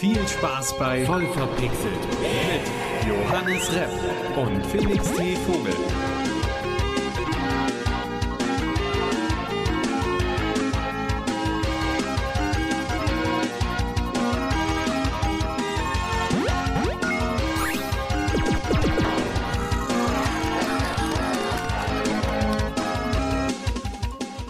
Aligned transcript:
Viel 0.00 0.26
Spaß 0.26 0.78
bei 0.78 1.04
Voll 1.04 1.26
verpixelt. 1.26 1.92
mit 2.22 3.06
Johannes 3.06 3.70
Repp 3.70 3.90
und 4.34 4.64
Felix 4.64 5.12
T. 5.12 5.36
Vogel. 5.36 5.74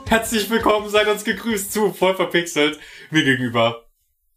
Herzlich 0.07 0.49
willkommen, 0.49 0.89
seid 0.89 1.09
uns 1.09 1.25
gegrüßt 1.25 1.73
zu 1.73 1.93
Voll 1.93 2.15
verpixelt. 2.15 2.79
Mir 3.11 3.25
gegenüber 3.25 3.89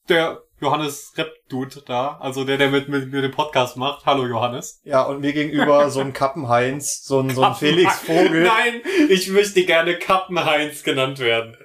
der 0.10 0.43
Johannes 0.64 1.12
Rep-Dude 1.18 1.84
da, 1.86 2.18
also 2.22 2.46
der, 2.46 2.58
der 2.58 2.70
mit, 2.70 2.88
mit 2.88 3.12
mir 3.12 3.22
den 3.22 3.32
Podcast 3.32 3.76
macht. 3.76 4.06
Hallo 4.06 4.26
Johannes. 4.26 4.80
Ja, 4.86 5.04
und 5.04 5.20
mir 5.20 5.34
gegenüber 5.34 5.90
so 5.90 6.00
ein 6.00 6.14
Kappenheinz, 6.14 7.04
so 7.04 7.20
ein, 7.20 7.32
so 7.32 7.44
ein 7.44 7.54
Felix 7.54 8.00
Vogel. 8.00 8.44
Nein, 8.44 8.82
ich 9.10 9.28
möchte 9.28 9.66
gerne 9.66 10.00
Kappenheinz 10.00 10.84
genannt 10.84 11.20
werden. 11.20 11.58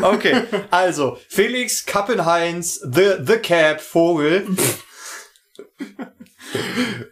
Okay, 0.00 0.44
also 0.70 1.18
Felix 1.28 1.84
Kappenheinz, 1.84 2.76
the, 2.76 3.16
the 3.22 3.36
Cap 3.36 3.82
Vogel. 3.82 4.46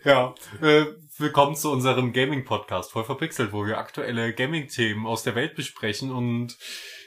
Ja, 0.04 0.34
äh, 0.62 0.86
willkommen 1.18 1.54
zu 1.54 1.70
unserem 1.70 2.14
Gaming-Podcast 2.14 2.92
Voll 2.92 3.04
verpixelt, 3.04 3.52
wo 3.52 3.66
wir 3.66 3.76
aktuelle 3.76 4.32
Gaming-Themen 4.32 5.06
aus 5.06 5.22
der 5.22 5.34
Welt 5.34 5.54
besprechen 5.54 6.10
und 6.10 6.56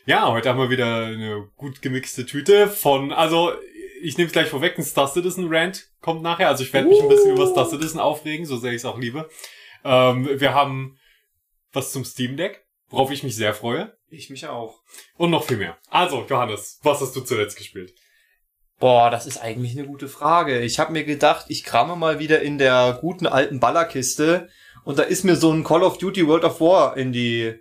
ja, 0.05 0.27
heute 0.31 0.49
haben 0.49 0.59
wir 0.59 0.69
wieder 0.69 1.05
eine 1.05 1.47
gut 1.57 1.81
gemixte 1.81 2.25
Tüte 2.25 2.67
von, 2.67 3.11
also 3.11 3.51
ich 4.01 4.17
nehme 4.17 4.27
es 4.27 4.33
gleich 4.33 4.47
vorweg, 4.49 4.77
ein 4.77 4.83
Star 4.83 5.07
Citizen 5.07 5.47
Rant 5.49 5.89
kommt 6.01 6.21
nachher, 6.21 6.47
also 6.47 6.63
ich 6.63 6.71
werde 6.73 6.87
mich 6.87 7.01
ein 7.01 7.09
bisschen 7.09 7.31
über 7.33 7.47
Star 7.47 7.65
Citizen 7.67 7.99
aufregen, 7.99 8.45
so 8.45 8.57
sehr 8.57 8.71
ich 8.71 8.77
es 8.77 8.85
auch 8.85 8.97
liebe. 8.97 9.29
Ähm, 9.83 10.27
wir 10.39 10.53
haben 10.53 10.97
was 11.71 11.91
zum 11.91 12.03
Steam 12.05 12.35
Deck, 12.37 12.65
worauf 12.89 13.11
ich 13.11 13.23
mich 13.23 13.35
sehr 13.35 13.53
freue 13.53 13.95
Ich 14.09 14.29
mich 14.29 14.47
auch. 14.47 14.81
und 15.17 15.29
noch 15.31 15.43
viel 15.43 15.57
mehr. 15.57 15.77
Also, 15.89 16.25
Johannes, 16.27 16.79
was 16.83 17.01
hast 17.01 17.15
du 17.15 17.21
zuletzt 17.21 17.57
gespielt? 17.57 17.93
Boah, 18.79 19.09
das 19.11 19.25
ist 19.25 19.37
eigentlich 19.37 19.77
eine 19.77 19.85
gute 19.87 20.07
Frage. 20.07 20.61
Ich 20.61 20.79
habe 20.79 20.93
mir 20.93 21.03
gedacht, 21.03 21.45
ich 21.49 21.63
krame 21.65 21.95
mal 21.97 22.17
wieder 22.19 22.41
in 22.41 22.57
der 22.57 22.97
guten 23.01 23.27
alten 23.27 23.59
Ballerkiste 23.59 24.47
und 24.85 24.97
da 24.97 25.03
ist 25.03 25.25
mir 25.25 25.35
so 25.35 25.51
ein 25.51 25.63
Call 25.65 25.83
of 25.83 25.97
Duty 25.97 26.25
World 26.27 26.45
of 26.45 26.61
War 26.61 26.95
in 26.95 27.11
die 27.11 27.53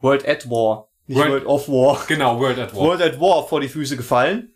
World 0.00 0.26
at 0.26 0.48
War, 0.48 0.88
nicht 1.06 1.18
World- 1.18 1.30
World 1.30 1.46
of 1.46 1.68
War. 1.68 2.04
Genau, 2.06 2.38
World 2.38 2.58
at 2.58 2.74
War. 2.74 2.80
World 2.82 3.02
at 3.02 3.20
War 3.20 3.46
vor 3.48 3.60
die 3.60 3.68
Füße 3.68 3.96
gefallen. 3.96 4.52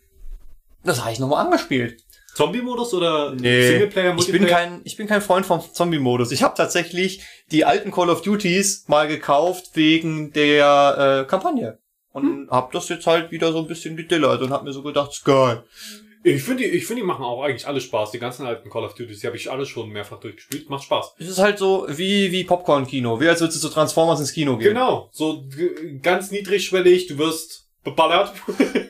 Das 0.83 1.01
habe 1.01 1.11
ich 1.11 1.19
nochmal 1.19 1.45
angespielt. 1.45 2.01
Zombie-Modus 2.33 2.93
oder 2.93 3.33
Nee, 3.35 3.67
Singleplayer, 3.67 4.15
ich 4.17 4.31
bin 4.31 4.45
kein, 4.47 4.81
ich 4.85 4.95
bin 4.95 5.05
kein 5.07 5.21
Freund 5.21 5.45
vom 5.45 5.61
Zombie-Modus. 5.73 6.31
Ich 6.31 6.43
habe 6.43 6.55
tatsächlich 6.55 7.21
die 7.51 7.65
alten 7.65 7.91
Call 7.91 8.09
of 8.09 8.21
Duties 8.21 8.85
mal 8.87 9.07
gekauft 9.07 9.71
wegen 9.73 10.31
der 10.31 11.23
äh, 11.25 11.29
Kampagne. 11.29 11.77
Und 12.13 12.23
Hm. 12.23 12.47
hab 12.49 12.71
das 12.71 12.87
jetzt 12.89 13.05
halt 13.05 13.31
wieder 13.31 13.51
so 13.51 13.59
ein 13.59 13.67
bisschen 13.67 13.95
gedillert 13.97 14.41
und 14.41 14.51
hab 14.51 14.63
mir 14.63 14.71
so 14.73 14.81
gedacht, 14.81 15.11
ist 15.11 15.25
geil. 15.25 15.63
Ich 16.23 16.43
finde, 16.43 16.63
die, 16.63 16.69
ich 16.69 16.85
finde, 16.85 17.01
die 17.01 17.07
machen 17.07 17.25
auch 17.25 17.41
eigentlich 17.43 17.67
alle 17.67 17.81
Spaß. 17.81 18.11
Die 18.11 18.19
ganzen 18.19 18.45
alten 18.45 18.69
Call 18.69 18.83
of 18.83 18.93
Duties, 18.93 19.21
die 19.21 19.27
habe 19.27 19.37
ich 19.37 19.49
alle 19.49 19.65
schon 19.65 19.89
mehrfach 19.89 20.19
durchgespielt. 20.19 20.69
Macht 20.69 20.83
Spaß. 20.83 21.15
Es 21.17 21.27
ist 21.27 21.39
halt 21.39 21.57
so 21.57 21.85
wie, 21.89 22.31
wie 22.31 22.43
Popcorn-Kino. 22.43 23.19
Wie 23.19 23.27
als 23.27 23.41
würdest 23.41 23.57
du 23.63 23.67
zu 23.67 23.73
Transformers 23.73 24.19
ins 24.19 24.31
Kino 24.31 24.55
gehen. 24.57 24.69
Genau, 24.73 25.09
so 25.11 25.43
ganz 26.01 26.29
niedrigschwellig. 26.31 27.07
Du 27.07 27.17
wirst 27.17 27.67
beballert 27.83 28.33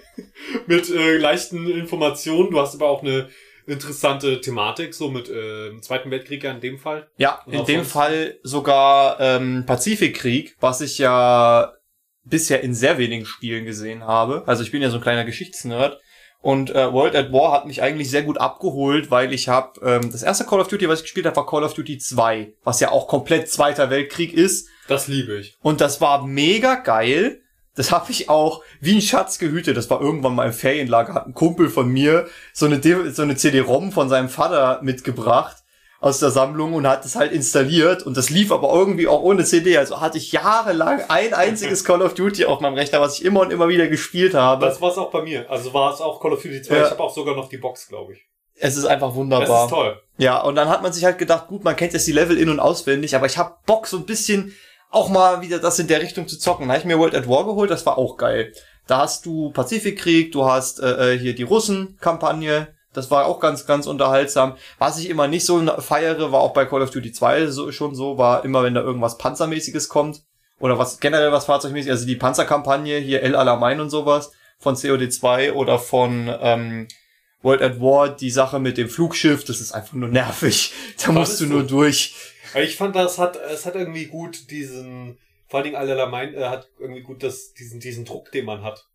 mit 0.68 0.90
äh, 0.90 1.18
leichten 1.18 1.70
Informationen. 1.70 2.52
Du 2.52 2.60
hast 2.60 2.76
aber 2.76 2.90
auch 2.90 3.02
eine 3.02 3.30
interessante 3.68 4.42
Thematik, 4.42 4.94
so 4.94 5.10
mit 5.10 5.30
äh, 5.30 5.80
Zweiten 5.82 6.12
Weltkrieg 6.12 6.44
ja 6.44 6.52
in 6.52 6.62
dem 6.62 6.78
Fall. 6.78 7.08
Ja, 7.18 7.42
in 7.46 7.66
dem 7.66 7.78
sonst? 7.78 7.92
Fall 7.92 8.40
sogar 8.44 9.20
ähm, 9.20 9.64
Pazifikkrieg, 9.66 10.56
was 10.60 10.82
ich 10.82 10.98
ja 10.98 11.74
bisher 12.24 12.62
in 12.62 12.74
sehr 12.74 12.98
wenigen 12.98 13.26
Spielen 13.26 13.66
gesehen 13.66 14.04
habe. 14.04 14.44
Also 14.46 14.64
ich 14.64 14.72
bin 14.72 14.82
ja 14.82 14.90
so 14.90 14.98
ein 14.98 15.04
kleiner 15.04 15.26
Geschichtsnerd. 15.26 16.00
Und 16.42 16.72
äh, 16.72 16.92
World 16.92 17.16
at 17.16 17.32
War 17.32 17.52
hat 17.52 17.68
mich 17.68 17.84
eigentlich 17.84 18.10
sehr 18.10 18.24
gut 18.24 18.40
abgeholt, 18.40 19.12
weil 19.12 19.32
ich 19.32 19.48
habe 19.48 19.80
ähm, 19.86 20.12
das 20.12 20.24
erste 20.24 20.44
Call 20.44 20.60
of 20.60 20.68
Duty, 20.68 20.90
was 20.90 21.00
ich 21.00 21.04
gespielt 21.04 21.28
habe, 21.28 21.36
war 21.36 21.46
Call 21.46 21.64
of 21.64 21.76
Duty 21.76 22.00
2, 22.00 22.54
was 22.64 22.80
ja 22.80 22.90
auch 22.90 23.08
komplett 23.08 23.50
Zweiter 23.50 23.92
Weltkrieg 23.92 24.34
ist. 24.34 24.68
Das 24.88 25.08
liebe 25.08 25.38
ich. 25.38 25.56
Und 25.62 25.82
das 25.82 26.02
war 26.02 26.26
mega 26.26 26.76
geil. 26.76 27.41
Das 27.76 27.92
habe 27.92 28.12
ich 28.12 28.30
auch 28.30 28.64
wie 28.82 28.96
ein 28.96 29.02
Schatz 29.02 29.40
gehütet. 29.40 29.78
Das 29.78 29.90
war 29.90 30.02
irgendwann 30.02 30.36
mal 30.36 30.46
im 30.48 30.54
Ferienlager, 30.54 31.14
hat 31.14 31.26
ein 31.28 31.34
Kumpel 31.34 31.70
von 31.70 31.88
mir 31.88 32.28
so 32.54 32.66
eine, 32.66 32.80
D- 32.80 33.10
so 33.12 33.22
eine 33.22 33.36
CD-ROM 33.38 33.92
von 33.92 34.10
seinem 34.10 34.28
Vater 34.30 34.80
mitgebracht 34.84 35.58
aus 36.02 36.20
der 36.20 36.32
Sammlung 36.32 36.74
und 36.74 36.88
hat 36.88 37.06
es 37.06 37.16
halt 37.16 37.32
installiert 37.32 38.02
und 38.04 38.18
das 38.18 38.32
lief 38.32 38.52
aber 38.52 38.74
irgendwie 38.74 39.08
auch 39.08 39.22
ohne 39.22 39.46
CD. 39.46 39.78
Also 39.78 40.02
hatte 40.02 40.18
ich 40.18 40.32
jahrelang 40.32 41.02
ein 41.10 41.34
einziges 41.34 41.84
Call 41.86 42.02
of 42.02 42.16
Duty 42.16 42.46
auf 42.46 42.60
meinem 42.60 42.74
Rechner, 42.74 43.00
was 43.00 43.20
ich 43.20 43.24
immer 43.26 43.42
und 43.42 43.52
immer 43.54 43.70
wieder 43.70 43.88
gespielt 43.88 44.34
habe. 44.34 44.66
Das 44.66 44.82
war 44.82 44.92
es 44.92 44.98
auch 44.98 45.12
bei 45.12 45.22
mir. 45.22 45.50
Also 45.50 45.74
war 45.74 45.94
es 45.94 46.02
auch 46.02 46.20
Call 46.20 46.34
of 46.34 46.42
Duty 46.42 46.64
2. 46.64 46.76
Ja. 46.76 46.86
Ich 46.86 46.92
habe 46.92 47.04
auch 47.04 47.14
sogar 47.14 47.36
noch 47.36 47.50
die 47.50 47.58
Box, 47.58 47.88
glaube 47.88 48.14
ich. 48.14 48.26
es 48.56 48.76
ist 48.78 48.86
einfach 48.86 49.10
Das 49.10 49.16
wunderbar. 49.16 49.66
ist 49.66 49.70
toll. 49.70 50.02
Ja, 50.18 50.42
und 50.42 50.56
dann 50.56 50.70
hat 50.70 50.82
man 50.82 50.92
sich 50.92 51.06
halt 51.06 51.18
gedacht, 51.20 51.48
gut, 51.48 51.64
man 51.64 51.76
kennt 51.76 51.94
jetzt 51.94 52.06
die 52.08 52.12
Level 52.12 52.38
in- 52.38 52.50
und 52.50 52.60
auswendig, 52.60 53.16
aber 53.16 53.28
ich 53.28 53.38
hab 53.38 53.66
Bock 53.66 53.86
so 53.88 53.98
ein 53.98 54.06
bisschen 54.06 54.54
auch 54.92 55.10
mal 55.10 55.42
wieder 55.42 55.60
das 55.60 55.80
in 55.80 55.88
der 55.88 56.02
Richtung 56.02 56.28
zu 56.28 56.38
zocken. 56.38 56.68
Da 56.68 56.74
hab 56.74 56.82
ich 56.82 56.86
mir 56.86 57.00
World 57.00 57.16
at 57.16 57.28
War 57.28 57.46
geholt, 57.46 57.72
das 57.72 57.86
war 57.86 57.98
auch 57.98 58.18
geil. 58.18 58.54
Da 58.88 59.00
hast 59.00 59.26
du 59.26 59.52
Pazifikkrieg, 59.52 60.32
du 60.32 60.46
hast 60.46 60.80
äh, 60.80 61.14
äh, 61.14 61.18
hier 61.18 61.34
die 61.34 61.44
Russen-Kampagne, 61.44 62.68
das 62.94 63.10
war 63.10 63.26
auch 63.26 63.40
ganz, 63.40 63.66
ganz 63.66 63.88
unterhaltsam. 63.88 64.58
Was 64.78 65.00
ich 65.00 65.10
immer 65.10 65.28
nicht 65.28 65.46
so 65.46 65.66
feiere, 65.80 66.32
war 66.32 66.42
auch 66.42 66.54
bei 66.54 66.66
Call 66.66 66.82
of 66.82 66.92
Duty 66.92 67.14
2 67.14 67.48
so, 67.48 67.72
schon 67.72 67.96
so, 67.96 68.18
war 68.18 68.44
immer, 68.44 68.64
wenn 68.64 68.74
da 68.74 68.82
irgendwas 68.82 69.18
Panzermäßiges 69.18 69.88
kommt, 69.88 70.24
oder 70.60 70.78
was 70.78 71.00
generell 71.00 71.32
was 71.32 71.46
Fahrzeugmäßiges, 71.46 72.00
also 72.00 72.08
die 72.08 72.16
Panzerkampagne, 72.16 73.00
hier 73.00 73.24
El 73.24 73.36
Alamein 73.36 73.80
und 73.80 73.90
sowas, 73.90 74.32
von 74.60 74.76
COD2 74.76 75.54
oder 75.54 75.80
von 75.80 76.32
ähm, 76.40 76.88
World 77.42 77.62
at 77.62 77.82
War, 77.82 78.10
die 78.10 78.30
Sache 78.30 78.60
mit 78.60 78.78
dem 78.78 78.90
Flugschiff, 78.90 79.44
das 79.44 79.60
ist 79.60 79.72
einfach 79.72 79.94
nur 79.94 80.10
nervig. 80.10 80.74
Da 81.04 81.12
musst 81.12 81.40
du 81.42 81.46
so. 81.46 81.54
nur 81.54 81.64
durch. 81.64 82.16
Ich 82.56 82.76
fand, 82.76 82.96
das 82.96 83.18
hat, 83.18 83.38
es 83.38 83.66
hat 83.66 83.76
irgendwie 83.76 84.06
gut 84.06 84.50
diesen, 84.52 85.18
vor 85.48 85.60
allen 85.60 85.66
Dingen 85.66 85.76
Allerlein, 85.76 86.34
äh, 86.34 86.46
hat 86.46 86.70
irgendwie 86.80 87.02
gut 87.02 87.24
das, 87.24 87.54
diesen, 87.54 87.80
diesen 87.80 88.06
Druck, 88.06 88.32
den 88.32 88.46
man 88.46 88.64
hat, 88.64 88.86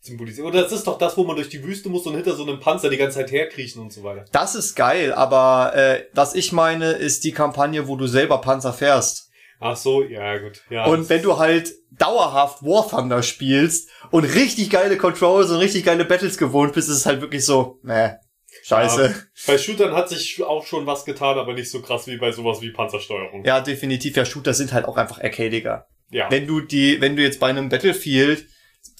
symbolisiert. 0.00 0.46
Oder 0.46 0.62
das 0.62 0.72
ist 0.72 0.86
doch 0.86 0.98
das, 0.98 1.16
wo 1.16 1.24
man 1.24 1.36
durch 1.36 1.48
die 1.48 1.62
Wüste 1.64 1.88
muss 1.88 2.06
und 2.06 2.14
hinter 2.14 2.34
so 2.34 2.44
einem 2.44 2.60
Panzer 2.60 2.90
die 2.90 2.96
ganze 2.96 3.18
Zeit 3.18 3.32
herkriechen 3.32 3.82
und 3.82 3.92
so 3.92 4.02
weiter. 4.02 4.24
Das 4.32 4.54
ist 4.54 4.74
geil, 4.74 5.12
aber 5.12 5.72
äh, 5.74 6.04
was 6.12 6.34
ich 6.34 6.52
meine, 6.52 6.92
ist 6.92 7.24
die 7.24 7.32
Kampagne, 7.32 7.88
wo 7.88 7.96
du 7.96 8.06
selber 8.06 8.40
Panzer 8.40 8.72
fährst. 8.72 9.28
Ach 9.60 9.76
so, 9.76 10.04
ja, 10.04 10.38
gut. 10.38 10.62
Ja, 10.70 10.86
Und 10.86 11.08
wenn 11.08 11.22
du 11.22 11.38
halt 11.38 11.72
dauerhaft 11.90 12.62
War 12.62 12.88
Thunder 12.88 13.24
spielst 13.24 13.88
und 14.10 14.24
richtig 14.24 14.70
geile 14.70 14.96
Controls 14.96 15.50
und 15.50 15.56
richtig 15.56 15.84
geile 15.84 16.04
Battles 16.04 16.38
gewohnt 16.38 16.74
bist, 16.74 16.88
ist 16.88 16.98
es 16.98 17.06
halt 17.06 17.20
wirklich 17.20 17.44
so, 17.44 17.80
ne, 17.82 18.20
scheiße. 18.68 19.02
Ja, 19.02 19.14
bei 19.46 19.58
Shootern 19.58 19.94
hat 19.94 20.08
sich 20.08 20.42
auch 20.42 20.66
schon 20.66 20.86
was 20.86 21.04
getan, 21.04 21.38
aber 21.38 21.54
nicht 21.54 21.70
so 21.70 21.80
krass 21.80 22.06
wie 22.06 22.16
bei 22.16 22.32
sowas 22.32 22.60
wie 22.60 22.70
Panzersteuerung. 22.70 23.44
Ja, 23.44 23.60
definitiv. 23.60 24.16
Ja, 24.16 24.24
Shooter 24.24 24.54
sind 24.54 24.72
halt 24.72 24.86
auch 24.86 24.96
einfach 24.96 25.20
arcadiger. 25.20 25.86
Ja. 26.10 26.30
Wenn 26.30 26.46
du 26.46 26.60
die, 26.60 27.00
wenn 27.00 27.16
du 27.16 27.22
jetzt 27.22 27.40
bei 27.40 27.48
einem 27.48 27.68
Battlefield 27.68 28.46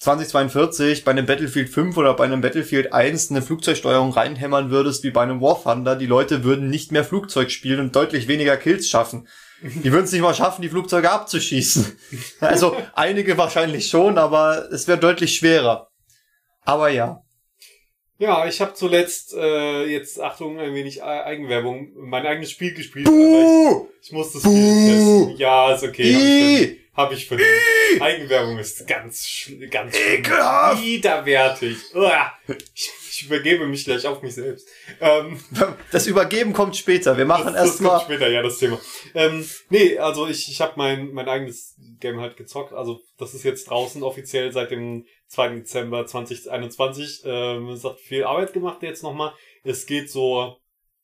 2042, 0.01 1.05
bei 1.05 1.11
einem 1.11 1.27
Battlefield 1.27 1.69
5 1.69 1.97
oder 1.97 2.15
bei 2.15 2.25
einem 2.25 2.41
Battlefield 2.41 2.93
1 2.93 3.31
eine 3.31 3.43
Flugzeugsteuerung 3.43 4.13
reinhämmern 4.13 4.71
würdest 4.71 5.03
wie 5.05 5.11
bei 5.11 5.23
einem 5.23 5.41
War 5.41 5.63
Thunder, 5.63 5.97
die 5.97 6.07
Leute 6.07 6.45
würden 6.45 6.69
nicht 6.69 6.93
mehr 6.93 7.05
Flugzeug 7.05 7.51
spielen 7.51 7.81
und 7.81 7.97
deutlich 7.97 8.29
weniger 8.29 8.57
Kills 8.57 8.89
schaffen. 8.89 9.27
Die 9.61 9.91
würden 9.91 10.05
es 10.05 10.13
nicht 10.13 10.23
mal 10.23 10.37
schaffen, 10.37 10.63
die 10.63 10.69
Flugzeuge 10.69 11.11
abzuschießen. 11.11 11.99
Also 12.39 12.77
einige 12.95 13.37
wahrscheinlich 13.39 13.89
schon, 13.89 14.17
aber 14.17 14.71
es 14.71 14.87
wäre 14.87 14.99
deutlich 14.99 15.35
schwerer. 15.35 15.91
Aber 16.63 16.91
ja. 16.91 17.25
Ja, 18.21 18.47
ich 18.49 18.61
habe 18.61 18.75
zuletzt, 18.75 19.33
äh, 19.35 19.85
jetzt 19.85 20.21
Achtung, 20.21 20.59
ein 20.59 20.75
wenig 20.75 21.05
Eigenwerbung, 21.05 21.93
mein 21.95 22.27
eigenes 22.27 22.51
Spiel 22.51 22.75
gespielt. 22.75 23.07
aber 23.07 23.87
Ich, 24.01 24.07
ich 24.09 24.13
muss 24.13 24.33
das 24.33 24.43
Spiel 24.43 24.53
Buh! 24.53 24.89
testen. 25.27 25.37
Ja, 25.37 25.73
ist 25.73 25.85
okay. 25.85 26.81
Hab 26.95 27.13
ich 27.13 27.29
verdient. 27.29 27.49
Eigenwerbung 28.01 28.59
ist 28.59 28.85
ganz, 28.89 29.49
ganz. 29.71 29.97
Ekelhaft! 29.97 30.83
widerwärtig. 30.83 31.77
Uah. 31.95 32.33
Ich, 32.75 32.91
ich 33.21 33.27
übergebe 33.27 33.67
mich 33.67 33.85
gleich 33.85 34.07
auf 34.07 34.23
mich 34.23 34.35
selbst. 34.35 34.69
Ähm, 35.01 35.41
Das 35.93 36.07
Übergeben 36.07 36.53
kommt 36.53 36.77
später. 36.77 37.17
Wir 37.17 37.25
machen 37.25 37.53
das, 37.53 37.55
das 37.55 37.77
kommt 37.79 37.91
erstmal. 37.91 38.01
später, 38.01 38.31
ja, 38.31 38.43
das 38.43 38.59
Thema. 38.59 38.79
Ähm, 39.15 39.45
nee, 39.71 39.99
also 39.99 40.27
ich, 40.27 40.49
ich 40.49 40.61
habe 40.61 40.75
mein, 40.77 41.13
mein 41.13 41.29
eigenes 41.29 41.77
Game 42.01 42.21
halt 42.21 42.37
gezockt. 42.37 42.73
Also 42.73 43.01
das 43.19 43.35
ist 43.35 43.45
jetzt 43.45 43.71
draußen 43.71 44.03
offiziell 44.03 44.53
seit 44.53 44.71
dem 44.71 45.07
2. 45.29 45.57
Dezember 45.57 46.07
2021. 46.07 47.23
Ähm, 47.25 47.69
es 47.69 47.85
hat 47.85 48.01
viel 48.01 48.25
Arbeit 48.25 48.53
gemacht 48.53 48.83
jetzt 48.83 49.03
nochmal. 49.03 49.33
Es 49.65 49.87
geht 49.87 50.11
so 50.11 50.57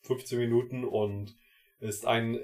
15 0.03 0.39
Minuten 0.39 0.85
und 0.85 1.35
ist 1.81 2.07
ein 2.07 2.39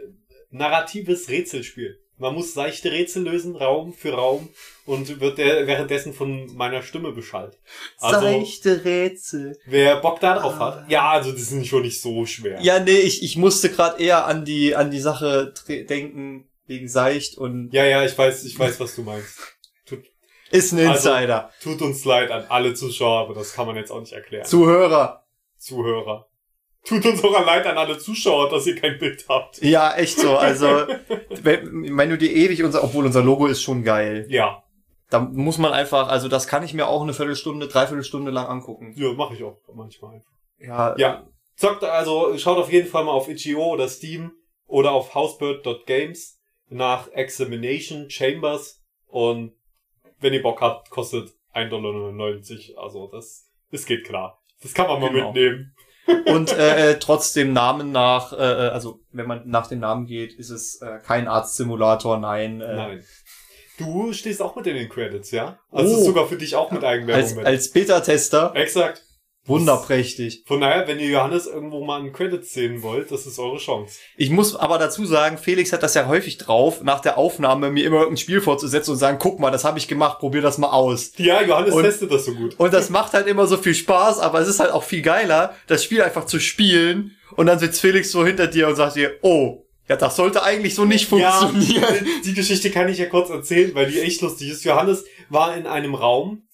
narratives 0.50 1.28
Rätselspiel. 1.28 2.00
Man 2.20 2.34
muss 2.34 2.54
seichte 2.54 2.92
Rätsel 2.92 3.24
lösen, 3.24 3.56
Raum 3.56 3.92
für 3.92 4.12
Raum, 4.12 4.48
und 4.86 5.20
wird 5.20 5.38
der 5.38 5.66
währenddessen 5.66 6.12
von 6.12 6.54
meiner 6.54 6.82
Stimme 6.82 7.12
beschallt. 7.12 7.58
Also, 7.98 8.20
Seichte 8.20 8.84
Rätsel. 8.84 9.58
wer 9.66 9.96
Bock 9.96 10.20
da 10.20 10.38
drauf 10.38 10.58
hat, 10.58 10.90
ja, 10.90 11.10
also 11.10 11.32
das 11.32 11.50
ist 11.50 11.66
schon 11.66 11.82
nicht 11.82 12.00
so 12.00 12.26
schwer. 12.26 12.60
Ja, 12.60 12.78
nee, 12.78 12.92
ich, 12.98 13.22
ich 13.22 13.36
musste 13.36 13.70
gerade 13.70 14.00
eher 14.02 14.26
an 14.26 14.44
die, 14.44 14.76
an 14.76 14.90
die 14.90 15.00
Sache 15.00 15.52
denken, 15.68 16.48
wegen 16.66 16.88
Seicht 16.88 17.36
und 17.38 17.72
ja, 17.72 17.84
ja, 17.84 18.04
ich 18.04 18.16
weiß, 18.16 18.44
ich 18.44 18.56
weiß, 18.58 18.78
was 18.78 18.94
du 18.94 19.02
meinst. 19.02 19.38
Tut, 19.86 20.04
ist 20.52 20.72
ein 20.72 20.86
Also- 20.86 21.08
Insider. 21.10 21.50
tut 21.62 21.82
uns 21.82 22.04
leid 22.04 22.30
an 22.30 22.44
alle 22.48 22.74
Zuschauer, 22.74 23.20
aber 23.22 23.34
das 23.34 23.54
kann 23.54 23.66
man 23.66 23.74
jetzt 23.76 23.90
auch 23.90 23.98
nicht 24.00 24.12
erklären. 24.12 24.44
Zuhörer. 24.44 25.26
Zuhörer. 25.58 26.28
Tut 26.84 27.04
uns 27.04 27.22
auch 27.22 27.44
leid 27.46 27.66
an 27.66 27.76
alle 27.76 27.98
Zuschauer, 27.98 28.48
dass 28.48 28.66
ihr 28.66 28.74
kein 28.74 28.98
Bild 28.98 29.26
habt. 29.28 29.62
Ja, 29.62 29.94
echt 29.96 30.18
so. 30.18 30.36
Also, 30.36 30.86
wenn, 31.42 31.96
wenn 31.96 32.10
du 32.10 32.16
dir 32.18 32.32
ewig 32.32 32.62
unser, 32.64 32.82
obwohl 32.82 33.04
unser 33.06 33.22
Logo 33.22 33.46
ist 33.46 33.62
schon 33.62 33.84
geil. 33.84 34.26
Ja, 34.30 34.62
Da 35.10 35.20
muss 35.20 35.58
man 35.58 35.72
einfach, 35.72 36.08
also 36.08 36.28
das 36.28 36.48
kann 36.48 36.62
ich 36.64 36.72
mir 36.74 36.88
auch 36.88 37.02
eine 37.02 37.12
Viertelstunde, 37.12 37.68
Dreiviertelstunde 37.68 38.30
lang 38.30 38.46
angucken. 38.46 38.94
ja, 38.96 39.12
mache 39.12 39.34
ich 39.34 39.42
auch 39.44 39.58
manchmal. 39.74 40.22
Ja, 40.58 40.94
Ja, 40.96 41.26
zockt 41.56 41.84
also, 41.84 42.36
schaut 42.38 42.56
auf 42.58 42.72
jeden 42.72 42.88
Fall 42.88 43.04
mal 43.04 43.12
auf 43.12 43.28
itch.io 43.28 43.62
oder 43.62 43.88
Steam 43.88 44.32
oder 44.66 44.92
auf 44.92 45.14
housebird.games 45.14 46.38
nach 46.68 47.08
Examination 47.12 48.08
Chambers 48.10 48.82
und 49.06 49.52
wenn 50.20 50.32
ihr 50.32 50.42
Bock 50.42 50.60
habt, 50.60 50.90
kostet 50.90 51.30
1,99 51.54 51.68
Dollar. 52.74 52.84
Also 52.84 53.06
das, 53.08 53.50
das 53.72 53.84
geht 53.86 54.04
klar. 54.06 54.40
Das 54.62 54.72
kann 54.74 54.86
man 54.86 55.00
mal 55.00 55.10
Genau. 55.10 55.32
mitnehmen. 55.32 55.74
Und 56.26 56.52
äh, 56.52 56.90
äh, 56.92 56.98
trotzdem 56.98 57.52
Namen 57.52 57.92
nach, 57.92 58.32
äh, 58.32 58.36
äh, 58.36 58.68
also 58.70 59.00
wenn 59.12 59.26
man 59.26 59.42
nach 59.48 59.66
dem 59.66 59.80
Namen 59.80 60.06
geht, 60.06 60.32
ist 60.34 60.50
es 60.50 60.80
äh, 60.82 60.98
kein 61.06 61.28
Arztsimulator, 61.28 62.18
nein. 62.18 62.60
Äh, 62.60 62.76
Nein. 62.76 63.04
Du 63.78 64.12
stehst 64.12 64.42
auch 64.42 64.56
mit 64.56 64.66
in 64.66 64.74
den 64.76 64.88
Credits, 64.90 65.30
ja? 65.30 65.58
Also 65.72 65.94
Oh. 65.94 65.98
ist 65.98 66.04
sogar 66.04 66.26
für 66.26 66.36
dich 66.36 66.54
auch 66.54 66.70
mit 66.70 66.84
Eigenwerbung 66.84 67.22
Als, 67.24 67.34
mit. 67.34 67.46
als 67.46 67.70
Beta-Tester, 67.70 68.52
Exakt. 68.54 69.02
Wunderprächtig. 69.50 70.44
Von 70.46 70.60
daher, 70.60 70.86
wenn 70.88 70.98
ihr 70.98 71.08
Johannes 71.08 71.46
irgendwo 71.46 71.84
mal 71.84 72.00
einen 72.00 72.12
Credits 72.12 72.52
sehen 72.52 72.82
wollt, 72.82 73.10
das 73.10 73.26
ist 73.26 73.38
eure 73.38 73.58
Chance. 73.58 73.98
Ich 74.16 74.30
muss 74.30 74.54
aber 74.56 74.78
dazu 74.78 75.04
sagen, 75.04 75.38
Felix 75.38 75.72
hat 75.72 75.82
das 75.82 75.94
ja 75.94 76.06
häufig 76.06 76.38
drauf, 76.38 76.82
nach 76.82 77.00
der 77.00 77.18
Aufnahme 77.18 77.70
mir 77.70 77.84
immer 77.84 77.98
irgendein 77.98 78.16
Spiel 78.18 78.40
vorzusetzen 78.40 78.92
und 78.92 78.98
sagen, 78.98 79.18
guck 79.20 79.38
mal, 79.40 79.50
das 79.50 79.64
habe 79.64 79.78
ich 79.78 79.88
gemacht, 79.88 80.18
probier 80.18 80.42
das 80.42 80.58
mal 80.58 80.70
aus. 80.70 81.12
Ja, 81.16 81.42
Johannes 81.42 81.74
Und- 81.74 81.82
testet 81.84 82.10
das 82.10 82.24
so 82.24 82.34
gut. 82.34 82.54
Und 82.58 82.72
das 82.72 82.90
macht 82.90 83.12
halt 83.12 83.26
immer 83.26 83.46
so 83.46 83.56
viel 83.56 83.74
Spaß, 83.74 84.18
aber 84.20 84.40
es 84.40 84.48
ist 84.48 84.60
halt 84.60 84.70
auch 84.72 84.84
viel 84.84 85.02
geiler, 85.02 85.54
das 85.66 85.84
Spiel 85.84 86.02
einfach 86.02 86.24
zu 86.26 86.38
spielen 86.40 87.16
und 87.36 87.46
dann 87.46 87.58
sitzt 87.58 87.80
Felix 87.80 88.10
so 88.10 88.24
hinter 88.24 88.46
dir 88.46 88.68
und 88.68 88.76
sagt 88.76 88.96
dir, 88.96 89.16
oh, 89.22 89.64
ja, 89.88 89.96
das 89.96 90.14
sollte 90.14 90.44
eigentlich 90.44 90.76
so 90.76 90.84
nicht 90.84 91.06
funktionieren. 91.08 91.80
Ja, 91.82 91.88
die 92.24 92.34
Geschichte 92.34 92.70
kann 92.70 92.88
ich 92.88 92.98
ja 92.98 93.06
kurz 93.06 93.28
erzählen, 93.28 93.74
weil 93.74 93.90
die 93.90 93.98
echt 94.00 94.20
lustig 94.20 94.48
ist. 94.50 94.64
Johannes 94.64 95.04
war 95.30 95.56
in 95.56 95.66
einem 95.66 95.96
Raum, 95.96 96.44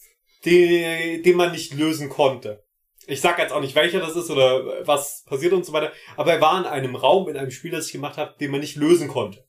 den, 0.46 1.22
den 1.22 1.36
man 1.36 1.52
nicht 1.52 1.74
lösen 1.74 2.08
konnte. 2.08 2.62
Ich 3.06 3.20
sag 3.20 3.38
jetzt 3.38 3.52
auch 3.52 3.60
nicht, 3.60 3.74
welcher 3.76 4.00
das 4.00 4.16
ist 4.16 4.30
oder 4.30 4.84
was 4.86 5.24
passiert 5.26 5.52
und 5.52 5.64
so 5.64 5.72
weiter, 5.72 5.92
aber 6.16 6.32
er 6.32 6.40
war 6.40 6.58
in 6.58 6.66
einem 6.66 6.96
Raum, 6.96 7.28
in 7.28 7.36
einem 7.36 7.50
Spiel, 7.52 7.70
das 7.70 7.86
ich 7.86 7.92
gemacht 7.92 8.16
habe, 8.16 8.34
den 8.40 8.50
man 8.50 8.60
nicht 8.60 8.76
lösen 8.76 9.08
konnte. 9.08 9.44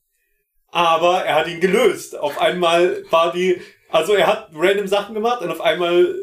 Aber 0.70 1.24
er 1.24 1.34
hat 1.34 1.48
ihn 1.48 1.60
gelöst. 1.60 2.16
Auf 2.18 2.38
einmal 2.38 3.02
war 3.10 3.32
die, 3.32 3.60
also 3.90 4.14
er 4.14 4.26
hat 4.26 4.50
random 4.54 4.86
Sachen 4.86 5.14
gemacht 5.14 5.40
und 5.42 5.50
auf 5.50 5.60
einmal 5.60 6.14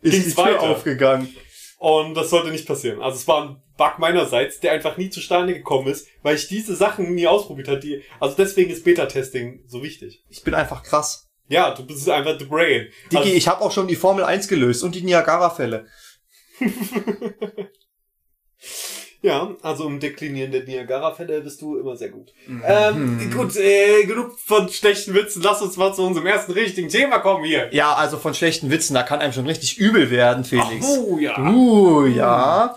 Ist 0.00 0.12
ging's 0.12 0.24
die 0.26 0.34
Tür 0.34 0.44
weiter. 0.44 0.60
aufgegangen. 0.62 1.34
Und 1.78 2.14
das 2.14 2.30
sollte 2.30 2.50
nicht 2.50 2.66
passieren. 2.66 3.00
Also 3.00 3.16
es 3.18 3.28
war 3.28 3.42
ein 3.42 3.62
Bug 3.78 3.98
meinerseits, 3.98 4.60
der 4.60 4.72
einfach 4.72 4.96
nie 4.98 5.08
zustande 5.10 5.54
gekommen 5.54 5.88
ist, 5.88 6.06
weil 6.22 6.36
ich 6.36 6.48
diese 6.48 6.76
Sachen 6.76 7.14
nie 7.14 7.26
ausprobiert 7.26 7.68
habe. 7.68 7.80
Die, 7.80 8.02
also 8.18 8.34
deswegen 8.36 8.70
ist 8.70 8.84
Beta-Testing 8.84 9.64
so 9.66 9.82
wichtig. 9.82 10.22
Ich 10.28 10.42
bin 10.42 10.54
einfach 10.54 10.82
krass. 10.82 11.28
Ja, 11.48 11.74
du 11.74 11.84
bist 11.86 12.08
einfach 12.08 12.38
the 12.38 12.44
brain. 12.44 12.88
Digi, 13.10 13.16
Also, 13.16 13.32
ich 13.32 13.48
habe 13.48 13.62
auch 13.62 13.72
schon 13.72 13.88
die 13.88 13.96
Formel 13.96 14.24
1 14.24 14.46
gelöst 14.48 14.84
und 14.84 14.94
die 14.94 15.02
Niagara-Fälle. 15.02 15.86
ja, 19.22 19.56
also 19.62 19.86
im 19.86 20.00
Deklinieren 20.00 20.52
der 20.52 20.64
Niagara-Fälle 20.64 21.40
bist 21.40 21.62
du 21.62 21.78
immer 21.78 21.96
sehr 21.96 22.10
gut. 22.10 22.32
Mhm. 22.46 22.62
Ähm, 22.66 23.30
gut, 23.34 23.56
äh, 23.56 24.04
genug 24.04 24.38
von 24.38 24.68
schlechten 24.68 25.14
Witzen. 25.14 25.42
Lass 25.42 25.62
uns 25.62 25.76
mal 25.76 25.94
zu 25.94 26.02
unserem 26.02 26.26
ersten 26.26 26.52
richtigen 26.52 26.88
Thema 26.88 27.18
kommen 27.18 27.44
hier. 27.44 27.68
Ja, 27.72 27.94
also 27.94 28.18
von 28.18 28.34
schlechten 28.34 28.70
Witzen, 28.70 28.94
da 28.94 29.02
kann 29.02 29.20
einem 29.20 29.32
schon 29.32 29.46
richtig 29.46 29.78
übel 29.78 30.10
werden, 30.10 30.44
Felix. 30.44 30.86
Oh 30.86 31.18
ja. 31.18 31.38
Uh, 31.38 32.06
ja. 32.06 32.76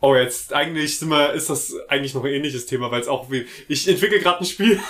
Oh, 0.00 0.14
jetzt 0.14 0.52
eigentlich 0.52 0.98
sind 0.98 1.08
wir, 1.08 1.32
ist 1.32 1.50
das 1.50 1.74
eigentlich 1.88 2.14
noch 2.14 2.24
ein 2.24 2.32
ähnliches 2.32 2.66
Thema, 2.66 2.90
weil 2.90 3.00
es 3.00 3.08
auch 3.08 3.30
wie, 3.30 3.46
ich 3.68 3.88
entwickle 3.88 4.20
gerade 4.20 4.40
ein 4.40 4.46
Spiel. 4.46 4.80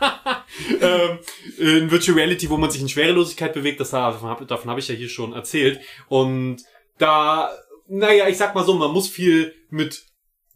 ähm, 0.80 1.18
in 1.58 1.90
Virtual 1.90 2.18
Reality, 2.18 2.50
wo 2.50 2.56
man 2.56 2.70
sich 2.70 2.82
in 2.82 2.88
Schwerelosigkeit 2.88 3.54
bewegt, 3.54 3.80
das 3.80 3.90
davon 3.90 4.28
habe 4.28 4.46
davon 4.46 4.70
hab 4.70 4.78
ich 4.78 4.88
ja 4.88 4.94
hier 4.94 5.08
schon 5.08 5.32
erzählt. 5.32 5.80
Und 6.08 6.58
da, 6.98 7.50
naja, 7.88 8.28
ich 8.28 8.36
sag 8.36 8.54
mal 8.54 8.64
so, 8.64 8.74
man 8.74 8.92
muss 8.92 9.08
viel 9.08 9.54
mit 9.70 10.04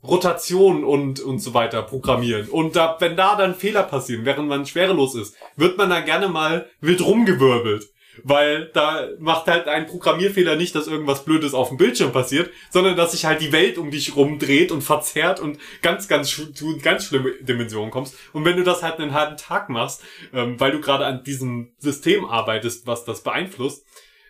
Rotation 0.03 0.85
und, 0.85 1.21
und 1.21 1.41
so 1.41 1.53
weiter 1.53 1.83
programmieren. 1.83 2.49
Und 2.49 2.77
da, 2.77 2.97
wenn 3.01 3.17
da 3.17 3.37
dann 3.37 3.55
Fehler 3.55 3.83
passieren, 3.83 4.25
während 4.25 4.49
man 4.49 4.65
schwerelos 4.67 5.15
ist, 5.15 5.37
wird 5.57 5.77
man 5.77 5.91
da 5.91 6.01
gerne 6.01 6.29
mal 6.29 6.71
wild 6.81 7.05
rumgewirbelt. 7.05 7.87
Weil 8.23 8.71
da 8.75 9.09
macht 9.19 9.47
halt 9.47 9.69
ein 9.69 9.87
Programmierfehler 9.87 10.57
nicht, 10.57 10.75
dass 10.75 10.89
irgendwas 10.89 11.25
Blödes 11.25 11.55
auf 11.55 11.69
dem 11.69 11.77
Bildschirm 11.77 12.13
passiert, 12.13 12.51
sondern 12.71 12.97
dass 12.97 13.13
sich 13.13 13.25
halt 13.25 13.41
die 13.41 13.53
Welt 13.53 13.79
um 13.79 13.91
dich 13.91 14.17
rumdreht 14.17 14.73
und 14.73 14.83
verzerrt 14.83 15.39
und 15.39 15.59
ganz, 15.81 16.09
ganz, 16.09 16.37
in 16.39 16.83
ganz 16.83 17.05
schlimme 17.05 17.33
Dimensionen 17.41 17.91
kommst. 17.91 18.17
Und 18.33 18.45
wenn 18.45 18.57
du 18.57 18.65
das 18.65 18.83
halt 18.83 18.99
einen 18.99 19.15
halben 19.15 19.37
Tag 19.37 19.69
machst, 19.69 20.03
ähm, 20.33 20.59
weil 20.59 20.73
du 20.73 20.81
gerade 20.81 21.07
an 21.07 21.23
diesem 21.23 21.73
System 21.79 22.25
arbeitest, 22.25 22.87
was 22.87 23.05
das 23.05 23.23
beeinflusst, 23.23 23.87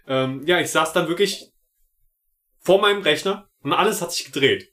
ähm, 0.07 0.43
ja, 0.45 0.61
ich 0.61 0.71
saß 0.71 0.93
dann 0.93 1.09
wirklich 1.09 1.51
vor 2.61 2.81
meinem 2.81 3.03
Rechner 3.03 3.49
und 3.63 3.73
alles 3.73 4.01
hat 4.01 4.13
sich 4.13 4.27
gedreht. 4.27 4.73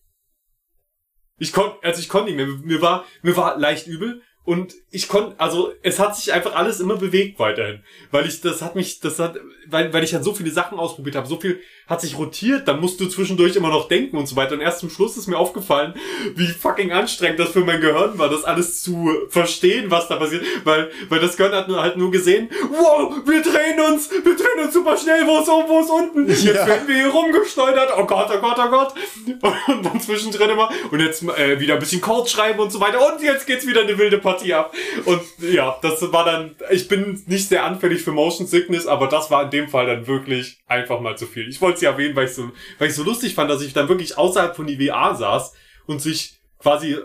Ich 1.40 1.54
konnte, 1.54 1.78
also 1.84 2.00
ich 2.00 2.10
konnte 2.10 2.32
nicht 2.32 2.38
mehr. 2.38 2.48
Mir 2.48 2.82
war, 2.82 3.06
mir 3.22 3.38
war 3.38 3.58
leicht 3.58 3.88
übel 3.88 4.22
und 4.44 4.74
ich 4.90 5.08
konnte, 5.08 5.40
also 5.40 5.74
es 5.84 6.00
hat 6.00 6.16
sich 6.16 6.34
einfach 6.34 6.56
alles 6.56 6.80
immer 6.80 6.96
bewegt 6.96 7.38
weiterhin, 7.38 7.84
weil 8.12 8.26
ich, 8.26 8.42
das 8.42 8.62
hat 8.62 8.76
mich, 8.76 9.00
das 9.00 9.20
hat, 9.20 9.38
weil, 9.68 9.92
weil 9.94 10.04
ich 10.04 10.12
dann 10.12 10.24
so 10.24 10.34
viele 10.34 10.52
Sachen 10.52 10.80
ausprobiert 10.80 11.16
habe, 11.16 11.28
so 11.28 11.40
viel 11.40 11.62
hat 11.88 12.02
sich 12.02 12.18
rotiert, 12.18 12.68
dann 12.68 12.80
musst 12.82 13.00
du 13.00 13.08
zwischendurch 13.08 13.56
immer 13.56 13.70
noch 13.70 13.88
denken 13.88 14.18
und 14.18 14.28
so 14.28 14.36
weiter 14.36 14.54
und 14.54 14.62
erst 14.62 14.80
zum 14.80 14.90
Schluss 14.90 15.18
ist 15.18 15.28
mir 15.28 15.38
aufgefallen, 15.38 15.94
wie 16.36 16.48
fucking 16.48 16.92
anstrengend 16.92 17.40
das 17.40 17.50
für 17.50 17.62
mein 17.62 17.82
Gehirn 17.82 18.18
war, 18.18 18.30
das 18.30 18.44
alles 18.44 18.82
zu 18.82 19.10
verstehen, 19.30 19.90
was 19.90 20.08
da 20.08 20.18
passiert, 20.18 20.44
weil, 20.64 20.92
weil 21.10 21.20
das 21.20 21.38
Gehirn 21.38 21.54
hat 21.54 21.68
nur, 21.68 21.82
halt 21.82 21.98
nur 21.98 22.12
gesehen, 22.12 22.50
wow, 22.70 23.14
wir 23.26 23.42
drehen 23.42 23.80
uns, 23.80 24.10
wir 24.12 24.36
drehen 24.36 24.66
uns 24.66 24.74
super 24.74 24.98
schnell, 24.98 25.26
wo 25.26 25.40
ist 25.40 25.50
oben, 25.50 25.70
wo 25.70 25.80
ist 25.80 25.90
unten, 25.90 26.28
jetzt 26.28 26.44
Ja. 26.44 26.68
werden 26.68 26.88
wir 26.88 26.96
hier 26.96 27.08
rumgesteuert, 27.10 27.92
oh 27.98 28.06
Gott, 28.06 28.30
oh 28.36 28.40
Gott, 28.40 28.58
oh 28.60 28.70
Gott, 28.70 28.94
und 29.68 29.86
dann 29.86 30.02
zwischendrin 30.02 30.50
immer, 30.50 30.70
und 30.92 31.00
jetzt 31.00 31.24
äh, 31.24 31.60
wieder 31.60 31.76
ein 31.76 31.80
bisschen 31.80 32.02
Code 32.02 32.30
schreiben 32.30 32.60
und 32.60 32.72
so 32.72 32.80
weiter, 32.80 33.00
und 33.14 33.22
jetzt 33.22 33.48
geht's 33.48 33.66
wieder 33.66 33.82
eine 33.82 33.98
wilde 33.98 34.18
Partie 34.18 34.54
ab. 34.54 34.74
Und 35.06 35.22
ja, 35.40 35.78
das 35.82 36.02
war 36.12 36.26
dann, 36.26 36.56
ich 36.70 36.88
bin 36.88 37.24
nicht 37.28 37.48
sehr 37.50 37.64
anfällig 37.66 38.02
für 38.02 38.12
Motion 38.12 38.48
Sickness, 38.48 38.88
aber 38.88 39.08
das 39.08 39.32
war 39.32 39.44
in 39.44 39.50
dem 39.52 39.70
Fall 39.70 39.86
dann 39.86 40.08
wirklich 40.08 40.58
einfach 40.68 41.00
mal 41.00 41.18
zu 41.18 41.26
viel. 41.28 41.48
Ich 41.48 41.62
wollte 41.62 41.77
es 41.78 41.82
ja 41.82 41.92
erwähnen, 41.92 42.16
weil 42.16 42.28
ich 42.28 42.34
so, 42.34 42.52
weil 42.78 42.90
ich 42.90 42.96
so 42.96 43.04
lustig 43.04 43.34
fand, 43.36 43.50
dass 43.50 43.62
ich 43.62 43.74
dann 43.74 43.90
wirklich 43.90 44.18
außerhalb 44.18 44.56
von 44.56 44.68
VR 44.68 45.16
saß 45.16 45.54
und 45.86 46.02
sich 46.02 46.40
quasi 46.60 46.98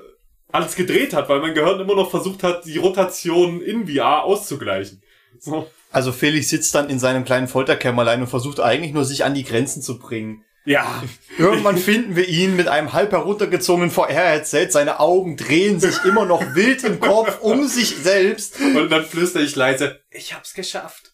alles 0.50 0.75
gedreht 0.76 1.14
hat, 1.14 1.29
weil 1.29 1.41
mein 1.41 1.55
Gehirn 1.55 1.81
immer 1.81 1.95
noch 1.95 2.11
versucht 2.11 2.43
hat, 2.43 2.64
die 2.67 2.79
Rotation 2.79 3.62
in 3.62 3.88
VR 3.88 4.25
auszugleichen. 4.25 5.02
So. 5.38 5.71
Also 5.91 6.12
Felix 6.12 6.49
sitzt 6.49 6.75
dann 6.75 6.88
in 6.88 6.99
seinem 6.99 7.25
kleinen 7.25 7.49
Folterkämmerlein 7.49 8.21
und 8.21 8.29
versucht 8.29 8.61
eigentlich 8.61 8.93
nur 8.93 9.05
sich 9.05 9.25
an 9.25 9.35
die 9.35 9.45
Grenzen 9.45 9.83
zu 9.83 9.99
bringen. 9.99 10.45
Ja. 10.64 11.02
Irgendwann 11.38 11.76
finden 11.76 12.14
wir 12.14 12.29
ihn 12.29 12.55
mit 12.55 12.69
einem 12.69 12.93
halb 12.93 13.12
heruntergezogenen 13.12 13.91
VR-Headset. 13.91 14.69
Seine 14.71 15.00
Augen 15.00 15.37
drehen 15.37 15.81
sich 15.81 16.05
immer 16.05 16.25
noch 16.25 16.55
wild 16.55 16.85
im 16.85 17.00
Kopf 17.00 17.41
um 17.41 17.67
sich 17.67 17.97
selbst. 17.97 18.61
Und 18.61 18.91
dann 18.91 19.05
flüstere 19.05 19.43
ich 19.43 19.57
leise, 19.57 20.00
ich 20.11 20.35
hab's 20.35 20.55
geschafft. 20.55 21.12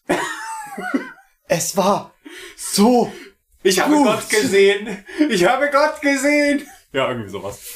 Es 1.47 1.75
war 1.75 2.13
so. 2.55 3.11
Ich 3.63 3.79
habe 3.79 3.93
Gut. 3.93 4.05
Gott 4.05 4.29
gesehen. 4.29 5.03
Ich 5.29 5.45
habe 5.45 5.69
Gott 5.69 6.01
gesehen. 6.01 6.65
Ja, 6.93 7.09
irgendwie 7.09 7.29
sowas. 7.29 7.75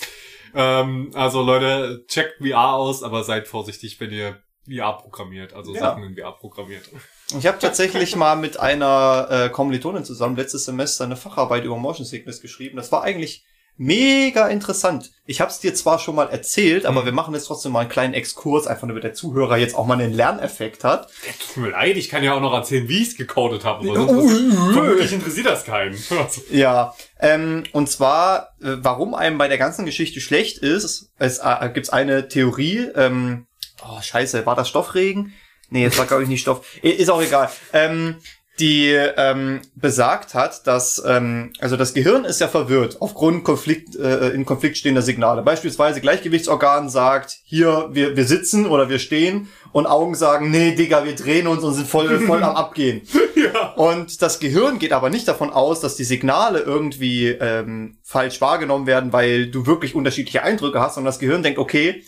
Ähm, 0.55 1.11
also 1.13 1.41
Leute, 1.41 2.05
checkt 2.07 2.37
VR 2.39 2.73
aus, 2.73 3.03
aber 3.03 3.23
seid 3.23 3.47
vorsichtig, 3.47 3.99
wenn 3.99 4.11
ihr 4.11 4.41
VR 4.69 4.93
programmiert, 4.97 5.53
also 5.53 5.73
Ja. 5.73 5.81
Sachen 5.81 6.03
in 6.03 6.15
VR 6.15 6.31
programmiert. 6.33 6.89
Ich 7.37 7.45
habe 7.47 7.59
tatsächlich 7.59 8.15
mal 8.15 8.35
mit 8.35 8.57
einer 8.57 9.27
äh, 9.29 9.49
Kommilitonin 9.49 10.05
zusammen 10.05 10.35
letztes 10.37 10.65
Semester 10.65 11.03
eine 11.03 11.17
Facharbeit 11.17 11.65
über 11.65 11.75
Motion 11.77 12.05
Sickness 12.05 12.39
geschrieben. 12.39 12.77
Das 12.77 12.91
war 12.91 13.03
eigentlich 13.03 13.43
mega 13.77 14.47
interessant. 14.47 15.11
Ich 15.25 15.41
habe 15.41 15.49
es 15.51 15.59
dir 15.59 15.73
zwar 15.73 15.99
schon 15.99 16.15
mal 16.15 16.29
erzählt, 16.29 16.85
aber 16.85 17.01
Mhm. 17.01 17.05
wir 17.05 17.11
machen 17.13 17.33
jetzt 17.33 17.45
trotzdem 17.45 17.71
mal 17.71 17.81
einen 17.81 17.89
kleinen 17.89 18.13
Exkurs, 18.13 18.67
einfach 18.67 18.87
damit 18.87 19.03
der 19.03 19.13
Zuhörer 19.13 19.57
jetzt 19.57 19.75
auch 19.75 19.85
mal 19.85 19.99
einen 19.99 20.13
Lerneffekt 20.13 20.83
hat. 20.83 21.09
Tut 21.53 21.63
mir 21.63 21.69
leid, 21.69 21.97
ich 21.97 22.09
kann 22.09 22.23
ja 22.23 22.33
auch 22.33 22.41
noch 22.41 22.53
erzählen, 22.53 22.87
wie 22.89 23.01
ich 23.01 23.09
es 23.09 23.15
gecodet 23.17 23.63
habe. 23.65 23.89
aber 23.89 24.07
Oh, 24.09 24.27
Vermutlich 24.73 25.11
interessiert 25.13 25.47
das 25.47 25.63
keinen. 25.63 25.97
Ja, 26.51 26.93
ähm, 27.19 27.63
und 27.71 27.89
zwar, 27.89 28.49
äh, 28.61 28.75
warum 28.81 29.13
einem 29.15 29.37
bei 29.37 29.47
der 29.47 29.57
ganzen 29.57 29.85
Geschichte 29.85 30.19
schlecht 30.21 30.57
ist, 30.59 31.11
es 31.17 31.39
äh, 31.39 31.69
gibt 31.73 31.91
eine 31.93 32.27
Theorie 32.27 32.89
ähm, 32.95 33.47
oh 33.83 34.01
scheiße, 34.01 34.45
war 34.45 34.55
das 34.55 34.69
Stoffregen? 34.69 35.33
Nee, 35.69 35.85
es 35.85 35.97
war 35.97 36.05
glaube 36.05 36.23
ich 36.23 36.29
nicht 36.29 36.41
Stoff. 36.41 36.65
Ist 36.83 37.09
auch 37.09 37.21
egal. 37.21 37.49
Ähm, 37.71 38.17
die 38.59 38.89
ähm, 38.91 39.61
besagt 39.75 40.35
hat, 40.35 40.67
dass 40.67 41.01
ähm, 41.05 41.53
also 41.59 41.75
das 41.75 41.95
Gehirn 41.95 42.23
ist 42.23 42.39
ja 42.39 42.47
verwirrt 42.47 42.97
aufgrund 42.99 43.43
Konflikt 43.43 43.95
äh, 43.95 44.29
in 44.29 44.45
Konflikt 44.45 44.77
stehender 44.77 45.01
Signale. 45.01 45.41
Beispielsweise 45.41 46.01
Gleichgewichtsorgan 46.01 46.87
sagt, 46.87 47.39
hier 47.45 47.89
wir 47.93 48.15
wir 48.15 48.25
sitzen 48.25 48.67
oder 48.67 48.89
wir 48.89 48.99
stehen 48.99 49.49
und 49.71 49.87
Augen 49.87 50.13
sagen, 50.13 50.51
nee, 50.51 50.75
Digga, 50.75 51.03
wir 51.03 51.15
drehen 51.15 51.47
uns 51.47 51.63
und 51.63 51.73
sind 51.73 51.87
voll 51.87 52.19
voll 52.27 52.43
am 52.43 52.55
abgehen. 52.55 53.01
Ja. 53.35 53.73
Und 53.73 54.21
das 54.21 54.39
Gehirn 54.39 54.77
geht 54.77 54.93
aber 54.93 55.09
nicht 55.09 55.27
davon 55.27 55.49
aus, 55.49 55.79
dass 55.79 55.95
die 55.95 56.03
Signale 56.03 56.59
irgendwie 56.59 57.29
ähm, 57.29 57.97
falsch 58.03 58.39
wahrgenommen 58.39 58.85
werden, 58.85 59.13
weil 59.13 59.47
du 59.47 59.65
wirklich 59.65 59.95
unterschiedliche 59.95 60.43
Eindrücke 60.43 60.79
hast, 60.79 60.95
sondern 60.95 61.11
das 61.11 61.19
Gehirn 61.19 61.41
denkt, 61.41 61.57
okay, 61.57 62.03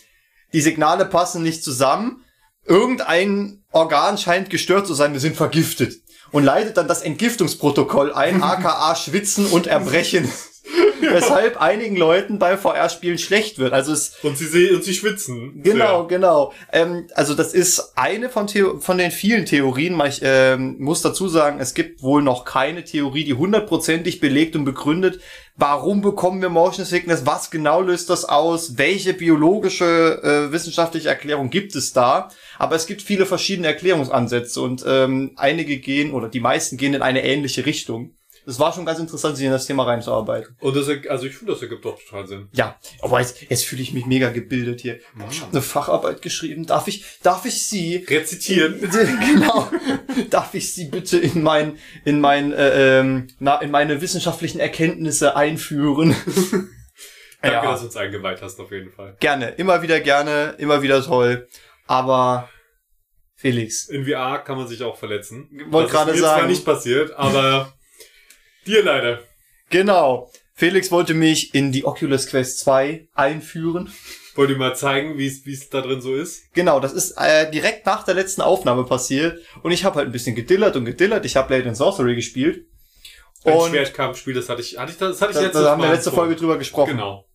die 0.53 0.61
Signale 0.61 1.05
passen 1.05 1.41
nicht 1.41 1.63
zusammen, 1.63 2.23
irgendein 2.65 3.63
Organ 3.71 4.17
scheint 4.17 4.49
gestört 4.49 4.87
zu 4.87 4.93
sein, 4.93 5.13
wir 5.13 5.19
sind 5.19 5.35
vergiftet. 5.35 6.04
Und 6.35 6.43
leitet 6.43 6.75
dann 6.75 6.89
das 6.89 7.01
Entgiftungsprotokoll 7.01 8.11
ein, 8.11 8.43
aka 8.43 8.93
Schwitzen 8.97 9.45
und 9.45 9.67
Erbrechen. 9.67 10.29
Weshalb 11.15 11.61
einigen 11.61 11.95
Leuten 11.95 12.39
bei 12.39 12.57
VR-Spielen 12.57 13.17
schlecht 13.17 13.57
wird. 13.57 13.73
Also 13.73 13.93
es 13.93 14.15
Und 14.23 14.37
sie 14.37 14.45
sehen 14.45 14.75
und 14.75 14.83
sie 14.83 14.93
schwitzen. 14.93 15.61
Genau, 15.63 16.01
Ja. 16.01 16.07
genau. 16.07 16.53
Ähm, 16.71 17.07
also 17.13 17.33
das 17.33 17.53
ist 17.53 17.93
eine 17.95 18.29
von, 18.29 18.47
Theo 18.47 18.79
von 18.79 18.97
den 18.97 19.11
vielen 19.11 19.45
Theorien. 19.45 19.99
Ich 20.07 20.21
ähm, 20.23 20.75
muss 20.79 21.01
dazu 21.01 21.27
sagen, 21.27 21.59
es 21.59 21.73
gibt 21.73 22.01
wohl 22.03 22.21
noch 22.21 22.45
keine 22.45 22.83
Theorie, 22.83 23.23
die 23.23 23.33
hundertprozentig 23.33 24.19
belegt 24.19 24.55
und 24.55 24.65
begründet, 24.65 25.19
warum 25.57 26.01
bekommen 26.01 26.41
wir 26.41 26.49
Motion 26.49 26.85
Sickness, 26.85 27.25
was 27.25 27.49
genau 27.49 27.81
löst 27.81 28.09
das 28.09 28.25
aus, 28.25 28.77
welche 28.77 29.13
biologische 29.13 30.21
äh, 30.23 30.51
wissenschaftliche 30.51 31.09
Erklärung 31.09 31.49
gibt 31.49 31.75
es 31.75 31.93
da. 31.93 32.29
Aber 32.59 32.75
es 32.75 32.85
gibt 32.85 33.01
viele 33.01 33.25
verschiedene 33.25 33.67
Erklärungsansätze 33.67 34.61
und 34.61 34.83
ähm, 34.87 35.31
einige 35.35 35.77
gehen 35.77 36.13
oder 36.13 36.27
die 36.29 36.39
meisten 36.39 36.77
gehen 36.77 36.93
in 36.93 37.01
eine 37.01 37.23
ähnliche 37.23 37.65
Richtung. 37.65 38.11
Es 38.47 38.59
war 38.59 38.71
schon 38.73 38.85
ganz 38.85 38.99
interessant, 38.99 39.35
sich 39.37 39.45
in 39.45 39.51
das 39.51 39.65
Thema 39.65 39.83
reinzuarbeiten. 39.85 40.55
Und 40.59 40.75
das, 40.75 40.87
also 41.09 41.25
ich 41.25 41.35
finde, 41.35 41.53
das 41.53 41.61
ergibt 41.61 41.83
doch 41.83 41.99
total 42.03 42.27
Sinn. 42.27 42.47
Ja, 42.51 42.77
aber 43.01 43.19
jetzt, 43.19 43.41
jetzt 43.49 43.65
fühle 43.65 43.81
ich 43.81 43.91
mich 43.93 44.05
mega 44.05 44.29
gebildet 44.29 44.81
hier. 44.81 44.99
Boah, 45.15 45.27
ich 45.31 45.41
habe 45.41 45.51
eine 45.51 45.61
Facharbeit 45.61 46.21
geschrieben. 46.21 46.65
Darf 46.65 46.87
ich, 46.87 47.03
darf 47.23 47.45
ich 47.45 47.67
sie, 47.67 48.05
Rezitieren. 48.07 48.79
genau, 49.33 49.69
darf 50.29 50.53
ich 50.53 50.73
sie 50.73 50.85
bitte 50.85 51.17
in 51.17 51.41
mein, 51.41 51.77
in 52.03 52.19
mein, 52.21 52.53
äh, 52.53 52.99
ähm, 52.99 53.27
na, 53.39 53.59
in 53.61 53.71
meine 53.71 53.99
wissenschaftlichen 54.01 54.59
Erkenntnisse 54.59 55.35
einführen? 55.35 56.15
Danke, 57.41 57.57
Ja. 57.57 57.63
dass 57.71 57.79
du 57.81 57.85
uns 57.87 57.95
eingeweiht 57.95 58.41
hast, 58.41 58.59
auf 58.59 58.71
jeden 58.71 58.91
Fall. 58.91 59.15
Gerne, 59.19 59.49
immer 59.51 59.81
wieder 59.81 59.99
gerne, 59.99 60.55
immer 60.57 60.81
wieder 60.81 61.03
toll. 61.03 61.47
Aber 61.87 62.49
Felix, 63.35 63.87
In 63.89 64.05
VR 64.05 64.39
kann 64.39 64.57
man 64.57 64.67
sich 64.67 64.81
auch 64.81 64.97
verletzen. 64.97 65.49
Wollte 65.69 65.71
Das 65.71 65.83
ist 65.91 65.91
gerade 65.91 66.11
mir 66.13 66.17
zwar 66.19 66.35
sagen. 66.37 66.47
nicht 66.47 66.65
passiert, 66.65 67.11
aber 67.15 67.71
dir 68.65 68.83
leider. 68.83 69.19
genau. 69.69 70.31
Felix 70.57 70.89
wollte 70.89 71.13
mich 71.13 71.53
in 71.53 71.73
die 71.73 71.83
Oculus 71.83 72.27
Quest 72.27 72.59
2 72.59 73.09
einführen. 73.13 73.91
Wollte 74.35 74.53
dir 74.53 74.59
mal 74.59 74.73
zeigen, 74.73 75.17
wie 75.17 75.27
es 75.27 75.45
wie 75.45 75.51
es 75.51 75.69
da 75.69 75.81
drin 75.81 75.99
so 75.99 76.15
ist. 76.15 76.53
Genau, 76.53 76.79
das 76.79 76.93
ist 76.93 77.11
äh, 77.17 77.51
direkt 77.51 77.85
nach 77.85 78.03
der 78.03 78.13
letzten 78.15 78.41
Aufnahme 78.41 78.85
passiert 78.85 79.39
und 79.63 79.71
ich 79.73 79.83
habe 79.83 79.97
halt 79.97 80.07
ein 80.07 80.11
bisschen 80.13 80.33
gedillert 80.33 80.77
und 80.77 80.85
gedillert. 80.85 81.25
Ich 81.25 81.35
habe 81.35 81.49
Blade 81.49 81.67
and 81.67 81.75
Sorcery 81.75 82.15
gespielt. 82.15 82.67
Ein 83.43 83.53
Und 83.53 83.69
Schwertkampfspiel, 83.71 84.33
das 84.33 84.47
hatte 84.47 84.61
ich, 84.61 84.77
hatte 84.77 84.93
ich, 84.93 84.97
das 84.97 85.21
hatte 85.21 85.31
ich 85.31 85.37
da, 85.37 85.43
letztes 85.43 85.61
da 85.63 85.71
haben 85.71 85.81
wir 85.81 85.87
Mal 85.87 85.93
letzte 85.93 86.09
vor. 86.11 86.19
Folge 86.19 86.35
drüber 86.37 86.57
gesprochen. 86.57 86.91
Genau. 86.91 87.25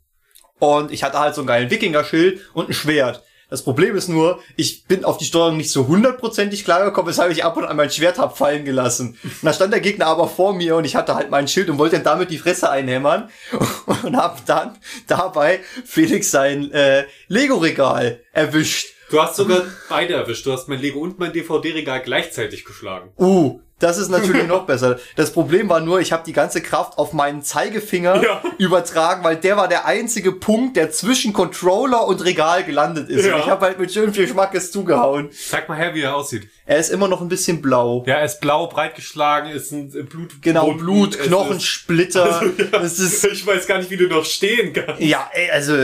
Und 0.59 0.91
ich 0.91 1.03
hatte 1.05 1.19
halt 1.19 1.35
so 1.35 1.43
einen 1.43 1.49
geilen 1.49 1.71
Wikinger-Schild 1.71 2.41
und 2.55 2.71
ein 2.71 2.75
Schwert. 2.75 3.23
Das 3.51 3.63
Problem 3.63 3.97
ist 3.97 4.09
nur, 4.09 4.41
ich 4.57 4.85
bin 4.85 5.05
auf 5.05 5.19
die 5.19 5.25
Steuerung 5.25 5.57
nicht 5.57 5.71
so 5.71 5.89
hundertprozentig 5.89 6.65
klar 6.65 6.85
gekommen, 6.85 7.09
weshalb 7.09 7.33
ich 7.33 7.45
ab 7.45 7.57
und 7.57 7.65
an 7.65 7.77
mein 7.77 7.91
Schwert 7.91 8.19
hab 8.19 8.39
fallen 8.39 8.65
gelassen. 8.65 9.19
Und 9.23 9.43
da 9.43 9.53
stand 9.53 9.73
der 9.73 9.81
Gegner 9.81 10.07
aber 10.07 10.29
vor 10.29 10.55
mir 10.55 10.77
und 10.77 10.85
ich 10.85 10.97
hatte 10.97 11.15
halt 11.17 11.31
mein 11.31 11.49
Schild 11.49 11.69
und 11.69 11.79
wollte 11.79 11.97
dann 11.97 12.05
damit 12.05 12.31
die 12.31 12.39
Fresse 12.39 12.71
einhämmern 12.71 13.29
und 14.05 14.17
hab 14.17 14.47
dann 14.47 14.79
dabei 15.07 15.61
Felix 15.85 16.31
sein 16.31 16.71
äh, 16.73 17.05
Lego-Regal 17.29 18.21
erwischt. 18.33 18.95
Du 19.11 19.21
hast 19.21 19.37
sogar 19.37 19.65
beide 19.89 20.15
erwischt. 20.15 20.47
Du 20.47 20.53
hast 20.53 20.69
mein 20.69 20.81
Lego 20.81 21.01
und 21.01 21.19
mein 21.19 21.33
DVD-Regal 21.33 22.01
gleichzeitig 22.01 22.65
geschlagen. 22.65 23.11
Uh, 23.19 23.61
das 23.81 23.99
ist 23.99 24.09
natürlich 24.09 24.47
noch 24.47 24.67
besser. 24.67 24.99
Das 25.17 25.33
Problem 25.33 25.69
war 25.69 25.81
nur, 25.81 26.01
ich 26.01 26.13
habe 26.13 26.23
die 26.25 26.33
ganze 26.33 26.61
Kraft 26.61 26.97
auf 26.99 27.13
meinen 27.13 27.43
Zeigefinger 27.43 28.23
Ja. 28.23 28.43
übertragen, 28.59 29.25
weil 29.25 29.37
der 29.37 29.57
war 29.57 29.67
der 29.67 29.87
einzige 29.87 30.31
Punkt, 30.33 30.77
der 30.77 30.93
zwischen 30.93 31.33
Controller 31.33 32.07
und 32.07 32.25
Regal 32.25 32.63
gelandet 32.65 33.09
ist. 33.11 33.27
Ja. 33.27 33.35
Und 33.35 33.41
ich 33.41 33.47
habe 33.49 33.67
halt 33.67 33.79
mit 33.81 33.93
schön 33.93 34.15
viel 34.15 34.29
Schmackes 34.29 34.71
zugehauen. 34.71 35.31
Zeig 35.33 35.69
mal 35.69 35.77
her, 35.77 35.95
wie 35.95 36.03
er 36.03 36.15
aussieht. 36.15 36.49
Er 36.67 36.79
ist 36.79 36.91
immer 36.91 37.09
noch 37.09 37.21
ein 37.21 37.29
bisschen 37.29 37.61
blau. 37.61 38.05
Ja, 38.07 38.17
er 38.17 38.25
ist 38.27 38.41
blau, 38.41 38.69
breit 38.69 38.95
geschlagen, 38.95 39.51
ist 39.51 39.73
ein 39.73 39.91
Blut. 40.09 40.41
Genau, 40.41 40.73
Blut, 40.75 41.19
Knochensplitter. 41.19 42.43
Das 42.73 42.99
ist 43.01 43.25
Ich 43.25 43.47
weiß 43.47 43.67
gar 43.67 43.79
nicht, 43.79 43.91
wie 43.91 43.97
du 43.97 44.07
noch 44.07 44.25
stehen 44.25 44.73
kannst. 44.73 45.01
ja, 45.01 45.29
ey, 45.33 45.51
also 45.51 45.77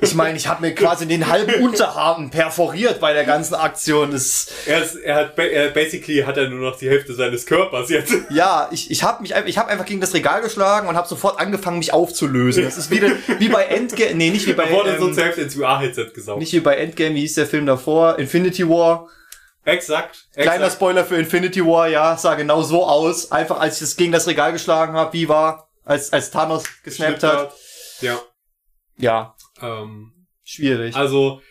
ich 0.00 0.14
meine, 0.14 0.36
ich 0.36 0.48
habe 0.48 0.62
mir 0.62 0.74
quasi 0.74 1.06
den 1.06 1.26
halben 1.28 1.54
Unterarm 1.64 2.30
perforiert 2.30 3.00
bei 3.00 3.12
der 3.12 3.24
ganzen 3.24 3.54
Aktion. 3.54 4.10
Das, 4.12 4.48
Er, 4.66 4.82
ist, 4.82 4.96
er 4.96 5.14
hat, 5.16 5.38
er, 5.38 5.70
basically 5.70 6.22
hat 6.22 6.36
er 6.36 6.48
nur 6.48 6.70
noch 6.70 6.78
die 6.78 6.88
Hälfte 6.88 7.14
seines 7.14 7.35
Körpers 7.44 7.90
jetzt. 7.90 8.14
ja, 8.30 8.68
ich, 8.70 8.90
ich 8.90 9.02
habe 9.02 9.20
mich 9.20 9.34
einfach, 9.34 9.48
ich 9.48 9.58
habe 9.58 9.68
einfach 9.68 9.84
gegen 9.84 10.00
das 10.00 10.14
Regal 10.14 10.40
geschlagen 10.40 10.88
und 10.88 10.96
habe 10.96 11.06
sofort 11.06 11.38
angefangen, 11.38 11.78
mich 11.78 11.92
aufzulösen. 11.92 12.64
Das 12.64 12.78
ist 12.78 12.90
wieder 12.90 13.10
wie 13.38 13.48
bei 13.48 13.64
Endgame, 13.64 14.14
nee, 14.14 14.30
nicht 14.30 14.46
wie 14.46 14.54
bei 14.54 14.64
Er 14.64 14.72
wurde 14.76 14.98
so 14.98 15.08
ähm, 15.08 15.14
zur 15.14 15.24
Hälfte 15.24 15.42
ins 15.42 15.54
VR-Headset 15.54 16.10
gesaugt. 16.14 16.38
Nicht 16.38 16.52
wie 16.52 16.60
bei 16.60 16.76
Endgame, 16.76 17.14
wie 17.16 17.20
hieß 17.20 17.34
der 17.34 17.46
Film 17.46 17.66
davor? 17.66 18.18
Infinity 18.18 18.66
War. 18.68 19.08
Exakt. 19.64 20.28
Kleiner 20.32 20.52
exakt. 20.54 20.74
Spoiler 20.74 21.04
für 21.04 21.16
Infinity 21.16 21.64
War, 21.66 21.88
ja, 21.88 22.16
sah 22.16 22.36
genau 22.36 22.62
so 22.62 22.86
aus. 22.86 23.32
Einfach 23.32 23.58
als 23.58 23.76
ich 23.76 23.82
es 23.82 23.96
gegen 23.96 24.12
das 24.12 24.26
Regal 24.28 24.52
geschlagen 24.52 24.94
habe, 24.94 25.12
wie 25.12 25.28
war, 25.28 25.68
als, 25.84 26.12
als 26.12 26.30
Thanos 26.30 26.62
gesnappt 26.84 27.24
hat. 27.24 27.52
Ja. 28.00 28.18
Ja, 28.98 29.34
Ähm, 29.60 30.12
schwierig. 30.44 30.94
also, 30.94 31.42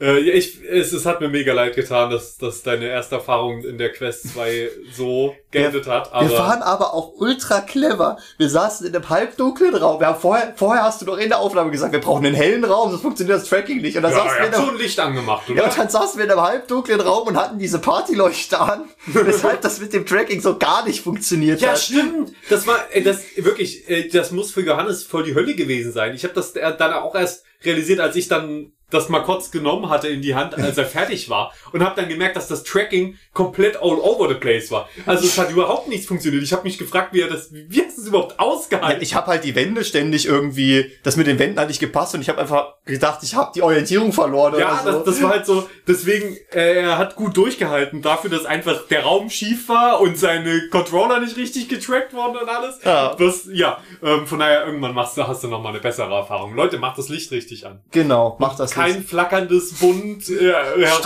äh, 0.00 0.18
ich, 0.18 0.62
es, 0.64 0.92
es 0.92 1.06
hat 1.06 1.20
mir 1.20 1.28
mega 1.28 1.52
leid 1.52 1.74
getan, 1.74 2.10
dass, 2.10 2.38
dass 2.38 2.62
deine 2.62 2.86
erste 2.86 3.16
Erfahrung 3.16 3.64
in 3.64 3.78
der 3.78 3.92
Quest 3.92 4.32
2 4.32 4.70
so 4.92 5.34
geendet 5.50 5.86
hat. 5.86 6.12
Aber 6.12 6.28
wir 6.28 6.38
waren 6.38 6.62
aber 6.62 6.94
auch 6.94 7.12
ultra 7.16 7.60
clever. 7.60 8.18
Wir 8.38 8.48
saßen 8.48 8.86
in 8.86 8.94
einem 8.94 9.08
halbdunklen 9.08 9.74
Raum. 9.74 10.00
Wir 10.00 10.06
haben 10.08 10.20
vorher, 10.20 10.52
vorher 10.56 10.84
hast 10.84 11.00
du 11.02 11.06
doch 11.06 11.18
in 11.18 11.28
der 11.28 11.40
Aufnahme 11.40 11.70
gesagt, 11.70 11.92
wir 11.92 12.00
brauchen 12.00 12.24
einen 12.24 12.34
hellen 12.34 12.64
Raum, 12.64 12.90
sonst 12.90 13.02
funktioniert 13.02 13.40
das 13.40 13.48
Tracking 13.48 13.80
nicht. 13.80 13.96
Und 13.96 14.02
dann 14.02 14.12
ja, 14.12 14.18
saßen 14.18 14.30
er 14.30 14.38
wir 14.42 14.46
in 14.46 14.52
hat 14.52 14.58
einem, 14.60 14.68
schon 14.68 14.78
Licht 14.78 15.00
angemacht, 15.00 15.48
oder? 15.50 15.58
ja, 15.62 15.64
und 15.68 15.78
dann 15.78 15.88
saßen 15.88 16.18
wir 16.18 16.24
in 16.24 16.30
einem 16.30 16.42
halbdunklen 16.42 17.00
Raum 17.00 17.26
und 17.28 17.36
hatten 17.36 17.58
diese 17.58 17.78
Partyleuchte 17.78 18.60
an, 18.60 18.84
weshalb 19.06 19.60
das 19.62 19.80
mit 19.80 19.92
dem 19.92 20.06
Tracking 20.06 20.40
so 20.40 20.56
gar 20.58 20.84
nicht 20.84 21.02
funktioniert 21.02 21.60
Ja, 21.60 21.70
hat. 21.70 21.78
stimmt. 21.80 22.32
Das 22.48 22.66
war, 22.66 22.78
äh, 22.92 23.02
das 23.02 23.22
wirklich, 23.36 23.88
äh, 23.88 24.08
das 24.08 24.30
muss 24.30 24.52
für 24.52 24.60
Johannes 24.62 25.02
voll 25.04 25.24
die 25.24 25.34
Hölle 25.34 25.54
gewesen 25.54 25.92
sein. 25.92 26.14
Ich 26.14 26.24
habe 26.24 26.34
das 26.34 26.52
äh, 26.56 26.76
dann 26.76 26.92
auch 26.92 27.14
erst 27.14 27.44
realisiert, 27.64 28.00
als 28.00 28.16
ich 28.16 28.28
dann 28.28 28.72
das 28.90 29.08
mal 29.08 29.20
kurz 29.20 29.52
genommen 29.52 29.88
hatte 29.88 30.08
in 30.08 30.20
die 30.20 30.34
Hand, 30.34 30.56
als 30.56 30.76
er 30.76 30.84
fertig 30.86 31.30
war 31.30 31.52
und 31.72 31.84
habe 31.84 31.94
dann 31.94 32.08
gemerkt, 32.08 32.34
dass 32.36 32.48
das 32.48 32.64
Tracking 32.64 33.16
komplett 33.32 33.76
all 33.76 33.98
over 34.00 34.28
the 34.28 34.34
place 34.34 34.70
war. 34.72 34.88
Also 35.06 35.26
hat 35.40 35.50
überhaupt 35.50 35.88
nichts 35.88 36.06
funktioniert. 36.06 36.42
Ich 36.42 36.52
habe 36.52 36.62
mich 36.64 36.78
gefragt, 36.78 37.12
wie 37.12 37.20
er 37.20 37.28
das, 37.28 37.48
wie 37.52 37.82
hast 37.84 37.96
du 37.96 38.02
es 38.02 38.06
überhaupt 38.08 38.32
Ja, 38.32 38.38
ausgehalten? 38.38 39.02
ich 39.02 39.14
habe 39.14 39.26
halt 39.28 39.44
die 39.44 39.54
Wände 39.54 39.84
ständig 39.84 40.26
irgendwie, 40.26 40.90
das 41.02 41.16
mit 41.16 41.26
den 41.26 41.38
Wänden 41.38 41.58
hat 41.58 41.68
nicht 41.68 41.80
gepasst 41.80 42.14
und 42.14 42.20
ich 42.20 42.28
habe 42.28 42.40
einfach 42.40 42.74
gedacht, 42.84 43.20
ich 43.22 43.34
habe 43.34 43.50
die 43.54 43.62
Orientierung 43.62 44.12
verloren 44.12 44.54
Ja, 44.58 44.80
oder 44.82 44.92
so. 44.92 44.98
das, 44.98 45.04
das 45.14 45.22
war 45.22 45.30
halt 45.30 45.46
so, 45.46 45.68
deswegen, 45.88 46.36
äh, 46.52 46.80
er 46.82 46.98
hat 46.98 47.16
gut 47.16 47.36
durchgehalten 47.36 48.02
dafür, 48.02 48.30
dass 48.30 48.44
einfach 48.44 48.86
der 48.88 49.02
Raum 49.04 49.30
schief 49.30 49.68
war 49.68 50.00
und 50.00 50.18
seine 50.18 50.68
Controller 50.70 51.20
nicht 51.20 51.36
richtig 51.36 51.68
getrackt 51.68 52.12
wurden 52.14 52.36
und 52.36 52.48
alles. 52.48 52.78
Ja. 52.84 53.14
Was, 53.18 53.48
ja, 53.52 53.78
ähm, 54.02 54.26
von 54.26 54.38
daher, 54.38 54.66
irgendwann 54.66 54.94
machst 54.94 55.16
du, 55.16 55.26
hast 55.26 55.42
du 55.42 55.48
noch 55.48 55.62
mal 55.62 55.70
eine 55.70 55.80
bessere 55.80 56.12
Erfahrung. 56.14 56.54
Leute, 56.54 56.78
macht 56.78 56.98
das 56.98 57.08
Licht 57.08 57.30
richtig 57.32 57.66
an. 57.66 57.80
genau, 57.90 58.36
mach 58.38 58.56
das 58.56 58.70
Kein 58.72 59.02
flackerndes 59.04 59.74
Bunt, 59.74 60.28
äh. 60.28 60.52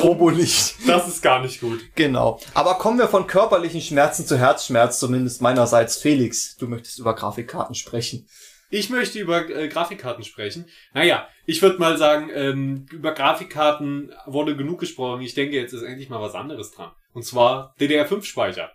Strobolicht. 0.04 0.74
Das 0.86 1.08
ist 1.08 1.22
gar 1.22 1.40
nicht 1.40 1.60
gut. 1.60 1.80
Genau. 1.94 2.38
Aber 2.54 2.74
kommen 2.74 2.98
wir 2.98 3.08
von 3.08 3.26
körperlichen 3.26 3.80
Schmerzen 3.80 4.23
zu 4.26 4.38
Herzschmerz, 4.38 4.98
zumindest 4.98 5.42
meinerseits. 5.42 5.96
Felix, 5.96 6.56
du 6.56 6.68
möchtest 6.68 6.98
über 6.98 7.14
Grafikkarten 7.14 7.74
sprechen. 7.74 8.26
Ich 8.70 8.90
möchte 8.90 9.18
über 9.18 9.48
äh, 9.48 9.68
Grafikkarten 9.68 10.24
sprechen. 10.24 10.66
Naja, 10.94 11.28
ich 11.46 11.62
würde 11.62 11.78
mal 11.78 11.96
sagen, 11.96 12.30
ähm, 12.34 12.86
über 12.90 13.12
Grafikkarten 13.12 14.12
wurde 14.26 14.56
genug 14.56 14.80
gesprochen. 14.80 15.22
Ich 15.22 15.34
denke, 15.34 15.56
jetzt 15.56 15.72
ist 15.72 15.82
endlich 15.82 16.08
mal 16.08 16.20
was 16.20 16.34
anderes 16.34 16.72
dran. 16.72 16.90
Und 17.12 17.24
zwar 17.24 17.74
DDR5-Speicher. 17.78 18.72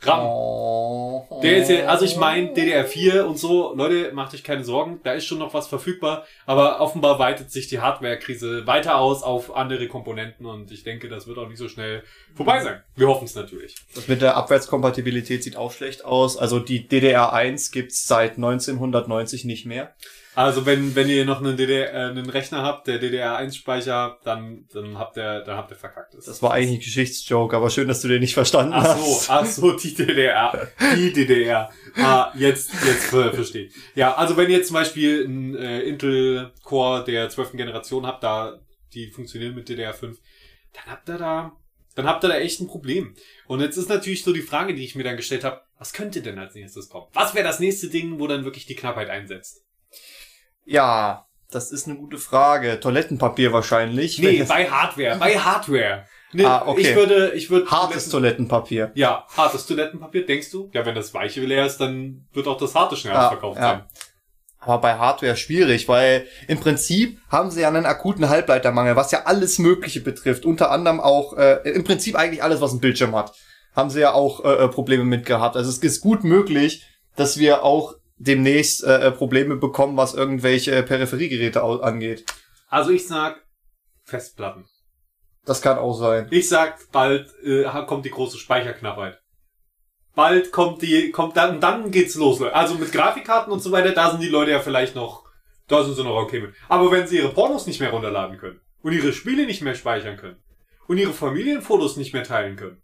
RAM. 0.00 0.20
Oh. 0.20 1.40
Der 1.42 1.58
ist 1.58 1.70
ja, 1.70 1.86
also 1.86 2.04
ich 2.04 2.16
meine 2.16 2.52
DDR4 2.52 3.22
und 3.22 3.38
so, 3.38 3.74
Leute, 3.74 4.12
macht 4.12 4.32
euch 4.34 4.44
keine 4.44 4.64
Sorgen, 4.64 5.00
da 5.02 5.12
ist 5.12 5.24
schon 5.24 5.38
noch 5.38 5.54
was 5.54 5.66
verfügbar, 5.66 6.26
aber 6.46 6.80
offenbar 6.80 7.18
weitet 7.18 7.50
sich 7.50 7.66
die 7.66 7.80
Hardware-Krise 7.80 8.66
weiter 8.66 8.98
aus 8.98 9.22
auf 9.22 9.54
andere 9.54 9.88
Komponenten 9.88 10.46
und 10.46 10.70
ich 10.70 10.84
denke, 10.84 11.08
das 11.08 11.26
wird 11.26 11.38
auch 11.38 11.48
nicht 11.48 11.58
so 11.58 11.68
schnell 11.68 12.04
vorbei 12.34 12.60
sein. 12.60 12.82
Wir 12.96 13.08
hoffen 13.08 13.24
es 13.24 13.34
natürlich. 13.34 13.74
Das 13.94 14.08
mit 14.08 14.22
der 14.22 14.36
Abwärtskompatibilität 14.36 15.42
sieht 15.42 15.56
auch 15.56 15.72
schlecht 15.72 16.04
aus. 16.04 16.36
Also 16.36 16.60
die 16.60 16.88
DDR1 16.88 17.72
gibt's 17.72 18.06
seit 18.06 18.36
1990 18.36 19.44
nicht 19.44 19.66
mehr. 19.66 19.94
Also 20.38 20.66
wenn, 20.66 20.94
wenn 20.94 21.08
ihr 21.08 21.24
noch 21.24 21.40
einen 21.40 21.56
DDR, 21.56 21.92
äh, 21.92 22.10
einen 22.10 22.30
Rechner 22.30 22.62
habt, 22.62 22.86
der 22.86 23.02
DDR1-Speicher, 23.02 24.20
dann, 24.22 24.68
dann 24.72 24.96
habt 24.96 25.16
ihr, 25.16 25.40
dann 25.40 25.56
habt 25.56 25.72
ihr 25.72 25.76
verkackt. 25.76 26.14
Das 26.14 26.40
war 26.40 26.52
eigentlich 26.52 26.78
ein 26.78 26.84
Geschichtsjoke, 26.84 27.56
aber 27.56 27.70
schön, 27.70 27.88
dass 27.88 28.02
du 28.02 28.06
den 28.06 28.20
nicht 28.20 28.34
verstanden 28.34 28.72
Ach 28.72 28.84
hast. 28.84 29.24
so, 29.24 29.32
ach 29.32 29.44
so, 29.44 29.72
die 29.72 29.92
DDR. 29.92 30.68
Die 30.94 31.12
DDR. 31.12 31.72
Ah, 31.96 32.32
jetzt, 32.36 32.70
jetzt 32.86 33.12
äh, 33.12 33.32
verstehe 33.32 33.64
ich. 33.64 33.74
Ja, 33.96 34.14
also 34.14 34.36
wenn 34.36 34.48
ihr 34.48 34.62
zum 34.62 34.74
Beispiel 34.74 35.24
einen 35.24 35.56
äh, 35.56 35.80
Intel 35.80 36.52
Core 36.62 37.02
der 37.02 37.28
12. 37.28 37.54
Generation 37.54 38.06
habt, 38.06 38.22
da, 38.22 38.60
die 38.94 39.08
funktionieren 39.08 39.56
mit 39.56 39.68
DDR5, 39.68 40.18
dann 40.72 40.84
habt 40.86 41.08
ihr 41.08 41.18
da, 41.18 41.56
dann 41.96 42.06
habt 42.06 42.22
ihr 42.22 42.28
da 42.28 42.38
echt 42.38 42.60
ein 42.60 42.68
Problem. 42.68 43.16
Und 43.48 43.58
jetzt 43.58 43.76
ist 43.76 43.88
natürlich 43.88 44.22
so 44.22 44.32
die 44.32 44.42
Frage, 44.42 44.76
die 44.76 44.84
ich 44.84 44.94
mir 44.94 45.02
dann 45.02 45.16
gestellt 45.16 45.42
habe, 45.42 45.62
was 45.78 45.92
könnte 45.92 46.22
denn 46.22 46.38
als 46.38 46.54
nächstes 46.54 46.88
kommen? 46.88 47.08
Was 47.12 47.34
wäre 47.34 47.44
das 47.44 47.58
nächste 47.58 47.88
Ding, 47.88 48.20
wo 48.20 48.28
dann 48.28 48.44
wirklich 48.44 48.66
die 48.66 48.76
Knappheit 48.76 49.10
einsetzt? 49.10 49.64
Ja, 50.68 51.26
das 51.50 51.72
ist 51.72 51.86
eine 51.88 51.96
gute 51.96 52.18
Frage. 52.18 52.78
Toilettenpapier 52.78 53.52
wahrscheinlich. 53.52 54.18
Nee, 54.18 54.40
Wenn- 54.40 54.48
bei 54.48 54.70
Hardware, 54.70 55.16
bei 55.16 55.38
Hardware. 55.38 56.04
Nee, 56.32 56.44
Ah, 56.44 56.62
okay. 56.66 56.80
Ich 56.82 56.94
würde, 56.94 57.32
ich 57.34 57.48
würde 57.48 57.70
hartes 57.70 58.10
Toilettenpapier. 58.10 58.92
Ja, 58.94 59.24
hartes 59.34 59.64
Toilettenpapier, 59.66 60.26
denkst 60.26 60.50
du? 60.50 60.68
Ja, 60.74 60.84
wenn 60.84 60.94
das 60.94 61.14
weiche 61.14 61.40
leer 61.40 61.64
ist, 61.64 61.78
dann 61.78 62.26
wird 62.34 62.46
auch 62.46 62.58
das 62.58 62.74
harte 62.74 62.96
schnell 62.96 63.14
Ja, 63.14 63.28
verkauft 63.28 63.56
ja. 63.58 63.62
sein. 63.62 63.84
Aber 64.60 64.78
bei 64.82 64.94
Hardware 64.98 65.36
schwierig, 65.36 65.88
weil 65.88 66.26
im 66.48 66.60
Prinzip 66.60 67.18
haben 67.30 67.50
sie 67.50 67.62
ja 67.62 67.68
einen 67.68 67.86
akuten 67.86 68.28
Halbleitermangel, 68.28 68.96
was 68.96 69.10
ja 69.12 69.22
alles 69.24 69.58
Mögliche 69.58 70.00
betrifft. 70.02 70.44
Unter 70.44 70.70
anderem 70.70 71.00
auch, 71.00 71.34
äh, 71.38 71.60
im 71.70 71.84
Prinzip 71.84 72.16
eigentlich 72.16 72.42
alles, 72.42 72.60
was 72.60 72.72
einen 72.72 72.80
Bildschirm 72.80 73.16
hat, 73.16 73.32
haben 73.74 73.88
sie 73.88 74.00
ja 74.00 74.12
auch 74.12 74.44
äh, 74.44 74.64
äh, 74.64 74.68
Probleme 74.68 75.04
mit 75.04 75.24
gehabt. 75.24 75.56
Also 75.56 75.70
es 75.70 75.78
ist 75.78 76.00
gut 76.02 76.24
möglich, 76.24 76.84
dass 77.16 77.38
wir 77.38 77.62
auch 77.62 77.94
demnächst 78.18 78.84
äh, 78.84 79.08
äh, 79.08 79.10
Probleme 79.12 79.56
bekommen, 79.56 79.96
was 79.96 80.14
irgendwelche 80.14 80.82
Peripheriegeräte 80.82 81.62
angeht. 81.62 82.24
Also 82.68 82.90
ich 82.90 83.06
sag 83.06 83.44
Festplatten. 84.04 84.66
Das 85.44 85.62
kann 85.62 85.78
auch 85.78 85.94
sein. 85.94 86.28
Ich 86.30 86.48
sag, 86.48 86.90
bald 86.92 87.32
äh, 87.42 87.64
kommt 87.86 88.04
die 88.04 88.10
große 88.10 88.38
Speicherknappheit. 88.38 89.18
Bald 90.14 90.50
kommt 90.50 90.82
die, 90.82 91.10
kommt 91.10 91.36
dann, 91.36 91.60
dann 91.60 91.90
geht's 91.90 92.16
los. 92.16 92.40
Leute. 92.40 92.54
Also 92.54 92.74
mit 92.74 92.92
Grafikkarten 92.92 93.52
und 93.52 93.60
so 93.60 93.70
weiter, 93.70 93.92
da 93.92 94.10
sind 94.10 94.20
die 94.20 94.28
Leute 94.28 94.50
ja 94.50 94.58
vielleicht 94.58 94.96
noch, 94.96 95.24
da 95.68 95.84
sind 95.84 95.94
sie 95.94 96.02
noch 96.02 96.16
okay 96.16 96.40
mit. 96.40 96.54
Aber 96.68 96.90
wenn 96.90 97.06
sie 97.06 97.18
ihre 97.18 97.32
Pornos 97.32 97.66
nicht 97.66 97.80
mehr 97.80 97.90
runterladen 97.90 98.36
können 98.36 98.60
und 98.82 98.92
ihre 98.92 99.12
Spiele 99.12 99.46
nicht 99.46 99.62
mehr 99.62 99.74
speichern 99.74 100.16
können 100.16 100.42
und 100.86 100.98
ihre 100.98 101.12
Familienfotos 101.12 101.96
nicht 101.96 102.12
mehr 102.12 102.24
teilen 102.24 102.56
können 102.56 102.82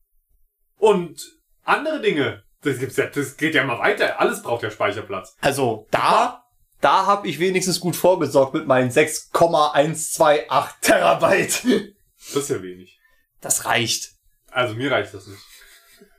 und 0.78 1.20
andere 1.64 2.00
Dinge, 2.00 2.43
das 2.64 2.78
gibt's 2.78 2.97
ja, 2.97 3.06
das 3.06 3.37
geht 3.37 3.54
ja 3.54 3.64
mal 3.64 3.78
weiter. 3.78 4.21
Alles 4.21 4.42
braucht 4.42 4.62
ja 4.62 4.71
Speicherplatz. 4.71 5.37
Also 5.40 5.87
da, 5.90 6.44
da 6.80 7.06
habe 7.06 7.28
ich 7.28 7.38
wenigstens 7.38 7.80
gut 7.80 7.97
vorgesorgt 7.97 8.54
mit 8.54 8.66
meinen 8.66 8.90
6,128 8.90 10.47
Terabyte. 10.80 11.94
Das 12.33 12.42
ist 12.42 12.50
ja 12.50 12.62
wenig. 12.62 12.99
Das 13.40 13.64
reicht. 13.66 14.12
Also 14.50 14.75
mir 14.75 14.90
reicht 14.90 15.12
das 15.12 15.26
nicht. 15.26 15.42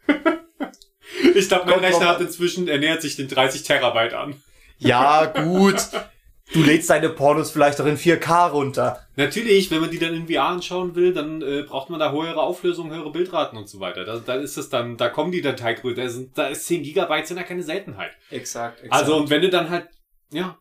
ich 1.36 1.48
glaube, 1.48 1.70
mein 1.70 1.80
Rechner 1.80 2.08
hat 2.08 2.22
inzwischen, 2.22 2.68
er 2.68 2.78
nähert 2.78 3.02
sich 3.02 3.16
den 3.16 3.28
30 3.28 3.64
Terabyte 3.64 4.14
an. 4.14 4.42
Ja, 4.78 5.26
gut. 5.26 5.78
Du 6.54 6.62
lädst 6.62 6.90
deine 6.90 7.10
Pornos 7.10 7.52
vielleicht 7.52 7.82
auch 7.82 7.86
in 7.86 7.98
4K 7.98 8.52
runter. 8.52 9.06
Natürlich, 9.16 9.72
wenn 9.72 9.82
man 9.82 9.90
die 9.90 9.98
dann 9.98 10.14
in 10.14 10.28
VR 10.28 10.44
anschauen 10.44 10.96
will, 10.96 11.14
dann 11.14 11.42
äh, 11.42 11.64
braucht 11.64 11.90
man 11.90 12.00
da 12.00 12.12
höhere 12.12 12.42
Auflösung, 12.42 12.92
höhere 12.92 13.12
Bildraten 13.12 13.58
und 13.58 13.68
so 13.68 13.80
weiter. 13.80 14.06
Da, 14.06 14.20
da 14.20 14.36
ist 14.36 14.58
es 14.58 14.70
dann, 14.70 14.96
da 14.96 15.10
kommen 15.10 15.32
die 15.32 15.42
Dateigrößen, 15.42 15.96
da, 15.96 16.10
sind, 16.10 16.38
da 16.38 16.48
ist 16.48 16.66
10 16.68 16.84
Gigabyte 16.84 17.28
sind 17.28 17.38
ja 17.38 17.44
keine 17.44 17.64
Seltenheit. 17.64 18.12
Exakt, 18.30 18.84
Also 18.90 19.18
und 19.18 19.30
wenn 19.30 19.42
du 19.42 19.50
dann 19.50 19.70
halt, 19.70 19.90
ja, 20.32 20.58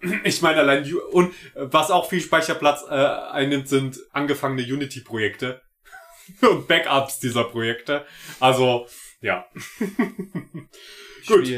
ich 0.24 0.40
meine 0.40 0.60
allein, 0.60 0.90
und 1.10 1.32
äh, 1.54 1.66
was 1.66 1.90
auch 1.90 2.08
viel 2.08 2.20
Speicherplatz 2.20 2.84
äh, 2.88 2.94
einnimmt, 2.94 3.68
sind 3.68 3.98
angefangene 4.12 4.62
Unity-Projekte 4.62 5.62
und 6.42 6.68
Backups 6.68 7.18
dieser 7.18 7.44
Projekte. 7.44 8.06
Also, 8.38 8.86
ja. 9.20 9.46
Gut. 11.26 11.48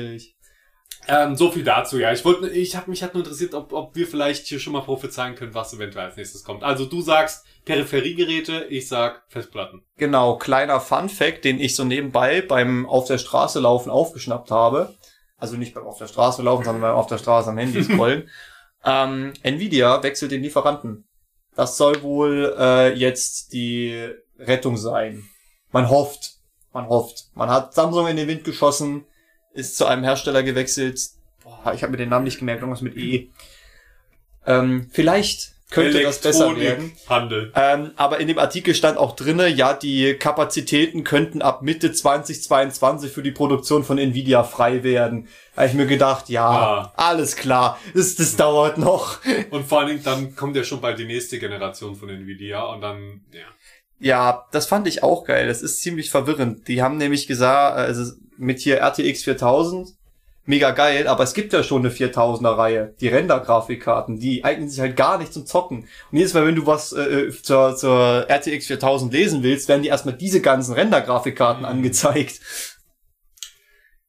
Ähm, 1.08 1.36
so 1.36 1.50
viel 1.50 1.62
dazu, 1.62 1.98
ja. 1.98 2.12
Ich 2.12 2.24
wollte, 2.24 2.48
ich 2.48 2.74
habe 2.74 2.90
mich 2.90 3.02
hat 3.02 3.14
nur 3.14 3.22
interessiert, 3.22 3.54
ob, 3.54 3.72
ob 3.72 3.94
wir 3.94 4.06
vielleicht 4.06 4.46
hier 4.46 4.58
schon 4.58 4.72
mal 4.72 4.82
prophezeien 4.82 5.36
können, 5.36 5.54
was 5.54 5.72
eventuell 5.72 6.06
als 6.06 6.16
nächstes 6.16 6.42
kommt. 6.42 6.64
Also 6.64 6.84
du 6.84 7.00
sagst 7.00 7.44
Peripheriegeräte, 7.64 8.66
ich 8.70 8.88
sag 8.88 9.22
Festplatten. 9.28 9.82
Genau, 9.96 10.36
kleiner 10.36 10.80
Fun 10.80 11.08
Fact, 11.08 11.44
den 11.44 11.60
ich 11.60 11.76
so 11.76 11.84
nebenbei 11.84 12.40
beim 12.40 12.86
auf 12.86 13.06
der 13.06 13.18
Straße 13.18 13.60
laufen 13.60 13.90
aufgeschnappt 13.90 14.50
habe. 14.50 14.94
Also 15.36 15.56
nicht 15.56 15.74
beim 15.74 15.86
auf 15.86 15.98
der 15.98 16.08
Straße 16.08 16.42
laufen, 16.42 16.64
sondern 16.64 16.82
beim 16.82 16.94
auf 16.94 17.06
der 17.06 17.18
Straße 17.18 17.50
am 17.50 17.58
Handy 17.58 17.84
scrollen. 17.84 18.28
ähm, 18.84 19.32
Nvidia 19.42 20.02
wechselt 20.02 20.32
den 20.32 20.42
Lieferanten. 20.42 21.06
Das 21.54 21.76
soll 21.76 22.02
wohl 22.02 22.54
äh, 22.58 22.94
jetzt 22.94 23.52
die 23.52 24.10
Rettung 24.38 24.76
sein. 24.76 25.24
Man 25.70 25.88
hofft, 25.88 26.36
man 26.72 26.88
hofft. 26.88 27.26
Man 27.34 27.48
hat 27.48 27.74
Samsung 27.74 28.08
in 28.08 28.16
den 28.16 28.28
Wind 28.28 28.44
geschossen, 28.44 29.06
ist 29.56 29.76
zu 29.76 29.86
einem 29.86 30.04
Hersteller 30.04 30.42
gewechselt. 30.42 31.00
Boah, 31.42 31.72
ich 31.74 31.82
habe 31.82 31.92
mir 31.92 31.98
den 31.98 32.08
Namen 32.08 32.24
nicht 32.24 32.38
gemerkt, 32.38 32.60
irgendwas 32.62 32.82
mit 32.82 32.96
E. 32.96 33.28
Ähm, 34.46 34.88
vielleicht 34.92 35.52
könnte 35.70 36.00
das 36.00 36.20
besser 36.20 36.56
werden. 36.56 36.92
Handel. 37.08 37.52
Ähm, 37.56 37.90
aber 37.96 38.20
in 38.20 38.28
dem 38.28 38.38
Artikel 38.38 38.72
stand 38.74 38.98
auch 38.98 39.16
drinne, 39.16 39.48
ja, 39.48 39.74
die 39.74 40.14
Kapazitäten 40.14 41.02
könnten 41.02 41.42
ab 41.42 41.62
Mitte 41.62 41.92
2022 41.92 43.10
für 43.10 43.22
die 43.22 43.32
Produktion 43.32 43.82
von 43.82 43.98
Nvidia 43.98 44.44
frei 44.44 44.84
werden. 44.84 45.26
Da 45.56 45.62
hab 45.62 45.68
ich 45.68 45.74
mir 45.74 45.86
gedacht, 45.86 46.28
ja, 46.28 46.46
Ah. 46.48 46.92
alles 46.96 47.34
klar, 47.34 47.80
das, 47.94 48.14
das 48.14 48.36
dauert 48.36 48.78
noch. 48.78 49.18
Und 49.50 49.66
vor 49.66 49.80
allen 49.80 49.88
Dingen, 49.88 50.04
dann 50.04 50.36
kommt 50.36 50.54
ja 50.54 50.62
schon 50.62 50.80
bald 50.80 51.00
die 51.00 51.04
nächste 51.06 51.40
Generation 51.40 51.96
von 51.96 52.08
Nvidia 52.10 52.62
und 52.62 52.80
dann, 52.80 53.22
ja. 53.32 53.40
Ja, 53.98 54.44
das 54.52 54.66
fand 54.66 54.86
ich 54.86 55.02
auch 55.02 55.24
geil. 55.24 55.48
Das 55.48 55.62
ist 55.62 55.80
ziemlich 55.82 56.10
verwirrend. 56.10 56.68
Die 56.68 56.82
haben 56.82 56.98
nämlich 56.98 57.26
gesagt, 57.26 57.76
also 57.78 58.12
mit 58.38 58.58
hier 58.60 58.80
RTX 58.80 59.22
4000, 59.24 59.88
mega 60.44 60.70
geil, 60.70 61.08
aber 61.08 61.24
es 61.24 61.34
gibt 61.34 61.52
ja 61.52 61.62
schon 61.62 61.82
eine 61.84 61.90
4000er 61.94 62.56
Reihe, 62.56 62.94
die 63.00 63.08
Render-Grafikkarten, 63.08 64.18
die 64.20 64.44
eignen 64.44 64.68
sich 64.68 64.78
halt 64.80 64.96
gar 64.96 65.18
nicht 65.18 65.32
zum 65.32 65.44
Zocken. 65.46 65.88
Und 66.12 66.18
jedes 66.18 66.34
Mal, 66.34 66.46
wenn 66.46 66.54
du 66.54 66.66
was 66.66 66.92
äh, 66.92 67.30
zur, 67.42 67.74
zur 67.76 68.26
RTX 68.30 68.66
4000 68.68 69.12
lesen 69.12 69.42
willst, 69.42 69.68
werden 69.68 69.82
dir 69.82 69.88
erstmal 69.90 70.16
diese 70.16 70.40
ganzen 70.40 70.74
Render-Grafikkarten 70.74 71.62
Mhm. 71.62 71.68
angezeigt. 71.68 72.40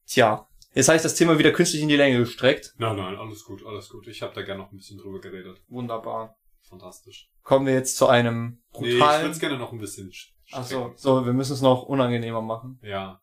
Tja, 0.06 0.46
jetzt 0.74 0.88
ich 0.88 1.02
das 1.02 1.14
Thema 1.14 1.38
wieder 1.38 1.52
künstlich 1.52 1.82
in 1.82 1.88
die 1.88 1.96
Länge 1.96 2.18
gestreckt. 2.18 2.74
Nein, 2.78 2.96
nein, 2.96 3.16
alles 3.16 3.44
gut, 3.44 3.64
alles 3.66 3.88
gut. 3.88 4.06
Ich 4.08 4.22
habe 4.22 4.34
da 4.34 4.42
gerne 4.42 4.62
noch 4.62 4.72
ein 4.72 4.76
bisschen 4.76 4.98
drüber 4.98 5.20
geredet. 5.20 5.60
Wunderbar. 5.68 6.36
Fantastisch. 6.68 7.28
Kommen 7.42 7.66
wir 7.66 7.74
jetzt 7.74 7.96
zu 7.96 8.06
einem 8.08 8.60
Nee, 8.78 8.88
ich 8.90 8.98
brutalen... 8.98 9.26
würde 9.26 9.38
gerne 9.38 9.58
noch 9.58 9.72
ein 9.72 9.78
bisschen 9.78 10.10
st- 10.10 10.28
Ach 10.52 10.64
so, 10.64 10.78
strecken. 10.80 10.94
so, 10.96 11.26
wir 11.26 11.32
müssen 11.32 11.52
es 11.54 11.62
noch 11.62 11.82
unangenehmer 11.84 12.42
machen. 12.42 12.78
Ja. 12.82 13.20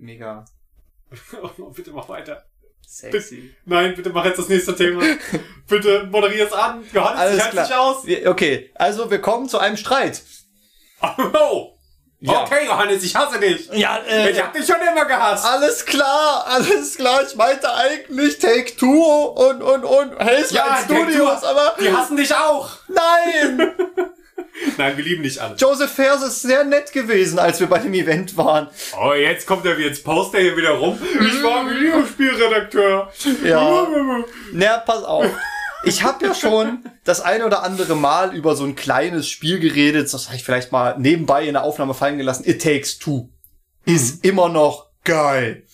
Mega 0.00 0.44
Oh, 1.42 1.70
bitte 1.76 1.90
mach 1.92 2.08
weiter. 2.08 2.44
sexy. 2.86 3.54
Nein, 3.64 3.94
bitte 3.94 4.10
mach 4.10 4.24
jetzt 4.24 4.38
das 4.38 4.48
nächste 4.48 4.74
Thema. 4.74 5.02
bitte 5.68 6.04
moderier 6.10 6.46
es 6.46 6.52
an. 6.52 6.84
Johannes, 6.92 7.20
Alles 7.20 7.36
ich 7.36 7.42
halte 7.44 7.56
dich 7.62 7.74
aus. 7.74 8.06
Wir- 8.06 8.30
Okay, 8.30 8.70
also 8.74 9.10
wir 9.10 9.20
kommen 9.20 9.48
zu 9.48 9.58
einem 9.58 9.76
Streit. 9.76 10.22
Oh. 11.02 11.74
Ja. 12.22 12.42
Okay, 12.44 12.66
Johannes, 12.66 13.02
ich 13.02 13.16
hasse 13.16 13.40
dich. 13.40 13.68
Ja, 13.72 13.96
äh, 14.06 14.30
Ich 14.30 14.38
hab 14.42 14.52
dich 14.52 14.66
schon 14.66 14.76
immer 14.86 15.06
gehasst. 15.06 15.42
alles 15.46 15.86
klar, 15.86 16.44
alles 16.46 16.96
klar. 16.96 17.22
Ich 17.26 17.34
meinte 17.34 17.72
eigentlich 17.72 18.38
Take 18.38 18.76
Two 18.76 19.02
und 19.24 19.62
und 19.62 19.84
und 19.84 20.18
Hell's 20.18 20.50
Ja, 20.50 20.78
Studios, 20.84 21.42
aber 21.42 21.74
Die 21.80 21.90
hassen 21.90 22.18
dich 22.18 22.34
auch. 22.34 22.68
nein. 22.88 23.72
Nein, 24.78 24.96
wir 24.96 25.04
lieben 25.04 25.22
dich 25.22 25.40
alle. 25.40 25.56
Joseph 25.56 25.92
Fares 25.92 26.22
ist 26.22 26.42
sehr 26.42 26.64
nett 26.64 26.92
gewesen, 26.92 27.38
als 27.38 27.60
wir 27.60 27.66
bei 27.66 27.78
dem 27.78 27.94
Event 27.94 28.36
waren. 28.36 28.68
Oh, 29.00 29.12
jetzt 29.12 29.46
kommt 29.46 29.64
er 29.66 29.78
wie 29.78 29.84
jetzt 29.84 30.04
Poster 30.04 30.38
hier 30.38 30.56
wieder 30.56 30.70
rum. 30.70 30.98
Ich 31.20 31.42
war 31.42 31.68
Videospielredakteur. 31.68 33.12
Ja. 33.44 33.86
Na, 34.52 34.78
pass 34.78 35.04
auf. 35.04 35.26
Ich 35.82 36.02
habe 36.02 36.26
ja 36.26 36.34
schon 36.34 36.84
das 37.04 37.20
eine 37.22 37.46
oder 37.46 37.62
andere 37.62 37.96
Mal 37.96 38.34
über 38.34 38.54
so 38.54 38.64
ein 38.64 38.76
kleines 38.76 39.28
Spiel 39.28 39.60
geredet, 39.60 40.12
das 40.12 40.26
habe 40.26 40.36
ich 40.36 40.44
vielleicht 40.44 40.72
mal 40.72 40.98
nebenbei 40.98 41.46
in 41.46 41.54
der 41.54 41.64
Aufnahme 41.64 41.94
fallen 41.94 42.18
gelassen. 42.18 42.46
It 42.46 42.62
Takes 42.62 42.98
Two. 42.98 43.30
Ist 43.86 44.24
immer 44.24 44.50
noch 44.50 44.90
geil. 45.04 45.64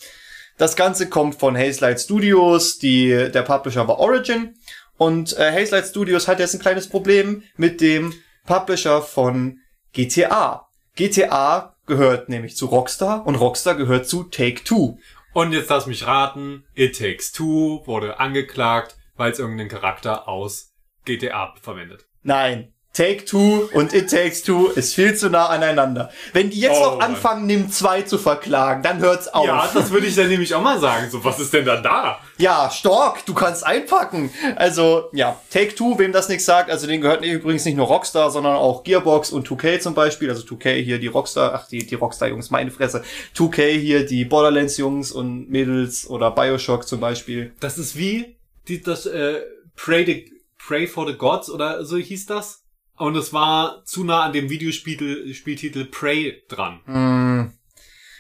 Das 0.59 0.77
Ganze 0.77 1.09
kommt 1.09 1.39
von 1.39 1.57
Haze 1.57 1.81
Light 1.81 2.01
Studios, 2.01 2.79
die, 2.79 3.09
der 3.09 3.43
Publisher 3.43 3.87
war 3.89 3.99
Origin. 3.99 4.55
Und 4.97 5.37
äh, 5.37 5.53
Haze 5.53 5.73
Light 5.73 5.87
Studios 5.87 6.29
hat 6.29 6.39
jetzt 6.39 6.55
ein 6.55 6.61
kleines 6.61 6.89
Problem 6.89 7.43
mit 7.57 7.81
dem 7.81 8.15
Publisher 8.47 9.03
von 9.03 9.59
GTA. 9.93 10.69
GTA 10.95 11.77
gehört 11.87 12.29
nämlich 12.29 12.57
zu 12.57 12.67
Rockstar 12.67 13.27
und 13.27 13.35
Rockstar 13.35 13.75
gehört 13.75 14.09
zu 14.09 14.25
Take-Two. 14.25 14.99
Und 15.33 15.53
jetzt 15.53 15.69
lass 15.69 15.87
mich 15.87 16.07
raten, 16.07 16.65
It 16.75 16.99
Takes 16.99 17.33
Two 17.33 17.83
wurde 17.87 18.19
angeklagt, 18.19 18.97
weil 19.17 19.33
es 19.33 19.39
irgendeinen 19.39 19.69
Charakter 19.69 20.29
aus 20.29 20.73
GTA 21.05 21.55
verwendet. 21.61 22.07
Nein. 22.23 22.73
Take 22.97 23.27
Two 23.27 23.69
und 23.75 23.93
It 23.93 24.11
Takes 24.11 24.43
Two 24.43 24.69
ist 24.69 24.95
viel 24.95 25.15
zu 25.15 25.29
nah 25.29 25.49
aneinander. 25.49 26.11
Wenn 26.33 26.49
die 26.49 26.61
jetzt 26.61 26.79
Oh, 26.81 26.85
noch 26.95 27.01
anfangen, 27.01 27.45
Nim 27.45 27.71
2 27.71 28.03
zu 28.03 28.17
verklagen, 28.17 28.83
dann 28.83 29.01
hört's 29.01 29.29
auf. 29.29 29.45
Ja, 29.45 29.69
das 29.75 29.91
würde 29.91 30.07
ich 30.07 30.15
dann 30.15 30.29
nämlich 30.29 30.55
auch 30.55 30.63
mal 30.63 30.81
sagen. 30.81 31.11
So, 31.11 31.23
was 31.23 31.39
ist 31.39 31.53
denn 31.53 31.67
dann 31.67 31.83
da? 31.83 32.19
Ja, 32.39 32.71
Stork, 32.71 33.27
du 33.27 33.35
kannst 33.35 33.67
einpacken. 33.67 34.31
Also, 34.57 35.11
ja, 35.13 35.39
Take-Two, 35.51 35.99
wem 35.99 36.13
das 36.13 36.31
nichts 36.31 36.47
sagt, 36.47 36.71
also 36.71 36.87
den 36.87 37.03
gehört 37.03 37.23
übrigens 37.23 37.67
nicht 37.67 37.77
nur 37.77 37.87
Rockstar, 37.87 38.31
sondern 38.31 38.57
auch 38.57 38.83
Gearbox 38.83 39.31
und 39.31 39.47
2K 39.47 39.79
zum 39.81 39.93
Beispiel. 39.95 40.31
Also 40.31 40.47
2K 40.47 40.83
hier 40.83 40.99
die 40.99 41.09
Rockstar, 41.09 41.53
ach, 41.55 41.69
die, 41.69 41.87
die 41.87 41.97
Rockstar-Jungs, 41.97 42.51
meine 42.51 42.71
Fresse. 42.71 43.03
2K 43.37 43.79
hier 43.79 44.07
die 44.07 44.25
Borderlands-Jungs 44.25 45.13
und 45.13 45.51
Mädels 45.51 46.09
oder 46.09 46.31
Bioshock 46.31 46.89
zum 46.89 47.01
Beispiel. 47.01 47.53
Das 47.61 47.77
ist 47.77 47.99
wie 47.99 48.37
die, 48.69 48.81
das 48.81 49.05
äh, 49.05 49.43
Pray, 49.77 50.07
the, 50.07 50.33
Pray 50.57 50.87
for 50.87 51.07
the 51.07 51.15
Gods 51.15 51.51
oder 51.51 51.85
so 51.85 51.99
hieß 51.99 52.25
das. 52.25 52.63
Und 52.99 53.17
es 53.17 53.33
war 53.33 53.83
zu 53.85 54.05
nah 54.05 54.23
an 54.23 54.33
dem 54.33 54.49
Videospieltitel 54.51 55.33
Spieltitel 55.35 55.85
Prey 55.85 56.43
dran. 56.49 56.81
Hm, 56.87 57.53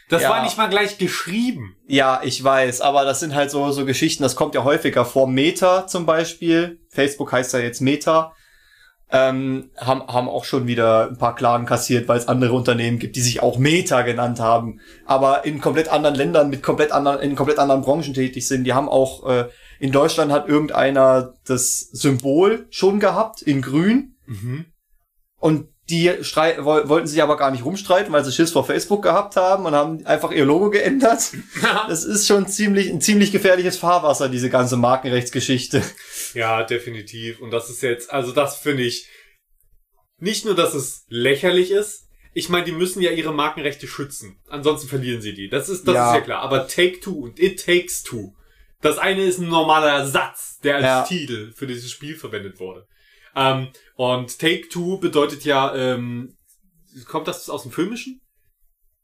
Das 0.08 0.22
Ja. 0.22 0.30
war 0.30 0.42
nicht 0.44 0.56
mal 0.56 0.68
gleich 0.68 0.98
geschrieben. 0.98 1.76
ja, 1.88 2.20
ich 2.22 2.42
weiß, 2.44 2.80
aber 2.80 3.04
das 3.04 3.18
sind 3.20 3.34
halt 3.34 3.50
so, 3.50 3.70
so 3.72 3.84
Geschichten, 3.84 4.22
das 4.22 4.36
kommt 4.36 4.54
ja 4.54 4.62
häufiger 4.64 5.04
vor. 5.04 5.26
Meta 5.26 5.86
zum 5.88 6.06
Beispiel, 6.06 6.78
Facebook 6.90 7.32
heißt 7.32 7.54
ja 7.54 7.58
jetzt 7.58 7.80
Meta, 7.80 8.32
ähm, 9.10 9.70
haben, 9.76 10.02
haben 10.08 10.28
auch 10.28 10.44
schon 10.44 10.66
wieder 10.66 11.08
ein 11.10 11.16
paar 11.18 11.34
Klagen 11.36 11.64
kassiert, 11.66 12.08
weil 12.08 12.18
es 12.18 12.26
andere 12.28 12.52
Unternehmen 12.54 12.98
gibt, 12.98 13.14
die 13.16 13.20
sich 13.20 13.40
auch 13.42 13.56
Meta 13.58 14.02
genannt 14.02 14.40
haben, 14.40 14.80
aber 15.06 15.44
in 15.44 15.60
komplett 15.60 15.88
anderen 15.88 16.16
Ländern 16.16 16.50
mit 16.50 16.62
komplett 16.62 16.90
anderen, 16.92 17.20
in 17.20 17.36
komplett 17.36 17.58
anderen 17.60 17.82
Branchen 17.82 18.14
tätig 18.14 18.46
sind. 18.48 18.64
Die 18.64 18.72
haben 18.74 18.88
auch, 18.88 19.28
äh, 19.28 19.48
in 19.78 19.92
Deutschland 19.92 20.32
hat 20.32 20.48
irgendeiner 20.48 21.34
das 21.46 21.80
Symbol 21.92 22.66
schon 22.70 22.98
gehabt, 23.00 23.42
in 23.42 23.62
grün, 23.62 24.15
Mhm. 24.26 24.66
und 25.38 25.68
die 25.88 26.08
wollten 26.08 27.06
sich 27.06 27.22
aber 27.22 27.36
gar 27.36 27.52
nicht 27.52 27.64
rumstreiten, 27.64 28.12
weil 28.12 28.24
sie 28.24 28.32
Schiss 28.32 28.50
vor 28.50 28.64
Facebook 28.66 29.02
gehabt 29.04 29.36
haben 29.36 29.66
und 29.66 29.74
haben 29.74 30.04
einfach 30.04 30.32
ihr 30.32 30.44
Logo 30.44 30.68
geändert. 30.70 31.32
Das 31.86 32.04
ist 32.04 32.26
schon 32.26 32.48
ziemlich, 32.48 32.90
ein 32.90 33.00
ziemlich 33.00 33.30
gefährliches 33.30 33.76
Fahrwasser, 33.78 34.28
diese 34.28 34.50
ganze 34.50 34.76
Markenrechtsgeschichte. 34.76 35.84
Ja, 36.34 36.64
definitiv. 36.64 37.40
Und 37.40 37.52
das 37.52 37.70
ist 37.70 37.82
jetzt, 37.82 38.12
also 38.12 38.32
das 38.32 38.56
finde 38.56 38.82
ich 38.82 39.08
nicht 40.18 40.44
nur, 40.44 40.56
dass 40.56 40.74
es 40.74 41.04
lächerlich 41.08 41.70
ist. 41.70 42.08
Ich 42.34 42.48
meine, 42.48 42.64
die 42.64 42.72
müssen 42.72 43.00
ja 43.00 43.12
ihre 43.12 43.32
Markenrechte 43.32 43.86
schützen. 43.86 44.40
Ansonsten 44.48 44.88
verlieren 44.88 45.22
sie 45.22 45.34
die. 45.34 45.48
Das 45.48 45.68
ist, 45.68 45.86
das 45.86 45.94
Ja. 45.94 46.08
ist 46.10 46.14
ja 46.16 46.20
klar. 46.22 46.42
Aber 46.42 46.66
Take 46.66 46.98
Two 46.98 47.14
und 47.22 47.38
It 47.38 47.64
Takes 47.64 48.02
Two. 48.02 48.34
Das 48.82 48.98
eine 48.98 49.22
ist 49.22 49.38
ein 49.38 49.48
normaler 49.48 50.06
Satz, 50.06 50.58
der 50.64 50.76
als 50.76 50.84
Ja. 50.84 51.02
Titel 51.04 51.52
für 51.52 51.66
dieses 51.68 51.90
Spiel 51.92 52.16
verwendet 52.16 52.58
wurde. 52.58 52.86
Ähm, 53.36 53.68
und 53.96 54.38
Take 54.38 54.68
Two 54.68 54.98
bedeutet 54.98 55.44
ja, 55.44 55.74
ähm, 55.74 56.36
kommt 57.06 57.28
das 57.28 57.48
aus 57.48 57.62
dem 57.62 57.72
Filmischen? 57.72 58.20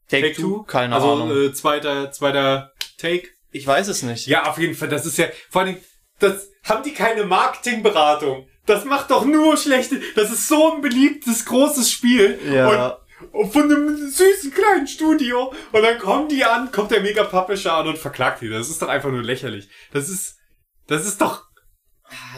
Take, 0.09 0.33
Two? 0.33 0.63
Keine 0.63 0.95
also, 0.95 1.13
Ahnung. 1.13 1.31
äh, 1.31 1.53
zweiter, 1.53 2.11
zweiter 2.11 2.73
Take. 2.97 3.29
ich 3.51 3.65
weiß 3.65 3.87
es 3.87 4.03
nicht. 4.03 4.27
Ja, 4.27 4.49
auf 4.49 4.57
jeden 4.57 4.75
Fall. 4.75 4.89
Das 4.89 5.05
ist 5.05 5.17
ja, 5.17 5.27
vor 5.49 5.61
allem, 5.61 5.77
das 6.19 6.49
haben 6.63 6.83
die 6.83 6.93
keine 6.93 7.25
Marketingberatung. 7.25 8.47
Das 8.65 8.85
macht 8.85 9.11
doch 9.11 9.25
nur 9.25 9.57
schlechte. 9.57 10.01
Das 10.15 10.31
ist 10.31 10.47
so 10.47 10.73
ein 10.73 10.81
beliebtes, 10.81 11.45
großes 11.45 11.91
Spiel. 11.91 12.39
Ja. 12.49 12.97
Und, 13.21 13.33
und 13.33 13.53
von 13.53 13.63
einem 13.63 14.09
süßen 14.09 14.53
kleinen 14.53 14.87
Studio. 14.87 15.53
Und 15.71 15.81
dann 15.81 15.99
kommen 15.99 16.29
die 16.29 16.43
an, 16.43 16.71
kommt 16.71 16.91
der 16.91 17.01
Mega-Publisher 17.01 17.73
an 17.73 17.87
und 17.87 17.97
verklagt 17.97 18.41
die. 18.41 18.49
Das 18.49 18.69
ist 18.69 18.81
doch 18.81 18.87
einfach 18.87 19.11
nur 19.11 19.23
lächerlich. 19.23 19.67
Das 19.91 20.09
ist, 20.09 20.37
das 20.87 21.05
ist 21.05 21.21
doch, 21.21 21.43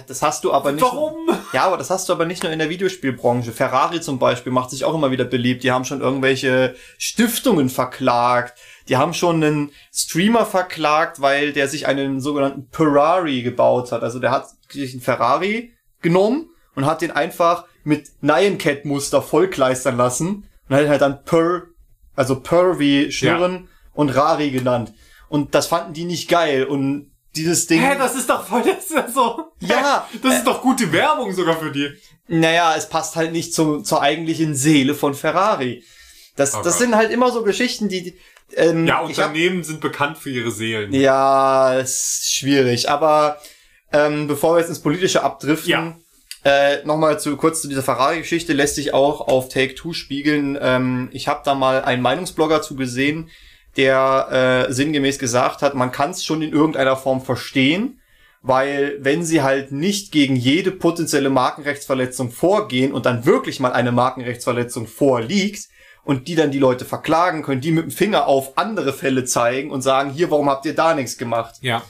Das 0.07 0.21
hast 0.21 0.43
du 0.43 0.53
aber 0.53 0.71
nicht. 0.71 0.81
warum? 0.81 1.29
Ja, 1.53 1.65
aber 1.65 1.77
das 1.77 1.89
hast 1.89 2.09
du 2.09 2.13
aber 2.13 2.25
nicht 2.25 2.43
nur 2.43 2.51
in 2.51 2.59
der 2.59 2.69
Videospielbranche. 2.69 3.51
Ferrari 3.51 4.01
zum 4.01 4.19
Beispiel 4.19 4.51
macht 4.51 4.69
sich 4.69 4.85
auch 4.85 4.93
immer 4.93 5.11
wieder 5.11 5.25
beliebt. 5.25 5.63
Die 5.63 5.71
haben 5.71 5.85
schon 5.85 6.01
irgendwelche 6.01 6.75
Stiftungen 6.97 7.69
verklagt. 7.69 8.57
Die 8.87 8.97
haben 8.97 9.13
schon 9.13 9.43
einen 9.43 9.71
Streamer 9.93 10.45
verklagt, 10.45 11.21
weil 11.21 11.53
der 11.53 11.67
sich 11.67 11.87
einen 11.87 12.21
sogenannten 12.21 12.67
Ferrari 12.71 13.41
gebaut 13.41 13.91
hat. 13.91 14.03
Also 14.03 14.19
der 14.19 14.31
hat 14.31 14.47
sich 14.69 14.93
einen 14.93 15.01
Ferrari 15.01 15.73
genommen 16.01 16.49
und 16.75 16.85
hat 16.85 17.01
den 17.01 17.11
einfach 17.11 17.65
mit 17.83 18.09
Nyan 18.21 18.57
Cat 18.57 18.85
Muster 18.85 19.21
vollkleistern 19.21 19.97
lassen 19.97 20.47
und 20.67 20.75
hat 20.75 20.83
ihn 20.83 20.89
halt 20.89 21.01
dann 21.01 21.23
Per, 21.23 21.63
also 22.15 22.39
Per 22.39 22.79
wie 22.79 23.11
Schnurren 23.11 23.69
und 23.93 24.09
Rari 24.09 24.51
genannt. 24.51 24.93
Und 25.29 25.55
das 25.55 25.67
fanden 25.67 25.93
die 25.93 26.05
nicht 26.05 26.29
geil 26.29 26.65
und 26.65 27.11
dieses 27.35 27.67
Ding. 27.67 27.81
Hä, 27.81 27.95
das 27.97 28.15
ist 28.15 28.29
doch 28.29 28.45
voll, 28.45 28.63
das 28.63 28.85
ist 28.85 28.91
ja 28.91 29.07
so. 29.09 29.51
Ja, 29.59 30.07
Hä, 30.11 30.17
Das 30.23 30.35
ist 30.37 30.47
doch 30.47 30.61
gute 30.61 30.91
Werbung 30.91 31.33
sogar 31.33 31.57
für 31.59 31.71
die. 31.71 31.89
Naja, 32.27 32.75
es 32.75 32.89
passt 32.89 33.15
halt 33.15 33.31
nicht 33.31 33.53
zum, 33.53 33.83
zur 33.83 34.01
eigentlichen 34.01 34.55
Seele 34.55 34.95
von 34.95 35.13
Ferrari. 35.13 35.83
Das, 36.35 36.53
Oh 36.55 36.61
das 36.63 36.73
Gott. 36.73 36.81
sind 36.81 36.95
halt 36.95 37.11
immer 37.11 37.31
so 37.31 37.43
Geschichten, 37.43 37.87
die. 37.89 38.15
Ähm, 38.55 38.85
Ja, 38.87 39.07
ich 39.09 39.17
hab, 39.19 39.27
Unternehmen 39.29 39.63
sind 39.63 39.81
bekannt 39.81 40.17
für 40.17 40.29
ihre 40.29 40.51
Seelen. 40.51 40.93
ja, 40.93 41.73
ist 41.75 42.31
schwierig. 42.33 42.89
Aber 42.89 43.39
ähm, 43.91 44.27
bevor 44.27 44.55
wir 44.55 44.59
jetzt 44.59 44.69
ins 44.69 44.79
Politische 44.81 45.23
abdriften, 45.23 45.69
Ja. 45.71 45.95
äh, 46.43 46.83
nochmal 46.85 47.19
zu 47.19 47.35
kurz 47.37 47.61
zu 47.61 47.67
dieser 47.67 47.81
Ferrari-Geschichte 47.83 48.53
lässt 48.53 48.75
sich 48.75 48.93
auch 48.93 49.21
auf 49.27 49.49
Take 49.49 49.75
Two 49.75 49.93
spiegeln. 49.93 50.57
Ähm, 50.61 51.09
ich 51.11 51.27
habe 51.27 51.41
da 51.45 51.55
mal 51.55 51.83
einen 51.83 52.01
Meinungsblogger 52.01 52.61
zu 52.61 52.75
gesehen, 52.75 53.29
der 53.77 54.67
äh, 54.69 54.73
sinngemäß 54.73 55.19
gesagt 55.19 55.61
hat, 55.61 55.75
man 55.75 55.91
kann 55.91 56.11
es 56.11 56.23
schon 56.23 56.41
in 56.41 56.51
irgendeiner 56.51 56.95
Form 56.95 57.21
verstehen, 57.21 57.99
weil 58.41 58.97
wenn 58.99 59.23
sie 59.23 59.41
halt 59.41 59.71
nicht 59.71 60.11
gegen 60.11 60.35
jede 60.35 60.71
potenzielle 60.71 61.29
Markenrechtsverletzung 61.29 62.31
vorgehen 62.31 62.93
und 62.93 63.05
dann 63.05 63.25
wirklich 63.25 63.59
mal 63.59 63.73
eine 63.73 63.91
Markenrechtsverletzung 63.91 64.87
vorliegt 64.87 65.67
und 66.03 66.27
die 66.27 66.35
dann 66.35 66.51
die 66.51 66.59
Leute 66.59 66.85
verklagen, 66.85 67.41
können 67.41 67.61
die 67.61 67.71
mit 67.71 67.85
dem 67.85 67.91
Finger 67.91 68.27
auf 68.27 68.57
andere 68.57 68.93
Fälle 68.93 69.25
zeigen 69.25 69.71
und 69.71 69.81
sagen, 69.81 70.11
hier, 70.11 70.29
warum 70.31 70.49
habt 70.49 70.65
ihr 70.65 70.75
da 70.75 70.93
nichts 70.93 71.17
gemacht? 71.17 71.55
Ja. 71.61 71.81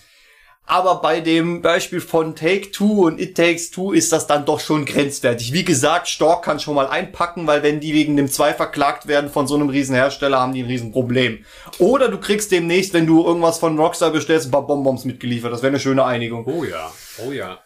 Aber 0.68 1.02
bei 1.02 1.22
dem 1.22 1.62
Beispiel 1.62 2.02
von 2.02 2.36
Take 2.36 2.72
Two 2.72 3.06
und 3.06 3.20
It 3.20 3.38
Takes 3.38 3.70
Two 3.70 3.92
ist 3.92 4.12
das 4.12 4.26
dann 4.26 4.46
doch 4.46 4.60
schon 4.60 4.86
grenzwertig. 4.86 5.54
Wie 5.54 5.64
gesagt, 5.64 6.08
Stork 6.08 6.44
kann 6.44 6.60
schon 6.60 6.74
mal 6.74 6.88
einpacken, 6.88 7.46
weil 7.46 7.62
wenn 7.62 7.80
die 7.80 7.94
wegen 7.94 8.18
dem 8.18 8.30
2 8.30 8.56
verklagt 8.56 9.08
werden 9.08 9.30
von 9.30 9.48
so 9.48 9.56
einem 9.56 9.70
Riesenhersteller, 9.70 10.40
haben 10.40 10.54
die 10.54 10.64
ein 10.64 10.68
Riesenproblem. 10.68 11.46
Oder 11.78 12.10
du 12.10 12.20
kriegst 12.20 12.52
demnächst, 12.52 12.94
wenn 12.94 13.06
du 13.06 13.24
irgendwas 13.24 13.60
von 13.60 13.78
Rockstar 13.78 14.10
bestellst, 14.10 14.48
ein 14.48 14.52
paar 14.52 14.66
Bonbons 14.66 15.06
mitgeliefert. 15.06 15.54
Das 15.54 15.62
wäre 15.62 15.70
eine 15.70 15.80
schöne 15.80 16.04
Einigung. 16.04 16.46
Oh 16.48 16.64
ja, 16.64 16.92
oh 17.26 17.32
ja. 17.32 17.60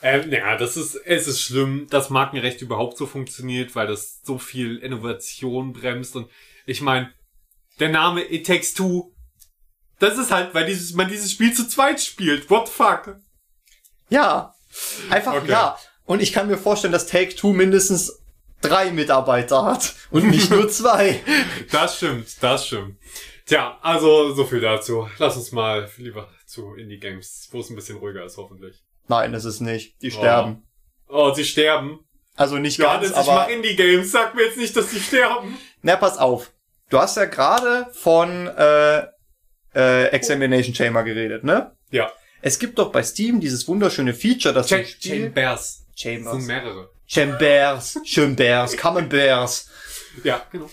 Ähm, 0.00 0.30
ja, 0.30 0.56
das 0.56 0.76
ist, 0.76 0.96
es 1.06 1.26
ist 1.26 1.40
schlimm, 1.40 1.86
dass 1.90 2.10
Markenrecht 2.10 2.60
überhaupt 2.60 2.98
so 2.98 3.06
funktioniert, 3.06 3.74
weil 3.74 3.86
das 3.86 4.20
so 4.22 4.38
viel 4.38 4.76
Innovation 4.76 5.72
bremst 5.72 6.14
und 6.14 6.28
ich 6.66 6.82
meine, 6.82 7.10
der 7.80 7.88
Name 7.88 8.22
It 8.30 8.46
Takes 8.46 8.74
Two, 8.74 9.13
das 9.98 10.18
ist 10.18 10.30
halt, 10.30 10.54
weil 10.54 10.66
dieses, 10.66 10.94
man 10.94 11.08
dieses 11.08 11.30
Spiel 11.32 11.52
zu 11.52 11.68
zweit 11.68 12.00
spielt. 12.00 12.50
What 12.50 12.68
the 12.68 12.72
fuck? 12.74 13.16
Ja, 14.08 14.54
einfach 15.10 15.34
Okay. 15.34 15.50
ja. 15.50 15.78
Und 16.04 16.20
ich 16.20 16.32
kann 16.32 16.48
mir 16.48 16.58
vorstellen, 16.58 16.92
dass 16.92 17.06
Take 17.06 17.34
Two 17.34 17.52
mindestens 17.52 18.20
drei 18.60 18.90
Mitarbeiter 18.90 19.64
hat 19.64 19.94
und 20.10 20.28
nicht 20.28 20.50
nur 20.50 20.68
zwei. 20.70 21.20
Das 21.70 21.96
stimmt, 21.96 22.42
das 22.42 22.66
stimmt. 22.66 22.98
Tja, 23.46 23.78
also 23.82 24.34
so 24.34 24.44
viel 24.44 24.60
dazu. 24.60 25.08
Lass 25.18 25.36
uns 25.36 25.52
mal 25.52 25.90
lieber 25.98 26.28
zu 26.46 26.74
Indie 26.74 26.98
Games, 26.98 27.48
wo 27.52 27.60
es 27.60 27.70
ein 27.70 27.76
bisschen 27.76 27.98
ruhiger 27.98 28.24
ist, 28.24 28.36
hoffentlich. 28.36 28.82
Nein, 29.08 29.32
das 29.32 29.44
ist 29.44 29.60
nicht. 29.60 30.00
Die 30.02 30.10
sterben. 30.10 30.62
Oh, 31.08 31.32
sie 31.34 31.44
sterben. 31.44 32.00
Also 32.36 32.56
nicht 32.56 32.78
Johannes, 32.78 33.12
ganz, 33.12 33.26
ich 33.26 33.30
aber 33.32 33.42
mach 33.42 33.48
Indie 33.48 33.76
Games. 33.76 34.10
Sag 34.10 34.34
mir 34.34 34.44
jetzt 34.46 34.56
nicht, 34.56 34.74
dass 34.76 34.90
sie 34.90 35.00
sterben. 35.00 35.56
Na, 35.82 35.96
pass 35.96 36.16
auf. 36.18 36.50
Du 36.90 36.98
hast 36.98 37.16
ja 37.16 37.26
gerade 37.26 37.86
von 37.92 38.46
äh, 38.46 39.06
äh, 39.74 40.06
Examination 40.08 40.74
Chamber 40.74 41.02
geredet, 41.02 41.44
ne? 41.44 41.72
Ja. 41.90 42.10
Es 42.42 42.58
gibt 42.58 42.78
doch 42.78 42.92
bei 42.92 43.02
Steam 43.02 43.40
dieses 43.40 43.66
wunderschöne 43.66 44.12
Feature, 44.12 44.52
das 44.52 44.68
Ch 44.68 44.72
ein 44.74 44.84
Spiel 44.84 45.22
Chambers. 45.22 45.84
Das 45.94 46.02
sind 46.02 46.24
Chambers, 46.24 46.44
mehrere. 46.44 46.90
Chambers, 47.06 47.98
Chambers, 48.04 48.76
Camemberts. 48.76 49.70
Ja, 50.22 50.42
genau. 50.52 50.68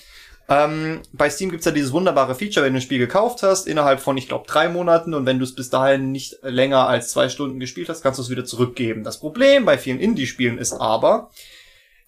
Ähm, 0.50 1.02
bei 1.14 1.30
Steam 1.30 1.50
gibt's 1.50 1.66
ja 1.66 1.72
dieses 1.72 1.94
wunderbare 1.94 2.36
Feature, 2.36 2.66
wenn 2.66 2.74
du 2.74 2.80
ein 2.80 2.82
Spiel 2.82 3.00
gekauft 3.00 3.42
hast, 3.42 3.68
innerhalb 3.68 4.02
von, 4.02 4.18
ich 4.18 4.28
glaube, 4.28 4.46
drei 4.48 4.68
Monaten 4.68 5.14
und 5.14 5.26
wenn 5.26 5.40
du 5.40 5.46
es 5.46 5.56
bis 5.56 5.70
dahin 5.70 6.12
nicht 6.12 6.40
länger 6.42 6.90
als 6.90 7.12
zwei 7.12 7.30
Stunden 7.30 7.60
gespielt 7.60 7.88
hast, 7.88 8.02
kannst 8.02 8.20
du 8.20 8.24
es 8.24 8.30
wieder 8.30 8.44
zurückgeben. 8.44 9.06
Das 9.06 9.20
Problem 9.20 9.64
bei 9.64 9.78
vielen 9.78 10.00
Indie-Spielen 10.00 10.58
ist 10.58 10.74
aber, 10.74 11.32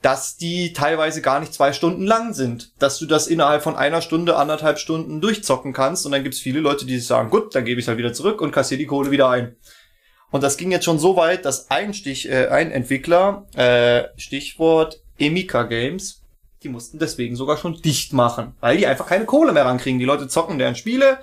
dass 0.04 0.36
die 0.36 0.74
teilweise 0.74 1.22
gar 1.22 1.40
nicht 1.40 1.54
zwei 1.54 1.72
Stunden 1.72 2.06
lang 2.06 2.34
sind. 2.34 2.74
Dass 2.78 3.00
du 3.00 3.06
das 3.06 3.28
innerhalb 3.28 3.64
von 3.64 3.78
einer 3.78 4.02
Stunde, 4.02 4.36
anderthalb 4.36 4.78
Stunden 4.78 5.22
durchzocken 5.22 5.72
kannst 5.72 6.06
und 6.06 6.12
dann 6.12 6.24
gibt's 6.24 6.40
viele 6.40 6.60
Leute, 6.60 6.86
die 6.86 7.00
sagen, 7.00 7.30
gut, 7.30 7.56
dann 7.56 7.64
gebe 7.64 7.80
ich 7.80 7.88
halt 7.88 7.98
wieder 7.98 8.12
zurück 8.12 8.42
und 8.42 8.52
kassiere 8.52 8.80
die 8.80 8.86
Kohle 8.86 9.12
wieder 9.12 9.30
ein. 9.30 9.56
Und 10.30 10.44
das 10.44 10.58
ging 10.58 10.72
jetzt 10.72 10.84
schon 10.84 11.00
so 11.00 11.16
weit, 11.16 11.46
dass 11.46 11.72
ein 11.72 11.94
Stich, 11.94 12.30
äh, 12.30 12.48
ein 12.48 12.72
Entwickler, 12.72 13.48
äh, 13.56 14.10
Stichwort 14.20 15.02
Emika 15.18 15.64
Games, 15.64 16.22
die 16.64 16.70
mussten 16.70 17.00
deswegen 17.00 17.38
sogar 17.38 17.56
schon 17.56 17.82
dicht 17.82 18.12
machen, 18.12 18.56
weil 18.60 18.78
die 18.78 18.88
einfach 18.88 19.08
keine 19.08 19.26
Kohle 19.26 19.54
mehr 19.54 19.66
rankriegen. 19.66 20.00
Die 20.00 20.06
Leute 20.06 20.28
zocken 20.28 20.60
deren 20.60 20.76
Spiele 20.76 21.20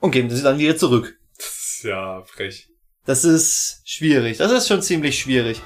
und 0.00 0.12
geben 0.12 0.30
sie 0.30 0.42
dann 0.42 0.58
wieder 0.58 0.78
zurück. 0.78 1.18
Das 1.36 1.46
ist 1.46 1.84
ja 1.84 2.22
frech. 2.24 2.68
Das 3.04 3.24
ist 3.24 3.82
schwierig. 3.84 4.38
Das 4.38 4.50
ist 4.50 4.66
schon 4.66 4.80
ziemlich 4.80 5.18
schwierig. 5.18 5.60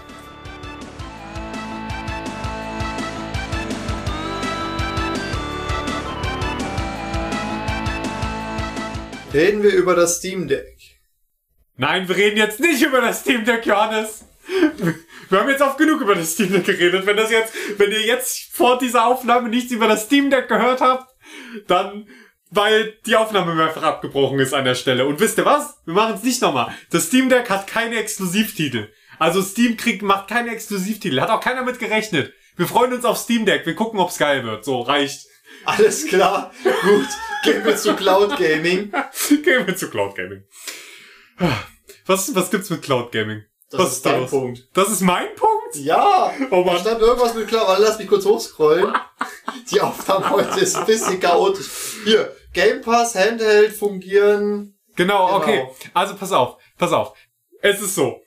Reden 9.32 9.62
wir 9.62 9.72
über 9.72 9.94
das 9.94 10.16
Steam 10.16 10.48
Deck. 10.48 10.76
Nein, 11.76 12.08
wir 12.08 12.16
reden 12.16 12.36
jetzt 12.36 12.58
nicht 12.58 12.82
über 12.82 13.00
das 13.00 13.20
Steam 13.20 13.44
Deck, 13.44 13.64
Johannes. 13.64 14.24
Wir 15.28 15.38
haben 15.38 15.48
jetzt 15.48 15.62
oft 15.62 15.78
genug 15.78 16.00
über 16.00 16.16
das 16.16 16.32
Steam 16.32 16.52
Deck 16.52 16.66
geredet. 16.66 17.06
Wenn 17.06 17.16
das 17.16 17.30
jetzt, 17.30 17.54
wenn 17.78 17.92
ihr 17.92 18.02
jetzt 18.02 18.52
vor 18.52 18.78
dieser 18.78 19.06
Aufnahme 19.06 19.48
nichts 19.48 19.70
über 19.70 19.86
das 19.86 20.06
Steam 20.06 20.30
Deck 20.30 20.48
gehört 20.48 20.80
habt, 20.80 21.08
dann 21.68 22.08
weil 22.50 22.98
die 23.06 23.14
Aufnahme 23.14 23.54
mehrfach 23.54 23.84
abgebrochen 23.84 24.40
ist 24.40 24.52
an 24.52 24.64
der 24.64 24.74
Stelle. 24.74 25.06
Und 25.06 25.20
wisst 25.20 25.38
ihr 25.38 25.44
was? 25.44 25.76
Wir 25.84 25.94
machen 25.94 26.16
es 26.16 26.24
nicht 26.24 26.42
nochmal. 26.42 26.74
Das 26.90 27.06
Steam 27.06 27.28
Deck 27.28 27.48
hat 27.48 27.68
keine 27.68 27.96
Exklusivtitel. 27.98 28.88
Also 29.20 29.40
Steam 29.40 29.76
kriegt, 29.76 30.02
macht 30.02 30.28
keine 30.28 30.50
Exklusivtitel. 30.50 31.20
Hat 31.20 31.30
auch 31.30 31.40
keiner 31.40 31.62
mit 31.62 31.78
gerechnet. 31.78 32.32
Wir 32.56 32.66
freuen 32.66 32.92
uns 32.92 33.04
auf 33.04 33.18
Steam 33.18 33.46
Deck. 33.46 33.64
Wir 33.66 33.76
gucken, 33.76 34.00
ob's 34.00 34.18
geil 34.18 34.42
wird. 34.42 34.64
So, 34.64 34.80
reicht. 34.80 35.29
Alles 35.64 36.06
klar. 36.06 36.52
Gut. 36.62 37.08
Gehen 37.44 37.64
wir 37.64 37.76
zu 37.76 37.94
Cloud 37.94 38.36
Gaming. 38.38 38.92
Gehen 39.28 39.66
wir 39.66 39.76
zu 39.76 39.88
Cloud 39.90 40.14
Gaming. 40.16 40.44
Was, 42.06 42.34
was 42.34 42.50
gibt's 42.50 42.70
mit 42.70 42.82
Cloud 42.82 43.12
Gaming? 43.12 43.42
Das 43.70 43.80
was 43.80 43.92
ist 43.92 44.06
dein 44.06 44.20
los? 44.22 44.30
Punkt. 44.30 44.68
Das 44.74 44.90
ist 44.90 45.00
mein 45.00 45.28
Punkt? 45.36 45.76
Ja. 45.76 46.32
Oh 46.50 46.64
Da 46.64 46.72
Mann. 46.72 46.80
stand 46.80 47.00
irgendwas 47.00 47.34
mit 47.34 47.46
Cloud. 47.48 47.68
Warte, 47.68 47.82
Lass 47.82 47.98
mich 47.98 48.08
kurz 48.08 48.24
hochscrollen. 48.24 48.92
Die 49.70 49.80
Aufnahme 49.80 50.28
heute 50.30 50.60
ist 50.60 50.76
ein 50.76 50.86
bisschen 50.86 51.20
chaotisch. 51.20 51.68
Hier. 52.04 52.34
Game 52.52 52.80
Pass, 52.82 53.14
Handheld, 53.14 53.72
fungieren. 53.72 54.76
Genau, 54.96 55.26
Genau. 55.26 55.36
okay. 55.38 55.68
Also 55.94 56.16
pass 56.16 56.32
auf, 56.32 56.56
pass 56.78 56.92
auf. 56.92 57.16
Es 57.62 57.80
ist 57.80 57.94
so, 57.94 58.20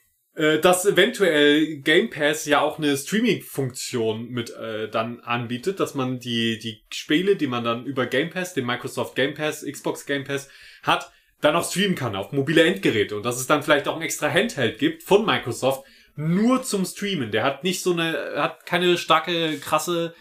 dass 0.62 0.86
eventuell 0.86 1.78
Game 1.78 2.10
Pass 2.10 2.46
ja 2.46 2.62
auch 2.62 2.80
eine 2.80 2.98
Streaming-Funktion 2.98 4.30
mit 4.30 4.50
äh, 4.50 4.90
dann 4.90 5.20
anbietet, 5.20 5.80
dass 5.80 5.94
man 5.94 6.20
die 6.20 6.58
die 6.58 6.84
Spiele, 6.92 7.36
die 7.36 7.48
man 7.48 7.64
dann 7.64 7.86
über 7.86 8.08
Game 8.08 8.32
Pass, 8.32 8.54
den 8.54 8.66
Microsoft 8.66 9.16
Game 9.16 9.36
Pass, 9.36 9.64
Xbox 9.64 10.06
Game 10.06 10.24
Pass 10.24 10.50
hat, 10.82 11.12
dann 11.42 11.56
auch 11.56 11.70
streamen 11.70 11.96
kann 11.96 12.16
auf 12.16 12.32
mobile 12.32 12.64
Endgeräte 12.64 13.16
und 13.16 13.26
dass 13.26 13.40
es 13.40 13.48
dann 13.48 13.64
vielleicht 13.64 13.88
auch 13.88 13.96
ein 13.96 14.02
extra 14.02 14.30
Handheld 14.30 14.80
gibt 14.80 15.04
von 15.04 15.26
Microsoft 15.26 15.86
nur 16.16 16.64
zum 16.64 16.86
Streamen. 16.86 17.32
Der 17.32 17.44
hat 17.44 17.64
nicht 17.64 17.84
so 17.84 17.92
eine, 17.92 18.34
hat 18.36 18.66
keine 18.66 18.98
starke 18.98 19.58
krasse 19.58 20.16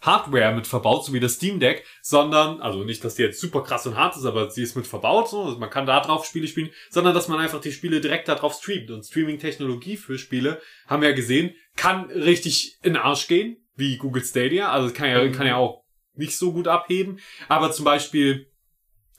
Hardware 0.00 0.54
mit 0.54 0.66
verbaut, 0.66 1.04
so 1.04 1.12
wie 1.12 1.20
das 1.20 1.34
Steam 1.34 1.58
Deck, 1.58 1.84
sondern, 2.02 2.60
also 2.60 2.84
nicht, 2.84 3.02
dass 3.02 3.14
die 3.14 3.22
jetzt 3.22 3.40
super 3.40 3.62
krass 3.62 3.86
und 3.86 3.96
hart 3.96 4.16
ist, 4.16 4.24
aber 4.24 4.50
sie 4.50 4.62
ist 4.62 4.76
mit 4.76 4.86
verbaut, 4.86 5.28
so, 5.28 5.44
also 5.44 5.58
man 5.58 5.70
kann 5.70 5.86
da 5.86 6.00
drauf 6.00 6.24
Spiele 6.24 6.46
spielen, 6.46 6.70
sondern 6.90 7.14
dass 7.14 7.28
man 7.28 7.38
einfach 7.38 7.60
die 7.60 7.72
Spiele 7.72 8.00
direkt 8.00 8.28
da 8.28 8.34
drauf 8.34 8.54
streamt. 8.54 8.90
Und 8.90 9.04
Streaming-Technologie 9.04 9.96
für 9.96 10.18
Spiele, 10.18 10.60
haben 10.86 11.02
wir 11.02 11.10
ja 11.10 11.14
gesehen, 11.16 11.54
kann 11.76 12.10
richtig 12.10 12.78
in 12.82 12.94
den 12.94 13.02
Arsch 13.02 13.26
gehen, 13.26 13.56
wie 13.74 13.96
Google 13.96 14.24
Stadia, 14.24 14.70
also 14.70 14.92
kann 14.92 15.08
ja, 15.08 15.28
kann 15.28 15.46
ja 15.46 15.56
auch 15.56 15.84
nicht 16.14 16.36
so 16.36 16.52
gut 16.52 16.68
abheben, 16.68 17.18
aber 17.48 17.72
zum 17.72 17.84
Beispiel 17.84 18.50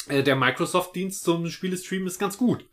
äh, 0.09 0.23
der 0.23 0.35
Microsoft-Dienst 0.35 1.23
zum 1.23 1.49
Spielestreamen 1.49 2.07
ist 2.07 2.19
ganz 2.19 2.37
gut. 2.37 2.65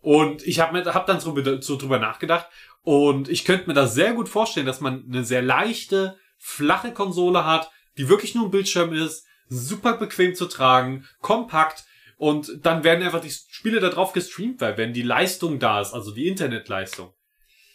Und 0.00 0.46
ich 0.46 0.60
habe 0.60 0.84
hab 0.92 1.06
dann 1.06 1.20
so, 1.20 1.34
so 1.60 1.76
drüber 1.76 1.98
nachgedacht 1.98 2.48
und 2.82 3.28
ich 3.28 3.44
könnte 3.44 3.66
mir 3.66 3.74
das 3.74 3.94
sehr 3.94 4.12
gut 4.12 4.28
vorstellen, 4.28 4.66
dass 4.66 4.80
man 4.80 5.04
eine 5.08 5.24
sehr 5.24 5.42
leichte, 5.42 6.18
flache 6.46 6.92
Konsole 6.92 7.44
hat, 7.44 7.70
die 7.98 8.08
wirklich 8.08 8.34
nur 8.34 8.44
ein 8.44 8.50
Bildschirm 8.52 8.92
ist, 8.92 9.26
super 9.48 9.96
bequem 9.96 10.34
zu 10.34 10.46
tragen, 10.46 11.04
kompakt 11.20 11.84
und 12.18 12.64
dann 12.64 12.84
werden 12.84 13.04
einfach 13.04 13.20
die 13.20 13.30
Spiele 13.30 13.80
da 13.80 13.90
drauf 13.90 14.12
gestreamt, 14.12 14.60
weil 14.60 14.78
wenn 14.78 14.92
die 14.92 15.02
Leistung 15.02 15.58
da 15.58 15.80
ist, 15.80 15.92
also 15.92 16.12
die 16.12 16.28
Internetleistung. 16.28 17.12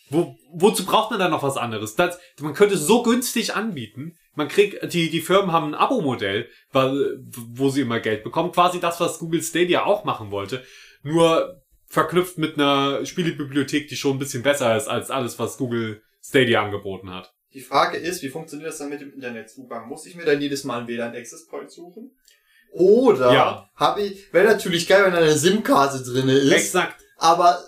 Wo, 0.09 0.35
wozu 0.53 0.85
braucht 0.85 1.11
man 1.11 1.19
dann 1.19 1.31
noch 1.31 1.43
was 1.43 1.57
anderes? 1.57 1.95
Das, 1.95 2.17
man 2.39 2.53
könnte 2.53 2.75
es 2.75 2.87
so 2.87 3.03
günstig 3.03 3.55
anbieten. 3.55 4.15
Man 4.35 4.47
kriegt, 4.47 4.93
die, 4.93 5.09
die 5.09 5.21
Firmen 5.21 5.51
haben 5.51 5.67
ein 5.67 5.75
Abo-Modell, 5.75 6.49
wo 6.71 7.69
sie 7.69 7.81
immer 7.81 7.99
Geld 7.99 8.23
bekommen. 8.23 8.51
Quasi 8.51 8.79
das, 8.79 8.99
was 8.99 9.19
Google 9.19 9.43
Stadia 9.43 9.85
auch 9.85 10.05
machen 10.05 10.31
wollte. 10.31 10.63
Nur 11.03 11.61
verknüpft 11.87 12.37
mit 12.37 12.55
einer 12.55 13.05
Spielebibliothek, 13.05 13.89
die 13.89 13.95
schon 13.95 14.15
ein 14.15 14.19
bisschen 14.19 14.43
besser 14.43 14.75
ist 14.75 14.87
als 14.87 15.11
alles, 15.11 15.39
was 15.39 15.57
Google 15.57 16.01
Stadia 16.23 16.63
angeboten 16.63 17.13
hat. 17.13 17.33
Die 17.53 17.61
Frage 17.61 17.97
ist, 17.97 18.21
wie 18.21 18.29
funktioniert 18.29 18.69
das 18.69 18.77
dann 18.77 18.89
mit 18.89 19.01
dem 19.01 19.13
Internetzugang? 19.13 19.87
Muss 19.87 20.05
ich 20.05 20.15
mir 20.15 20.23
dann 20.25 20.39
jedes 20.41 20.63
Mal 20.63 20.79
einen 20.79 20.87
WLAN 20.87 21.15
Access 21.15 21.45
Point 21.47 21.69
suchen? 21.71 22.11
Oder 22.71 23.33
Ja. 23.33 23.69
habe 23.75 24.01
ich, 24.03 24.33
wäre 24.33 24.47
natürlich 24.47 24.87
geil, 24.87 25.03
wenn 25.03 25.11
da 25.11 25.17
eine 25.17 25.37
SIM-Karte 25.37 26.01
drinne 26.03 26.33
ist. 26.33 26.51
Exakt. 26.51 27.01
Aber 27.17 27.61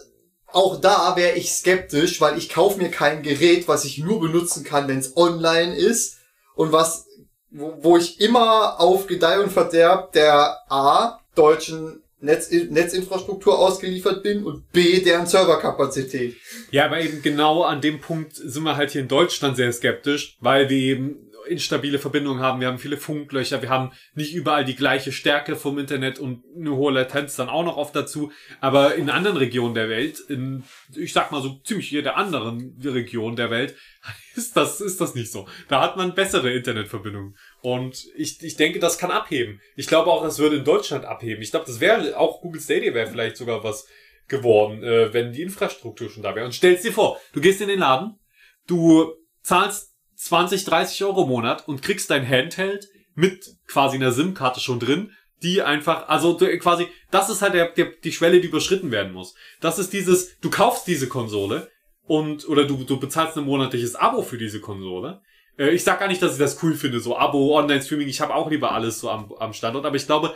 auch 0.47 0.79
da 0.79 1.15
wäre 1.17 1.35
ich 1.35 1.51
skeptisch, 1.51 2.21
weil 2.21 2.37
ich 2.37 2.47
kaufe 2.49 2.77
mir 2.81 2.89
kein 2.89 3.23
Gerät, 3.23 3.67
was 3.67 3.83
ich 3.85 3.97
nur 3.97 4.21
benutzen 4.21 4.63
kann, 4.63 4.87
wenn 4.87 4.99
es 4.99 5.17
online 5.17 5.75
ist 5.75 6.19
und 6.55 6.71
was, 6.71 7.07
wo, 7.49 7.77
wo 7.81 7.97
ich 7.97 8.21
immer 8.21 8.79
auf 8.79 9.07
Gedeih 9.07 9.39
und 9.41 9.51
Verderb 9.51 10.13
der 10.13 10.59
A, 10.71 11.19
deutschen 11.35 12.02
Netz, 12.23 12.49
Netzinfrastruktur 12.51 13.59
ausgeliefert 13.59 14.23
bin 14.23 14.43
und 14.45 14.71
B, 14.71 15.01
deren 15.01 15.25
Serverkapazität. 15.25 16.37
Ja, 16.71 16.85
aber 16.85 17.01
eben 17.01 17.21
genau 17.21 17.63
an 17.63 17.81
dem 17.81 17.99
Punkt 17.99 18.35
sind 18.35 18.63
wir 18.63 18.77
halt 18.77 18.91
hier 18.91 19.01
in 19.01 19.09
Deutschland 19.09 19.57
sehr 19.57 19.71
skeptisch, 19.73 20.37
weil 20.39 20.69
wir 20.69 20.77
eben 20.77 21.29
instabile 21.47 21.99
Verbindungen 21.99 22.41
haben. 22.41 22.61
Wir 22.61 22.67
haben 22.67 22.79
viele 22.79 22.97
Funklöcher, 22.97 23.61
wir 23.61 23.69
haben 23.69 23.91
nicht 24.15 24.33
überall 24.33 24.65
die 24.65 24.75
gleiche 24.75 25.11
Stärke 25.11 25.55
vom 25.57 25.77
Internet 25.77 26.19
und 26.19 26.43
eine 26.55 26.75
hohe 26.75 26.93
Latenz 26.93 27.35
dann 27.35 27.49
auch 27.49 27.65
noch 27.65 27.77
oft 27.77 27.95
dazu. 27.95 28.31
Aber 28.61 28.95
in 28.95 29.09
anderen 29.09 29.37
Regionen 29.37 29.75
der 29.75 29.89
Welt, 29.89 30.19
in, 30.29 30.63
ich 30.95 31.13
sag 31.13 31.31
mal 31.31 31.41
so 31.41 31.59
ziemlich 31.63 31.91
jeder 31.91 32.17
anderen 32.17 32.79
Region 32.83 33.35
der 33.35 33.49
Welt, 33.49 33.75
ist 34.35 34.55
das, 34.55 34.81
ist 34.81 35.01
das 35.01 35.15
nicht 35.15 35.31
so. 35.31 35.47
Da 35.67 35.81
hat 35.81 35.97
man 35.97 36.15
bessere 36.15 36.53
Internetverbindungen. 36.53 37.35
Und 37.63 38.09
ich, 38.17 38.43
ich 38.43 38.57
denke, 38.57 38.79
das 38.79 38.97
kann 38.97 39.09
abheben. 39.09 39.61
Ich 39.77 39.87
glaube 39.87 40.11
auch, 40.11 40.21
das 40.21 40.37
würde 40.37 40.57
in 40.57 40.65
Deutschland 40.65 41.05
abheben. 41.05 41.41
Ich 41.41 41.51
glaube, 41.51 41.65
das 41.65 41.79
wäre, 41.79 42.19
auch 42.19 42.41
Google 42.41 42.59
Stadia 42.59 42.93
wäre 42.93 43.09
vielleicht 43.09 43.37
sogar 43.37 43.63
was 43.63 43.87
geworden, 44.27 44.83
äh, 44.83 45.13
wenn 45.13 45.31
die 45.31 45.43
Infrastruktur 45.43 46.09
schon 46.09 46.23
da 46.23 46.35
wäre. 46.35 46.45
Und 46.45 46.53
stell's 46.53 46.81
dir 46.81 46.91
vor, 46.91 47.21
du 47.31 47.39
gehst 47.39 47.61
in 47.61 47.69
den 47.69 47.79
Laden, 47.79 48.19
du 48.67 49.13
zahlst 49.43 49.93
20, 50.17 50.65
30 50.65 51.05
Euro 51.05 51.23
im 51.23 51.29
Monat 51.29 51.65
und 51.65 51.81
kriegst 51.81 52.09
dein 52.09 52.27
Handheld 52.27 52.89
mit 53.15 53.55
quasi 53.65 53.95
einer 53.95 54.11
SIM-Karte 54.11 54.59
schon 54.59 54.81
drin, 54.81 55.11
die 55.41 55.61
einfach, 55.61 56.09
also 56.09 56.35
quasi, 56.35 56.87
das 57.11 57.29
ist 57.29 57.41
halt 57.41 57.53
der, 57.53 57.69
der, 57.69 57.93
die 58.03 58.11
Schwelle, 58.11 58.41
die 58.41 58.49
überschritten 58.49 58.91
werden 58.91 59.13
muss. 59.13 59.35
Das 59.61 59.79
ist 59.79 59.93
dieses, 59.93 60.37
du 60.41 60.49
kaufst 60.49 60.85
diese 60.85 61.07
Konsole 61.07 61.71
und, 62.01 62.45
oder 62.49 62.65
du, 62.65 62.83
du 62.83 62.99
bezahlst 62.99 63.37
ein 63.37 63.45
monatliches 63.45 63.95
Abo 63.95 64.21
für 64.21 64.37
diese 64.37 64.59
Konsole. 64.59 65.21
Äh, 65.57 65.71
ich 65.71 65.83
sag 65.83 65.99
gar 65.99 66.07
nicht, 66.07 66.21
dass 66.21 66.33
ich 66.33 66.39
das 66.39 66.61
cool 66.63 66.75
finde, 66.75 66.99
so 66.99 67.17
Abo, 67.17 67.57
Online-Streaming, 67.57 68.07
ich 68.07 68.21
habe 68.21 68.35
auch 68.35 68.49
lieber 68.49 68.71
alles 68.71 68.99
so 68.99 69.09
am, 69.09 69.33
am 69.33 69.53
Standort, 69.53 69.85
aber 69.85 69.95
ich 69.95 70.05
glaube, 70.05 70.35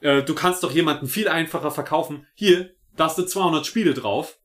äh, 0.00 0.22
du 0.22 0.34
kannst 0.34 0.62
doch 0.62 0.72
jemanden 0.72 1.06
viel 1.06 1.28
einfacher 1.28 1.70
verkaufen. 1.70 2.26
Hier, 2.34 2.74
da 2.96 3.04
hast 3.04 3.18
du 3.18 3.24
200 3.24 3.66
Spiele 3.66 3.94
drauf, 3.94 4.38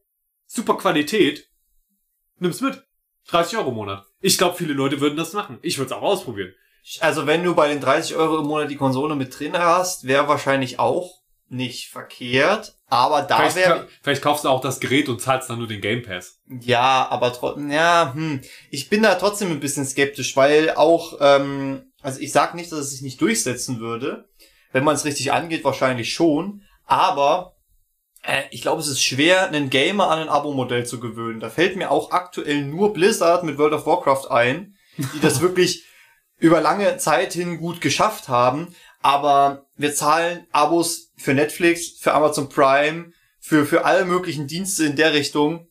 super 0.45 0.77
Qualität, 0.77 1.49
nimm's 2.39 2.61
mit. 2.61 2.83
30 3.27 3.57
Euro 3.57 3.69
im 3.69 3.75
Monat. 3.75 4.05
Ich 4.21 4.37
glaube, 4.37 4.55
viele 4.55 4.73
Leute 4.73 5.01
würden 5.01 5.17
das 5.17 5.33
machen. 5.33 5.59
Ich 5.61 5.77
würde 5.77 5.87
es 5.87 5.91
auch 5.91 6.01
ausprobieren. 6.01 6.53
Also 7.01 7.27
wenn 7.27 7.43
du 7.43 7.53
bei 7.53 7.67
den 7.67 7.81
30 7.81 8.15
Euro 8.15 8.39
im 8.39 8.47
Monat 8.47 8.71
die 8.71 8.77
Konsole 8.77 9.15
mit 9.15 9.37
drin 9.37 9.57
hast, 9.57 10.07
wäre 10.07 10.29
wahrscheinlich 10.29 10.79
auch 10.79 11.23
nicht 11.49 11.89
verkehrt. 11.89 12.76
Aber 12.89 13.21
da 13.21 13.37
Vielleicht, 13.37 13.55
wäre 13.57 13.87
vielleicht 14.01 14.21
kaufst 14.21 14.45
du 14.45 14.49
auch 14.49 14.61
das 14.61 14.79
Gerät 14.79 15.09
und 15.09 15.21
zahlst 15.21 15.49
dann 15.49 15.57
nur 15.59 15.67
den 15.67 15.81
Game 15.81 16.03
Pass. 16.03 16.39
Ja, 16.47 17.07
aber 17.09 17.33
trotzdem, 17.33 17.69
ja, 17.69 18.13
hm. 18.13 18.41
Ich 18.71 18.89
bin 18.89 19.03
da 19.03 19.15
trotzdem 19.15 19.51
ein 19.51 19.59
bisschen 19.59 19.85
skeptisch, 19.85 20.37
weil 20.37 20.71
auch, 20.71 21.17
ähm, 21.19 21.91
also 22.01 22.21
ich 22.21 22.31
sag 22.31 22.55
nicht, 22.55 22.71
dass 22.71 22.79
es 22.79 22.91
sich 22.91 23.01
nicht 23.01 23.19
durchsetzen 23.19 23.79
würde. 23.79 24.29
Wenn 24.71 24.85
man 24.85 24.95
es 24.95 25.03
richtig 25.03 25.33
angeht, 25.33 25.65
wahrscheinlich 25.65 26.13
schon. 26.13 26.61
Aber 26.85 27.57
äh, 28.23 28.43
ich 28.51 28.61
glaube, 28.61 28.81
es 28.81 28.87
ist 28.87 29.03
schwer, 29.03 29.47
einen 29.47 29.69
Gamer 29.69 30.09
an 30.09 30.19
ein 30.19 30.29
Abo-Modell 30.29 30.85
zu 30.85 31.01
gewöhnen. 31.01 31.41
Da 31.41 31.49
fällt 31.49 31.75
mir 31.75 31.91
auch 31.91 32.11
aktuell 32.11 32.63
nur 32.63 32.93
Blizzard 32.93 33.43
mit 33.43 33.57
World 33.57 33.73
of 33.73 33.85
Warcraft 33.85 34.31
ein, 34.31 34.77
die 34.97 35.19
das 35.19 35.41
wirklich 35.41 35.83
über 36.37 36.61
lange 36.61 36.97
Zeit 36.97 37.33
hin 37.33 37.57
gut 37.57 37.81
geschafft 37.81 38.29
haben. 38.29 38.73
Aber 39.01 39.65
wir 39.75 39.93
zahlen 39.93 40.47
Abos 40.51 41.06
für 41.17 41.33
Netflix, 41.33 41.97
für 41.99 42.13
Amazon 42.13 42.47
Prime, 42.49 43.11
für, 43.39 43.65
für 43.65 43.85
alle 43.85 44.05
möglichen 44.05 44.47
Dienste 44.47 44.85
in 44.85 44.95
der 44.95 45.13
Richtung. 45.13 45.67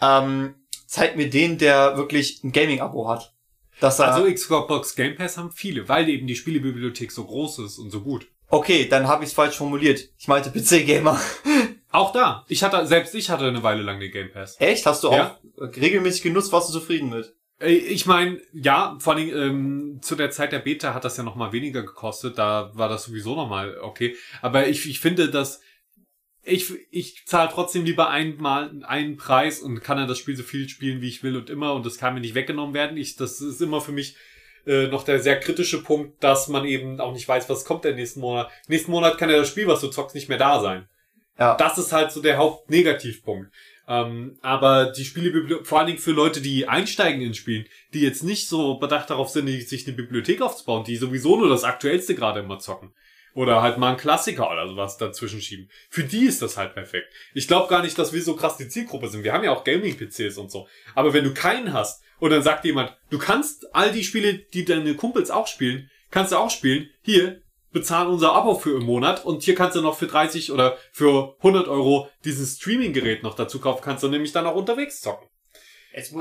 Ähm, 0.00 0.54
zeig 0.86 1.16
mir 1.16 1.30
den, 1.30 1.58
der 1.58 1.96
wirklich 1.96 2.42
ein 2.44 2.52
Gaming-Abo 2.52 3.08
hat. 3.08 3.34
Dass 3.80 3.98
er, 3.98 4.12
Also 4.14 4.30
Xbox 4.32 4.94
Game 4.94 5.16
Pass 5.16 5.36
haben 5.38 5.50
viele, 5.52 5.88
weil 5.88 6.08
eben 6.08 6.26
die 6.26 6.36
Spielebibliothek 6.36 7.10
so 7.10 7.24
groß 7.24 7.60
ist 7.60 7.78
und 7.78 7.90
so 7.90 8.00
gut. 8.02 8.26
okay, 8.48 8.86
dann 8.88 9.08
habe 9.08 9.24
ich 9.24 9.30
es 9.30 9.34
falsch 9.34 9.56
formuliert. 9.56 10.00
Ich 10.18 10.28
meinte 10.28 10.50
PC-Gamer. 10.54 11.18
Auch 11.90 12.12
da. 12.12 12.44
Ich 12.48 12.62
hatte, 12.62 12.86
selbst 12.86 13.14
ich 13.14 13.28
hatte 13.30 13.46
eine 13.46 13.62
Weile 13.62 13.82
lang 13.82 14.00
den 14.00 14.10
Game 14.12 14.30
Pass. 14.32 14.56
Echt? 14.60 14.86
Hast 14.86 15.04
du 15.04 15.10
Ja. 15.12 15.38
auch 15.56 15.62
regelmäßig 15.76 16.22
genutzt? 16.22 16.52
Warst 16.52 16.68
du 16.68 16.72
zufrieden 16.72 17.10
mit? 17.10 17.34
Äh, 17.62 17.76
Ich 17.76 18.06
meine, 18.06 18.40
ja, 18.52 18.96
vor 19.00 19.14
allem 19.14 19.28
ähm, 19.28 19.98
zu 20.02 20.16
der 20.16 20.30
Zeit 20.30 20.52
der 20.52 20.58
Beta 20.58 20.94
hat 20.94 21.04
das 21.04 21.16
ja 21.16 21.22
noch 21.22 21.36
mal 21.36 21.52
weniger 21.52 21.82
gekostet. 21.82 22.38
Da 22.38 22.70
war 22.74 22.88
das 22.88 23.04
sowieso 23.04 23.34
noch 23.34 23.48
mal 23.48 23.78
okay. 23.80 24.16
Aber 24.40 24.68
ich, 24.68 24.88
ich 24.88 25.00
finde, 25.00 25.30
dass 25.30 25.60
ich, 26.44 26.72
ich 26.90 27.24
zahle 27.26 27.50
trotzdem 27.52 27.84
lieber 27.84 28.10
einmal 28.10 28.72
einen 28.82 29.16
Preis 29.16 29.60
und 29.60 29.80
kann 29.80 29.96
dann 29.96 30.08
das 30.08 30.18
Spiel 30.18 30.36
so 30.36 30.42
viel 30.42 30.68
spielen, 30.68 31.00
wie 31.00 31.08
ich 31.08 31.22
will 31.22 31.36
und 31.36 31.50
immer 31.50 31.72
und 31.74 31.86
das 31.86 31.98
kann 31.98 32.14
mir 32.14 32.20
nicht 32.20 32.34
weggenommen 32.34 32.74
werden. 32.74 32.96
Ich, 32.96 33.14
das 33.14 33.40
ist 33.40 33.62
immer 33.62 33.80
für 33.80 33.92
mich 33.92 34.16
äh, 34.66 34.88
noch 34.88 35.04
der 35.04 35.20
sehr 35.20 35.38
kritische 35.38 35.82
Punkt, 35.82 36.22
dass 36.22 36.48
man 36.48 36.64
eben 36.64 37.00
auch 37.00 37.12
nicht 37.12 37.28
weiß, 37.28 37.48
was 37.48 37.64
kommt 37.64 37.84
der 37.84 37.94
nächsten 37.94 38.20
Monat. 38.20 38.50
Nächsten 38.66 38.90
Monat 38.90 39.18
kann 39.18 39.30
ja 39.30 39.36
das 39.36 39.48
Spiel, 39.48 39.68
was 39.68 39.80
du 39.80 39.88
zockst, 39.88 40.16
nicht 40.16 40.28
mehr 40.28 40.38
da 40.38 40.60
sein. 40.60 40.88
Ja. 41.38 41.56
Das 41.56 41.78
ist 41.78 41.92
halt 41.92 42.10
so 42.10 42.20
der 42.20 42.36
Hauptnegativpunkt. 42.36 43.52
Ähm, 43.88 44.38
aber 44.42 44.92
die 44.92 45.04
Spielebibliothek, 45.04 45.66
vor 45.66 45.78
allen 45.78 45.88
Dingen 45.88 45.98
für 45.98 46.12
Leute, 46.12 46.40
die 46.40 46.68
einsteigen 46.68 47.20
in 47.22 47.34
Spielen, 47.34 47.66
die 47.92 48.00
jetzt 48.00 48.22
nicht 48.22 48.48
so 48.48 48.78
bedacht 48.78 49.10
darauf 49.10 49.28
sind, 49.28 49.48
sich 49.48 49.86
eine 49.86 49.96
Bibliothek 49.96 50.40
aufzubauen, 50.40 50.84
die 50.84 50.96
sowieso 50.96 51.36
nur 51.36 51.48
das 51.48 51.64
Aktuellste 51.64 52.14
gerade 52.14 52.40
immer 52.40 52.58
zocken. 52.58 52.94
Oder 53.34 53.62
halt 53.62 53.78
mal 53.78 53.88
einen 53.88 53.96
Klassiker 53.96 54.50
oder 54.50 54.68
sowas 54.68 54.98
dazwischen 54.98 55.40
schieben. 55.40 55.70
Für 55.88 56.04
die 56.04 56.26
ist 56.26 56.42
das 56.42 56.58
halt 56.58 56.74
perfekt. 56.74 57.12
Ich 57.32 57.48
glaube 57.48 57.68
gar 57.68 57.82
nicht, 57.82 57.98
dass 57.98 58.12
wir 58.12 58.22
so 58.22 58.36
krass 58.36 58.58
die 58.58 58.68
Zielgruppe 58.68 59.08
sind. 59.08 59.24
Wir 59.24 59.32
haben 59.32 59.42
ja 59.44 59.52
auch 59.52 59.64
Gaming-PCs 59.64 60.36
und 60.36 60.50
so. 60.50 60.68
Aber 60.94 61.14
wenn 61.14 61.24
du 61.24 61.32
keinen 61.32 61.72
hast 61.72 62.02
und 62.18 62.30
dann 62.30 62.42
sagt 62.42 62.66
jemand, 62.66 62.94
du 63.08 63.18
kannst 63.18 63.74
all 63.74 63.90
die 63.90 64.04
Spiele, 64.04 64.34
die 64.34 64.66
deine 64.66 64.94
Kumpels 64.94 65.30
auch 65.30 65.46
spielen, 65.46 65.90
kannst 66.10 66.32
du 66.32 66.36
auch 66.36 66.50
spielen. 66.50 66.90
Hier, 67.00 67.40
bezahl 67.72 68.06
unser 68.06 68.32
Abo 68.32 68.54
für 68.54 68.76
im 68.76 68.84
Monat 68.84 69.24
und 69.24 69.42
hier 69.42 69.54
kannst 69.54 69.76
du 69.76 69.80
noch 69.80 69.96
für 69.96 70.06
30 70.06 70.52
oder 70.52 70.76
für 70.92 71.36
100 71.38 71.68
Euro 71.68 72.08
dieses 72.24 72.56
Streaming-Gerät 72.56 73.22
noch 73.22 73.34
dazu 73.34 73.60
kaufen, 73.60 73.82
kannst 73.82 74.02
du 74.02 74.08
nämlich 74.08 74.32
dann 74.32 74.46
auch 74.46 74.54
unterwegs 74.54 75.00
zocken. 75.00 75.28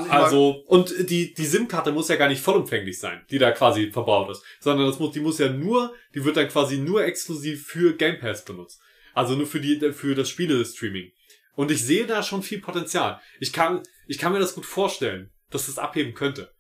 Also, 0.10 0.64
und 0.68 0.94
die, 1.10 1.34
die 1.34 1.46
SIM-Karte 1.46 1.94
muss 1.94 2.10
ja 2.10 2.18
gar 2.18 2.28
nicht 2.28 2.42
vollumfänglich 2.42 3.00
sein, 3.00 3.22
die 3.30 3.38
da 3.38 3.52
quasi 3.52 3.90
verbaut 3.90 4.30
ist, 4.30 4.44
sondern 4.60 4.88
das 4.88 5.00
muss, 5.00 5.14
die 5.14 5.22
muss 5.22 5.40
ja 5.40 5.50
nur, 5.50 5.94
die 6.14 6.26
wird 6.26 6.36
dann 6.36 6.50
quasi 6.50 6.78
nur 6.78 7.06
exklusiv 7.06 7.68
für 7.68 7.96
Game 7.96 8.20
Pass 8.20 8.44
benutzt. 8.44 8.82
Also 9.14 9.36
nur 9.36 9.48
für 9.48 9.62
die, 9.62 9.94
für 9.94 10.16
das 10.16 10.30
Spiele-Streaming. 10.30 11.12
Und 11.56 11.72
ich 11.72 11.84
sehe 11.86 12.06
da 12.06 12.24
schon 12.24 12.44
viel 12.44 12.60
Potenzial. 12.60 13.22
Ich 13.40 13.54
kann, 13.54 13.84
ich 14.08 14.18
kann 14.18 14.34
mir 14.34 14.40
das 14.40 14.56
gut 14.56 14.66
vorstellen, 14.66 15.32
dass 15.50 15.68
das 15.68 15.80
abheben 15.80 16.14
könnte. 16.14 16.52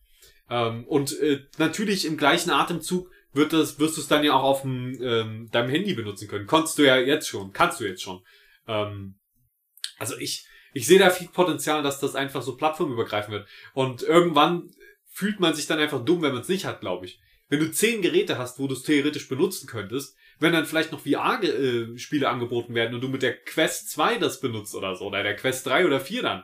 Ähm, 0.49 0.85
und 0.85 1.17
äh, 1.19 1.45
natürlich 1.57 2.05
im 2.05 2.17
gleichen 2.17 2.51
Atemzug 2.51 3.09
wird 3.33 3.53
das, 3.53 3.79
wirst 3.79 3.97
du 3.97 4.01
es 4.01 4.07
dann 4.07 4.23
ja 4.23 4.33
auch 4.33 4.43
auf 4.43 4.61
dem, 4.61 5.01
ähm, 5.01 5.49
deinem 5.51 5.69
Handy 5.69 5.93
benutzen 5.93 6.27
können. 6.27 6.47
Konntest 6.47 6.77
du 6.77 6.83
ja 6.83 6.97
jetzt 6.97 7.27
schon, 7.27 7.53
kannst 7.53 7.79
du 7.79 7.85
jetzt 7.85 8.01
schon. 8.01 8.23
Ähm, 8.67 9.15
also 9.97 10.17
ich, 10.17 10.45
ich 10.73 10.85
sehe 10.87 10.99
da 10.99 11.09
viel 11.09 11.27
Potenzial, 11.27 11.83
dass 11.83 11.99
das 11.99 12.15
einfach 12.15 12.41
so 12.41 12.55
plattformübergreifend 12.57 13.33
wird. 13.33 13.47
Und 13.73 14.03
irgendwann 14.03 14.71
fühlt 15.11 15.39
man 15.39 15.53
sich 15.53 15.67
dann 15.67 15.79
einfach 15.79 16.03
dumm, 16.03 16.21
wenn 16.21 16.33
man 16.33 16.41
es 16.41 16.49
nicht 16.49 16.65
hat, 16.65 16.81
glaube 16.81 17.05
ich. 17.05 17.19
Wenn 17.49 17.59
du 17.59 17.71
zehn 17.71 18.01
Geräte 18.01 18.37
hast, 18.37 18.59
wo 18.59 18.67
du 18.67 18.73
es 18.73 18.83
theoretisch 18.83 19.27
benutzen 19.27 19.67
könntest, 19.67 20.15
wenn 20.39 20.53
dann 20.53 20.65
vielleicht 20.65 20.91
noch 20.91 21.01
VR-Spiele 21.01 22.27
angeboten 22.27 22.73
werden 22.73 22.95
und 22.95 23.01
du 23.01 23.09
mit 23.09 23.21
der 23.21 23.37
Quest 23.37 23.91
2 23.91 24.17
das 24.17 24.39
benutzt 24.39 24.73
oder 24.73 24.95
so, 24.95 25.05
oder 25.05 25.21
der 25.21 25.35
Quest 25.35 25.67
3 25.67 25.85
oder 25.85 25.99
4 25.99 26.23
dann, 26.23 26.43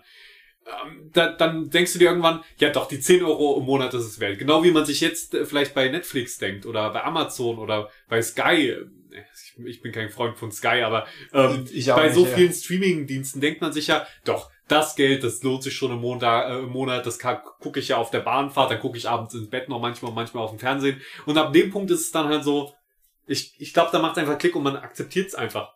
da, 1.13 1.32
dann 1.32 1.69
denkst 1.69 1.93
du 1.93 1.99
dir 1.99 2.10
irgendwann, 2.10 2.43
ja 2.58 2.69
doch, 2.69 2.88
die 2.88 2.99
10 2.99 3.23
Euro 3.23 3.58
im 3.60 3.65
Monat 3.65 3.93
ist 3.93 4.06
es 4.06 4.19
wert. 4.19 4.39
Genau 4.39 4.63
wie 4.63 4.71
man 4.71 4.86
sich 4.86 5.01
jetzt 5.01 5.34
äh, 5.34 5.45
vielleicht 5.45 5.73
bei 5.73 5.89
Netflix 5.89 6.38
denkt 6.38 6.65
oder 6.65 6.91
bei 6.91 7.03
Amazon 7.03 7.58
oder 7.58 7.89
bei 8.10 8.21
Sky. 8.21 8.75
Ich, 9.12 9.65
ich 9.65 9.82
bin 9.82 9.91
kein 9.91 10.10
Freund 10.10 10.38
von 10.38 10.51
Sky, 10.51 10.82
aber 10.84 11.08
ähm, 11.34 11.65
bei 11.65 12.03
nicht, 12.03 12.15
so 12.15 12.25
ja. 12.25 12.36
vielen 12.36 12.53
Streaming-Diensten 12.53 13.41
denkt 13.41 13.62
man 13.62 13.73
sich 13.73 13.88
ja, 13.88 14.06
doch, 14.25 14.51
das 14.67 14.95
Geld, 14.95 15.23
das 15.23 15.41
lohnt 15.43 15.63
sich 15.63 15.73
schon 15.73 15.91
im 15.91 15.99
Monat, 15.99 16.51
äh, 16.51 16.60
im 16.60 16.69
Monat 16.69 17.06
das 17.06 17.19
gucke 17.19 17.80
ich 17.80 17.88
ja 17.88 17.97
auf 17.97 18.12
der 18.12 18.19
Bahnfahrt, 18.19 18.69
dann 18.69 18.80
gucke 18.80 18.97
ich 18.97 19.10
abends 19.10 19.34
ins 19.34 19.49
Bett 19.49 19.69
noch 19.69 19.80
manchmal, 19.80 20.12
manchmal 20.12 20.43
auf 20.43 20.51
dem 20.51 20.60
Fernsehen. 20.60 21.01
Und 21.25 21.38
ab 21.38 21.53
dem 21.53 21.71
Punkt 21.71 21.89
ist 21.89 22.01
es 22.01 22.12
dann 22.12 22.27
halt 22.27 22.43
so, 22.43 22.73
ich, 23.25 23.56
ich 23.60 23.73
glaube, 23.73 23.89
da 23.91 23.99
macht 23.99 24.17
einfach 24.17 24.38
Klick 24.38 24.56
und 24.56 24.63
man 24.63 24.75
akzeptiert 24.75 25.27
es 25.27 25.36
einfach. 25.36 25.73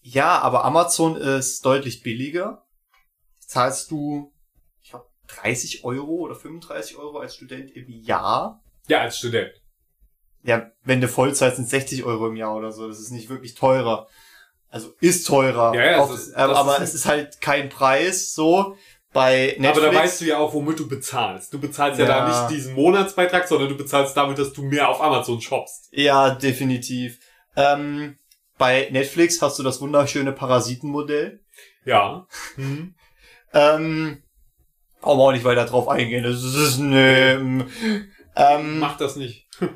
Ja, 0.00 0.38
aber 0.38 0.64
Amazon 0.64 1.16
ist 1.16 1.66
deutlich 1.66 2.02
billiger. 2.02 2.65
Zahlst 3.46 3.90
du, 3.90 4.32
ich 4.82 4.90
glaube, 4.90 5.06
30 5.28 5.84
Euro 5.84 6.12
oder 6.16 6.34
35 6.34 6.98
Euro 6.98 7.18
als 7.18 7.34
Student 7.36 7.70
im 7.74 7.88
Jahr. 7.88 8.62
Ja, 8.88 9.00
als 9.00 9.18
Student. 9.18 9.52
Ja, 10.42 10.70
wenn 10.84 11.00
du 11.00 11.08
Vollzeit 11.08 11.56
sind 11.56 11.68
60 11.68 12.04
Euro 12.04 12.28
im 12.28 12.36
Jahr 12.36 12.54
oder 12.54 12.70
so. 12.72 12.86
Das 12.86 13.00
ist 13.00 13.10
nicht 13.10 13.28
wirklich 13.28 13.54
teurer. 13.54 14.06
Also 14.68 14.92
ist 15.00 15.26
teurer. 15.26 15.74
Ja, 15.74 15.84
ja, 15.92 15.98
Auch, 16.00 16.10
das 16.10 16.26
das 16.32 16.34
aber 16.34 16.76
ist- 16.76 16.82
es 16.90 16.94
ist 16.94 17.06
halt 17.06 17.40
kein 17.40 17.68
Preis 17.68 18.32
so. 18.34 18.76
Bei 19.12 19.56
Netflix. 19.58 19.78
Aber 19.78 19.92
da 19.92 19.94
weißt 20.00 20.20
du 20.20 20.24
ja 20.26 20.36
auch, 20.38 20.52
womit 20.52 20.78
du 20.78 20.88
bezahlst. 20.88 21.52
Du 21.54 21.58
bezahlst 21.58 21.98
ja, 21.98 22.06
Ja. 22.06 22.26
da 22.26 22.28
nicht 22.48 22.50
diesen 22.54 22.74
Monatsbeitrag, 22.74 23.48
sondern 23.48 23.70
du 23.70 23.76
bezahlst 23.76 24.14
damit, 24.16 24.38
dass 24.38 24.52
du 24.52 24.62
mehr 24.62 24.88
auf 24.90 25.00
Amazon 25.00 25.40
shoppst. 25.40 25.88
Ja, 25.92 26.34
definitiv. 26.34 27.18
Ähm, 27.56 28.18
bei 28.58 28.88
Netflix 28.90 29.40
hast 29.40 29.58
du 29.58 29.62
das 29.62 29.80
wunderschöne 29.80 30.32
Parasitenmodell. 30.32 31.40
Ja. 31.86 32.26
Hm. 32.56 32.94
Ähm, 33.56 34.22
wir 35.00 35.08
auch 35.08 35.32
nicht 35.32 35.44
weiter 35.44 35.64
drauf 35.64 35.88
eingehen. 35.88 36.24
Das 36.24 36.42
ist, 36.42 36.78
ne, 36.78 37.66
ähm, 38.36 38.78
Mach 38.78 38.96
das 38.96 39.16
nicht. 39.16 39.48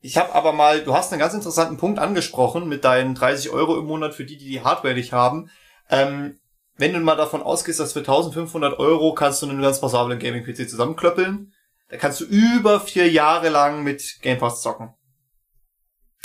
Ich 0.00 0.18
habe 0.18 0.34
aber 0.34 0.52
mal, 0.52 0.84
du 0.84 0.92
hast 0.92 1.12
einen 1.12 1.18
ganz 1.18 1.32
interessanten 1.32 1.78
Punkt 1.78 1.98
angesprochen 1.98 2.68
mit 2.68 2.84
deinen 2.84 3.14
30 3.14 3.48
Euro 3.48 3.78
im 3.78 3.86
Monat 3.86 4.12
für 4.12 4.26
die, 4.26 4.36
die 4.36 4.50
die 4.50 4.60
Hardware 4.60 4.92
nicht 4.92 5.14
haben. 5.14 5.48
Ähm, 5.88 6.38
wenn 6.76 6.92
du 6.92 7.00
mal 7.00 7.16
davon 7.16 7.42
ausgehst, 7.42 7.80
dass 7.80 7.94
für 7.94 8.00
1500 8.00 8.78
Euro 8.78 9.14
kannst 9.14 9.40
du 9.40 9.48
einen 9.48 9.62
ganz 9.62 9.80
passablen 9.80 10.18
Gaming-PC 10.18 10.68
zusammenklöppeln, 10.68 11.54
da 11.88 11.96
kannst 11.96 12.20
du 12.20 12.26
über 12.26 12.80
vier 12.80 13.10
Jahre 13.10 13.48
lang 13.48 13.82
mit 13.82 14.18
Game 14.20 14.36
Pass 14.36 14.60
zocken. 14.60 14.92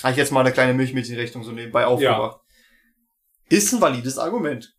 Habe 0.04 0.12
ich 0.12 0.18
jetzt 0.18 0.34
mal 0.34 0.42
eine 0.42 0.52
kleine 0.52 0.74
Milchmädchenrechnung 0.74 1.46
so 1.46 1.54
nebenbei 1.54 1.86
aufgebracht. 1.86 2.42
Ist 3.48 3.72
ein 3.72 3.80
valides 3.80 4.18
Argument. 4.18 4.74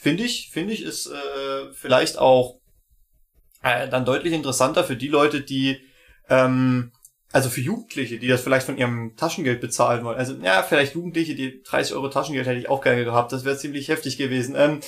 Finde 0.00 0.24
ich, 0.24 0.48
finde 0.50 0.72
ich, 0.72 0.82
ist 0.82 1.08
äh, 1.08 1.72
vielleicht 1.74 2.16
auch 2.16 2.58
äh, 3.62 3.86
dann 3.86 4.06
deutlich 4.06 4.32
interessanter 4.32 4.82
für 4.82 4.96
die 4.96 5.08
Leute, 5.08 5.42
die 5.42 5.82
ähm, 6.30 6.90
also 7.32 7.50
für 7.50 7.60
Jugendliche, 7.60 8.18
die 8.18 8.26
das 8.26 8.40
vielleicht 8.40 8.64
von 8.64 8.78
ihrem 8.78 9.14
Taschengeld 9.16 9.60
bezahlen 9.60 10.02
wollen. 10.02 10.16
Also, 10.16 10.36
ja, 10.42 10.62
vielleicht 10.62 10.94
Jugendliche, 10.94 11.34
die 11.34 11.62
30 11.62 11.94
Euro 11.94 12.08
Taschengeld 12.08 12.46
hätte 12.46 12.58
ich 12.58 12.70
auch 12.70 12.80
gerne 12.80 13.04
gehabt. 13.04 13.30
Das 13.32 13.44
wäre 13.44 13.58
ziemlich 13.58 13.88
heftig 13.88 14.16
gewesen. 14.16 14.54
Ähm, 14.56 14.80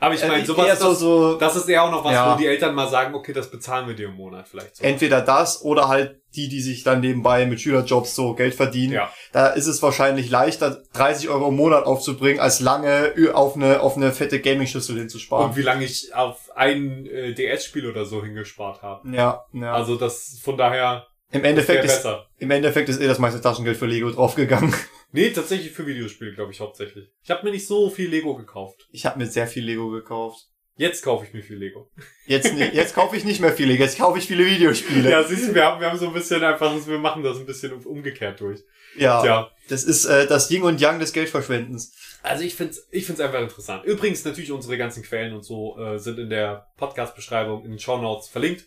Aber 0.00 0.14
ich 0.14 0.22
meine, 0.22 0.42
äh, 0.42 0.46
sowas, 0.46 0.66
eher 0.66 0.76
so, 0.76 0.88
das, 0.90 0.98
so 1.00 1.34
das 1.38 1.56
ist 1.56 1.68
eher 1.68 1.82
auch 1.84 1.90
noch 1.90 2.04
was, 2.04 2.12
Ja. 2.12 2.32
wo 2.34 2.38
die 2.38 2.46
Eltern 2.46 2.74
mal 2.74 2.88
sagen, 2.88 3.14
okay, 3.14 3.32
das 3.32 3.50
bezahlen 3.50 3.88
wir 3.88 3.94
dir 3.94 4.08
im 4.08 4.14
Monat 4.14 4.48
vielleicht 4.48 4.76
so. 4.76 4.84
entweder 4.84 5.20
das 5.20 5.62
oder 5.62 5.88
halt 5.88 6.20
die, 6.34 6.48
die 6.48 6.60
sich 6.60 6.84
dann 6.84 7.00
nebenbei 7.00 7.46
mit 7.46 7.60
Schülerjobs 7.60 8.14
so 8.14 8.34
Geld 8.34 8.54
verdienen. 8.54 8.92
Ja. 8.92 9.10
Da 9.32 9.48
ist 9.48 9.66
es 9.66 9.82
wahrscheinlich 9.82 10.30
leichter, 10.30 10.82
30 10.92 11.30
Euro 11.30 11.48
im 11.48 11.56
Monat 11.56 11.84
aufzubringen, 11.86 12.38
als 12.38 12.60
lange 12.60 13.14
auf 13.32 13.56
eine, 13.56 13.80
auf 13.80 13.96
eine 13.96 14.12
fette 14.12 14.38
Gaming-Schüssel 14.40 14.98
hinzusparen. 14.98 15.50
Und 15.50 15.56
wie 15.56 15.62
lange 15.62 15.84
ich 15.84 16.14
auf 16.14 16.50
ein 16.54 17.06
äh, 17.06 17.32
DS-Spiel 17.34 17.88
oder 17.88 18.04
so 18.04 18.22
hingespart 18.22 18.82
habe. 18.82 19.08
ja, 19.16 19.44
ja. 19.52 19.72
Also 19.72 19.96
das 19.96 20.38
von 20.42 20.56
daher 20.58 21.06
Im 21.32 21.44
Endeffekt 21.44 21.84
ist, 21.86 22.06
im 22.38 22.50
Endeffekt 22.50 22.88
ist 22.90 23.00
eh 23.00 23.06
das 23.06 23.18
meiste 23.18 23.40
Taschengeld 23.40 23.76
für 23.78 23.86
Lego 23.86 24.10
draufgegangen. 24.10 24.74
Nee, 25.10 25.30
tatsächlich 25.30 25.72
für 25.72 25.86
Videospiele, 25.86 26.34
glaube 26.34 26.52
ich, 26.52 26.60
hauptsächlich. 26.60 27.10
Ich 27.22 27.30
habe 27.30 27.44
mir 27.44 27.52
nicht 27.52 27.66
so 27.66 27.88
viel 27.88 28.10
Lego 28.10 28.36
gekauft. 28.36 28.86
Ich 28.90 29.06
habe 29.06 29.18
mir 29.18 29.26
sehr 29.26 29.46
viel 29.46 29.64
Lego 29.64 29.88
gekauft. 29.90 30.48
Jetzt 30.78 31.02
kaufe 31.02 31.24
ich 31.24 31.34
mir 31.34 31.42
viel 31.42 31.56
Lego. 31.56 31.90
Jetzt, 32.26 32.52
jetzt 32.54 32.94
kaufe 32.94 33.16
ich 33.16 33.24
nicht 33.24 33.40
mehr 33.40 33.52
viele, 33.52 33.74
jetzt 33.74 33.98
kaufe 33.98 34.18
ich 34.18 34.28
viele 34.28 34.46
Videospiele. 34.46 35.10
Ja, 35.10 35.24
siehst 35.24 35.48
du, 35.48 35.54
wir 35.54 35.64
haben, 35.64 35.80
wir 35.80 35.90
haben 35.90 35.98
so 35.98 36.06
ein 36.06 36.12
bisschen 36.12 36.44
einfach, 36.44 36.72
wir 36.86 36.98
machen 36.98 37.24
das 37.24 37.36
ein 37.36 37.46
bisschen 37.46 37.72
umgekehrt 37.84 38.40
durch. 38.40 38.60
ja. 38.96 39.20
Tja. 39.20 39.50
Das 39.68 39.82
ist 39.82 40.04
äh, 40.04 40.28
das 40.28 40.50
Yin 40.50 40.62
und 40.62 40.80
Yang 40.80 41.00
des 41.00 41.12
Geldverschwendens. 41.12 41.94
Also 42.22 42.44
ich 42.44 42.54
find's, 42.54 42.86
ich 42.92 43.06
find's 43.06 43.20
einfach 43.20 43.40
interessant. 43.40 43.84
Übrigens 43.86 44.24
natürlich 44.24 44.52
unsere 44.52 44.78
ganzen 44.78 45.02
Quellen 45.02 45.34
und 45.34 45.42
so 45.42 45.76
äh, 45.78 45.98
sind 45.98 46.18
in 46.18 46.30
der 46.30 46.68
Podcast-Beschreibung 46.76 47.64
in 47.64 47.70
den 47.72 47.78
Show 47.80 47.98
Notes 47.98 48.28
verlinkt. 48.28 48.66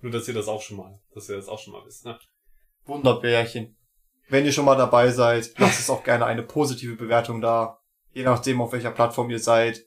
Nur 0.00 0.12
dass 0.12 0.28
ihr 0.28 0.34
das 0.34 0.46
auch 0.46 0.62
schon 0.62 0.76
mal, 0.76 1.00
dass 1.12 1.28
ihr 1.28 1.36
das 1.36 1.48
auch 1.48 1.58
schon 1.58 1.72
mal 1.72 1.84
wisst. 1.84 2.04
Ne? 2.04 2.16
Wunderbärchen. 2.86 3.77
Wenn 4.28 4.44
ihr 4.44 4.52
schon 4.52 4.64
mal 4.64 4.76
dabei 4.76 5.10
seid, 5.10 5.52
lasst 5.58 5.80
es 5.80 5.90
auch 5.90 6.04
gerne 6.04 6.26
eine 6.26 6.42
positive 6.42 6.96
Bewertung 6.96 7.40
da. 7.40 7.80
Je 8.12 8.24
nachdem, 8.24 8.60
auf 8.60 8.72
welcher 8.72 8.90
Plattform 8.90 9.30
ihr 9.30 9.38
seid. 9.38 9.86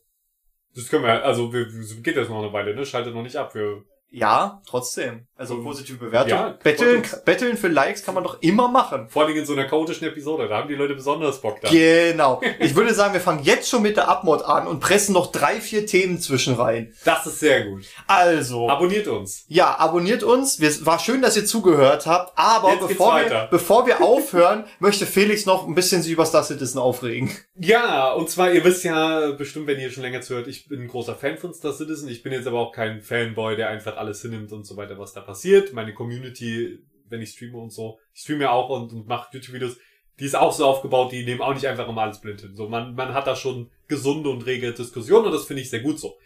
Das 0.76 0.88
können 0.88 1.04
wir, 1.04 1.24
also 1.24 1.52
wir, 1.54 1.68
geht 2.02 2.18
das 2.18 2.30
noch 2.30 2.42
eine 2.42 2.54
Weile, 2.54 2.74
ne? 2.76 2.86
Schaltet 2.86 3.14
noch 3.14 3.24
nicht 3.24 3.36
ab. 3.36 3.54
Wir, 3.56 3.84
Ja, 4.10 4.62
trotzdem. 4.66 5.28
Also 5.42 5.56
Ähm, 5.56 5.64
positive 5.64 5.98
Bewertung. 5.98 6.30
ja, 6.30 6.58
betteln, 6.62 7.02
betteln 7.26 7.58
für 7.58 7.68
Likes 7.68 8.04
kann 8.04 8.14
man 8.14 8.24
doch 8.24 8.38
immer 8.42 8.68
machen. 8.68 9.08
vor 9.10 9.26
allem 9.26 9.36
in 9.36 9.46
so 9.46 9.54
einer 9.54 9.66
chaotischen 9.66 10.08
Episode, 10.08 10.48
da 10.48 10.58
haben 10.58 10.68
die 10.68 10.76
Leute 10.76 10.94
besonders 10.94 11.42
Bock 11.42 11.60
da. 11.62 11.70
Genau. 11.70 12.40
Ich 12.60 12.76
würde 12.76 12.94
sagen, 12.94 13.14
wir 13.14 13.22
fangen 13.22 13.44
jetzt 13.44 13.68
schon 13.70 13.82
mit 13.82 13.98
der 13.98 14.08
Abmod 14.08 14.44
an 14.44 14.68
und 14.68 14.80
pressen 14.80 15.14
noch 15.14 15.32
drei, 15.32 15.60
vier 15.60 15.88
Themen 15.88 16.20
zwischen 16.20 16.54
rein. 16.54 16.94
Das 17.06 17.26
ist 17.26 17.40
sehr 17.40 17.66
gut. 17.66 17.86
Also. 18.06 18.70
Abonniert 18.70 19.08
uns. 19.08 19.46
Ja, 19.48 19.80
abonniert 19.80 20.22
uns. 20.24 20.60
Wir, 20.60 20.70
war 20.86 21.00
schön, 21.00 21.22
dass 21.24 21.36
ihr 21.38 21.46
zugehört 21.46 22.06
habt. 22.06 22.34
Aber 22.38 22.74
Jetzt 22.74 22.88
bevor 22.88 23.16
wir, 23.20 23.48
bevor 23.50 23.88
wir 23.88 24.02
aufhören, 24.04 24.66
möchte 24.80 25.08
Felix 25.08 25.48
noch 25.48 25.68
ein 25.68 25.74
bisschen 25.74 26.04
sich 26.04 26.12
über 26.12 26.26
Star 26.26 26.44
Citizen 26.44 26.78
aufregen. 26.78 27.32
Ja, 27.58 28.12
und 28.14 28.30
zwar, 28.30 28.52
ihr 28.54 28.64
wisst 28.64 28.84
ja 28.84 29.32
bestimmt, 29.32 29.66
wenn 29.66 29.80
ihr 29.80 29.90
schon 29.90 30.04
länger 30.04 30.22
zuhört, 30.22 30.48
ich 30.48 30.68
bin 30.68 30.82
ein 30.82 30.88
großer 30.88 31.16
Fan 31.16 31.38
von 31.38 31.54
Star 31.54 31.74
Citizen. 31.74 32.08
Ich 32.10 32.22
bin 32.22 32.32
jetzt 32.32 32.48
aber 32.48 32.60
auch 32.60 32.72
kein 32.72 33.02
Fanboy, 33.02 33.56
der 33.56 33.70
einfach 33.70 33.98
alles 33.98 34.22
hinnimmt 34.22 34.52
und 34.52 34.66
so 34.68 34.78
weiter, 34.78 35.00
was 35.00 35.14
da 35.14 35.22
passiert. 35.22 35.31
Meine 35.74 35.94
Community, 35.94 36.80
wenn 37.10 37.22
ich 37.22 37.32
streame 37.32 37.58
und 37.58 37.72
so, 37.72 38.00
ich 38.14 38.22
streame 38.22 38.44
ja 38.44 38.52
auch 38.52 38.70
und, 38.70 38.94
und 38.94 39.08
mache 39.08 39.30
YouTube-Videos, 39.34 39.78
die 40.20 40.26
ist 40.26 40.36
auch 40.36 40.54
so 40.54 40.66
aufgebaut, 40.66 41.12
die 41.12 41.26
nehmen 41.26 41.42
auch 41.42 41.54
nicht 41.54 41.66
einfach 41.66 41.88
immer 41.88 42.04
alles 42.04 42.22
blind 42.22 42.42
hin. 42.42 42.56
So, 42.56 42.70
man, 42.70 42.94
man 42.96 43.14
hat 43.14 43.28
da 43.28 43.36
schon 43.36 43.72
gesunde 43.88 44.30
und 44.30 44.46
rege 44.46 44.74
Diskussionen 44.74 45.26
und 45.26 45.32
das 45.32 45.46
finde 45.46 45.62
ich 45.62 45.70
sehr 45.70 45.82
gut 45.82 46.00
so. 46.00 46.18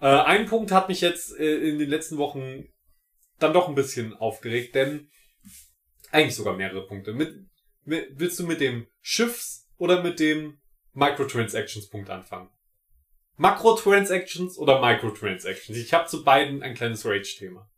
Äh, 0.00 0.06
ein 0.06 0.46
Punkt 0.46 0.70
hat 0.70 0.88
mich 0.88 1.00
jetzt 1.00 1.38
äh, 1.38 1.56
in 1.56 1.78
den 1.78 1.88
letzten 1.88 2.18
Wochen 2.18 2.68
dann 3.38 3.52
doch 3.52 3.68
ein 3.68 3.74
bisschen 3.74 4.14
aufgeregt, 4.14 4.74
denn 4.74 5.10
eigentlich 6.10 6.34
sogar 6.34 6.56
mehrere 6.56 6.86
Punkte. 6.86 7.12
Mit, 7.12 7.34
mit, 7.84 8.08
willst 8.12 8.38
du 8.38 8.46
mit 8.46 8.60
dem 8.60 8.86
Schiffs- 9.00 9.68
oder 9.76 10.02
mit 10.02 10.20
dem 10.20 10.60
Microtransactions-Punkt 10.94 12.10
anfangen? 12.10 12.50
Makrotransactions 13.36 14.58
oder 14.58 14.80
Microtransactions? 14.80 15.78
Ich 15.78 15.94
habe 15.94 16.08
zu 16.08 16.24
beiden 16.24 16.62
ein 16.62 16.74
kleines 16.74 17.06
Rage-Thema. 17.06 17.70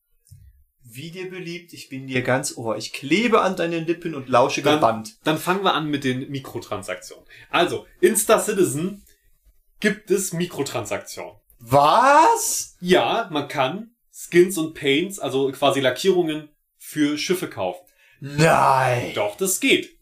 Wie 0.82 1.10
dir 1.10 1.30
beliebt, 1.30 1.72
ich 1.72 1.88
bin 1.88 2.06
dir 2.06 2.22
ganz 2.22 2.56
ohr. 2.56 2.76
Ich 2.76 2.92
klebe 2.92 3.42
an 3.42 3.54
deinen 3.56 3.86
Lippen 3.86 4.14
und 4.14 4.28
lausche 4.28 4.62
Dann- 4.62 4.76
gebannt. 4.76 5.16
Dann 5.24 5.38
fangen 5.38 5.62
wir 5.62 5.74
an 5.74 5.88
mit 5.88 6.04
den 6.04 6.30
Mikrotransaktionen. 6.30 7.24
Also, 7.50 7.86
Insta 8.00 8.38
Citizen 8.40 9.04
gibt 9.78 10.10
es 10.10 10.32
Mikrotransaktionen. 10.32 11.34
Was? 11.58 12.76
Ja, 12.80 13.28
man 13.30 13.48
kann 13.48 13.94
Skins 14.12 14.58
und 14.58 14.74
Paints, 14.74 15.18
also 15.18 15.50
quasi 15.52 15.80
Lackierungen 15.80 16.48
für 16.78 17.16
Schiffe 17.18 17.48
kaufen. 17.48 17.86
Nein. 18.20 19.12
Doch, 19.14 19.36
das 19.36 19.60
geht. 19.60 19.96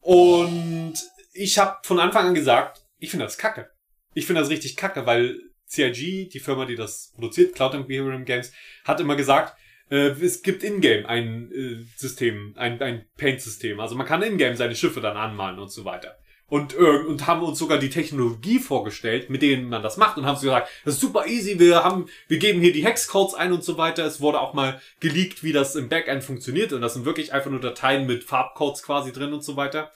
Und 0.00 0.94
ich 1.32 1.58
habe 1.58 1.78
von 1.84 1.98
Anfang 2.00 2.26
an 2.28 2.34
gesagt, 2.34 2.84
ich 2.98 3.10
finde 3.10 3.24
das 3.26 3.38
kacke. 3.38 3.70
Ich 4.14 4.26
finde 4.26 4.40
das 4.40 4.50
richtig 4.50 4.76
kacke, 4.76 5.06
weil 5.06 5.38
CIG, 5.68 6.28
die 6.28 6.40
Firma, 6.40 6.66
die 6.66 6.74
das 6.76 7.12
produziert, 7.14 7.54
Cloud 7.54 7.74
Imperium 7.74 8.24
Games, 8.24 8.52
hat 8.84 9.00
immer 9.00 9.16
gesagt, 9.16 9.56
äh, 9.92 10.08
es 10.24 10.42
gibt 10.42 10.64
in-game 10.64 11.04
ein 11.04 11.52
äh, 11.52 11.84
System, 11.96 12.54
ein, 12.56 12.80
ein 12.80 13.04
Paint-System. 13.18 13.78
Also 13.78 13.94
man 13.94 14.06
kann 14.06 14.22
in-game 14.22 14.56
seine 14.56 14.74
Schiffe 14.74 15.02
dann 15.02 15.18
anmalen 15.18 15.58
und 15.58 15.70
so 15.70 15.84
weiter. 15.84 16.16
Und, 16.46 16.74
irgend- 16.74 17.06
und 17.08 17.26
haben 17.26 17.42
uns 17.42 17.58
sogar 17.58 17.78
die 17.78 17.90
Technologie 17.90 18.58
vorgestellt, 18.58 19.30
mit 19.30 19.42
denen 19.42 19.68
man 19.68 19.82
das 19.82 19.98
macht 19.98 20.16
und 20.16 20.26
haben 20.26 20.40
gesagt, 20.40 20.68
das 20.84 20.94
ist 20.94 21.00
super 21.00 21.26
easy, 21.26 21.58
wir 21.58 21.82
haben, 21.82 22.06
wir 22.28 22.38
geben 22.38 22.60
hier 22.60 22.72
die 22.72 22.84
Hexcodes 22.84 23.34
ein 23.34 23.52
und 23.52 23.64
so 23.64 23.78
weiter. 23.78 24.04
Es 24.04 24.20
wurde 24.20 24.40
auch 24.40 24.52
mal 24.52 24.80
geleakt, 25.00 25.42
wie 25.42 25.52
das 25.52 25.76
im 25.76 25.88
Backend 25.88 26.24
funktioniert 26.24 26.72
und 26.72 26.80
das 26.80 26.94
sind 26.94 27.04
wirklich 27.04 27.32
einfach 27.32 27.50
nur 27.50 27.60
Dateien 27.60 28.06
mit 28.06 28.24
Farbcodes 28.24 28.82
quasi 28.82 29.12
drin 29.12 29.32
und 29.32 29.44
so 29.44 29.56
weiter. 29.56 29.92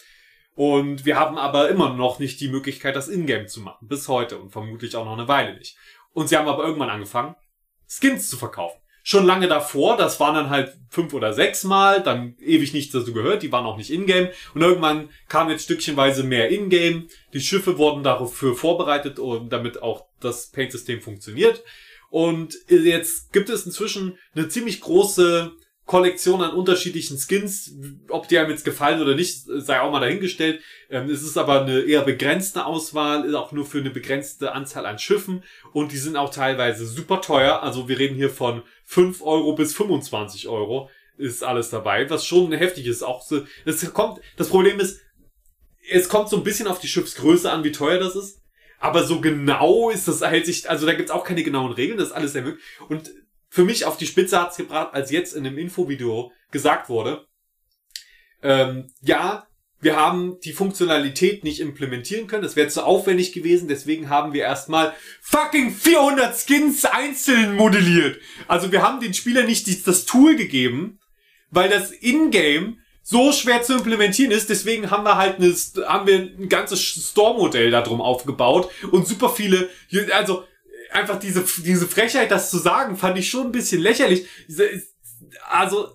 Und 0.55 1.05
wir 1.05 1.17
haben 1.17 1.37
aber 1.37 1.69
immer 1.69 1.93
noch 1.95 2.19
nicht 2.19 2.41
die 2.41 2.49
Möglichkeit, 2.49 2.97
das 2.97 3.09
Ingame 3.09 3.47
zu 3.47 3.61
machen. 3.61 3.89
Bis 3.89 4.09
heute 4.09 4.39
und 4.39 4.53
vermutlich 4.53 4.97
auch 4.97 5.05
noch 5.05 5.19
eine 5.19 5.29
Weile 5.29 5.59
nicht. 5.59 5.77
Und 6.13 6.29
sie 6.29 6.37
haben 6.39 6.49
aber 6.49 6.65
irgendwann 6.65 6.89
angefangen, 6.89 7.35
Skins 7.87 8.31
zu 8.31 8.39
verkaufen. 8.39 8.81
Schon 9.09 9.25
lange 9.25 9.47
davor, 9.47 9.97
das 9.97 10.19
waren 10.19 10.35
dann 10.35 10.51
halt 10.51 10.77
fünf 10.91 11.15
oder 11.15 11.33
sechs 11.33 11.63
Mal, 11.63 12.03
dann 12.03 12.35
ewig 12.41 12.73
nichts 12.73 12.93
dazu 12.93 13.13
gehört, 13.13 13.45
die 13.45 13.53
waren 13.53 13.65
auch 13.65 13.77
nicht 13.77 13.93
Ingame. 13.93 14.33
Und 14.53 14.63
irgendwann 14.63 15.11
kam 15.29 15.49
jetzt 15.49 15.63
stückchenweise 15.63 16.25
mehr 16.25 16.51
Ingame. 16.51 17.05
Die 17.33 17.39
Schiffe 17.39 17.79
wurden 17.79 18.03
dafür 18.03 18.57
vorbereitet, 18.57 19.21
und 19.21 19.51
damit 19.51 19.81
auch 19.81 20.07
das 20.19 20.51
Paint-System 20.51 21.03
funktioniert. 21.03 21.63
Und 22.11 22.57
jetzt 22.69 23.33
gibt 23.33 23.49
es 23.49 23.65
inzwischen 23.65 24.19
eine 24.35 24.49
ziemlich 24.49 24.81
große 24.81 25.53
Kollektion 25.87 26.43
an 26.43 26.55
unterschiedlichen 26.55 27.16
Skins. 27.16 27.72
Ob 28.09 28.28
die 28.28 28.39
einem 28.39 28.51
jetzt 28.51 28.64
gefallen 28.64 29.01
oder 29.01 29.14
nicht, 29.14 29.45
sei 29.47 29.80
auch 29.80 29.91
mal 29.91 30.01
dahingestellt. 30.01 30.61
Ähm, 30.91 31.09
es 31.09 31.22
ist 31.22 31.39
aber 31.39 31.62
eine 31.62 31.80
eher 31.80 32.03
begrenzte 32.03 32.66
Auswahl, 32.66 33.34
auch 33.34 33.53
nur 33.53 33.64
für 33.64 33.78
eine 33.78 33.91
begrenzte 33.91 34.53
Anzahl 34.53 34.84
an 34.84 34.99
Schiffen. 34.99 35.45
Und 35.72 35.93
die 35.93 35.99
sind 35.99 36.16
auch 36.16 36.30
teilweise 36.30 36.87
super 36.87 37.20
teuer. 37.20 37.62
Also 37.62 37.89
wir 37.89 37.99
reden 37.99 38.16
hier 38.16 38.30
von 38.30 38.62
5 38.84 39.22
Euro 39.22 39.55
bis 39.55 39.74
25 39.74 40.49
Euro 40.49 40.91
ist 41.18 41.43
alles 41.43 41.70
dabei, 41.70 42.09
was 42.11 42.26
schon 42.26 42.53
heftig 42.53 42.87
ist. 42.87 43.03
Auch 43.03 43.22
so, 43.22 43.47
das 43.64 43.93
kommt, 43.93 44.20
das 44.37 44.49
Problem 44.49 44.80
ist, 44.80 45.01
es 45.91 46.09
kommt 46.09 46.28
so 46.28 46.37
ein 46.37 46.45
bisschen 46.45 46.66
auf 46.66 46.78
die 46.78 46.89
Schiffsgröße 46.89 47.51
an, 47.51 47.64
wie 47.64 47.72
teuer 47.72 47.99
das 47.99 48.16
ist. 48.16 48.43
Aber 48.78 49.05
so 49.05 49.20
genau 49.20 49.89
ist 49.89 50.07
das 50.07 50.20
hält 50.20 50.45
sich, 50.45 50.68
also 50.68 50.84
da 50.84 50.93
gibt's 50.93 51.11
auch 51.11 51.24
keine 51.24 51.43
genauen 51.43 51.72
Regeln, 51.72 51.97
das 51.97 52.09
ist 52.09 52.14
alles 52.14 52.32
sehr 52.32 52.43
möglich. 52.43 52.62
Und 52.89 53.11
für 53.57 53.65
mich 53.65 53.87
auf 53.87 53.97
die 53.97 54.07
Spitze 54.07 54.39
hat's 54.39 54.59
gebracht, 54.59 54.91
als 54.93 55.11
jetzt 55.11 55.35
in 55.35 55.47
einem 55.47 55.57
Infovideo 55.57 56.31
gesagt 56.51 56.91
wurde, 56.91 57.27
ähm, 58.43 58.93
ja, 59.01 59.47
wir 59.81 59.97
haben 59.97 60.39
die 60.45 60.53
Funktionalität 60.53 61.43
nicht 61.43 61.61
implementieren 61.61 62.27
können, 62.27 62.43
das 62.43 62.55
wäre 62.55 62.69
zu 62.69 62.85
aufwendig 62.85 63.33
gewesen, 63.33 63.67
deswegen 63.67 64.11
haben 64.11 64.35
wir 64.35 64.43
erstmal 64.43 64.93
fucking 65.23 65.71
400 65.71 66.37
Skins 66.39 66.85
einzeln 66.85 67.57
modelliert. 67.57 68.21
Also 68.47 68.73
wir 68.73 68.83
haben 68.83 69.01
den 69.01 69.15
Spielern 69.15 69.47
nicht 69.47 69.67
die, 69.67 69.83
das 69.83 70.05
Tool 70.05 70.37
gegeben, 70.37 71.01
weil 71.49 71.71
das 71.71 71.93
Ingame 71.93 72.77
so 73.03 73.33
schwer 73.33 73.63
zu 73.63 73.77
implementieren 73.77 74.33
ist, 74.33 74.51
deswegen 74.51 74.91
haben 74.91 75.05
wir 75.05 75.17
halt 75.17 75.37
eine, 75.39 75.55
haben 75.89 76.07
wir 76.07 76.19
ein 76.19 76.51
ganzes 76.51 76.83
Store-Modell 76.83 77.71
da 77.71 77.81
drum 77.81 78.03
aufgebaut 78.03 78.71
und 78.91 79.09
super 79.09 79.31
viele, 79.31 79.71
also 80.13 80.45
einfach 80.93 81.18
diese, 81.18 81.45
diese 81.59 81.87
Frechheit, 81.87 82.30
das 82.30 82.51
zu 82.51 82.59
sagen, 82.59 82.97
fand 82.97 83.18
ich 83.18 83.28
schon 83.28 83.47
ein 83.47 83.53
bisschen 83.53 83.80
lächerlich. 83.80 84.26
Also, 85.49 85.93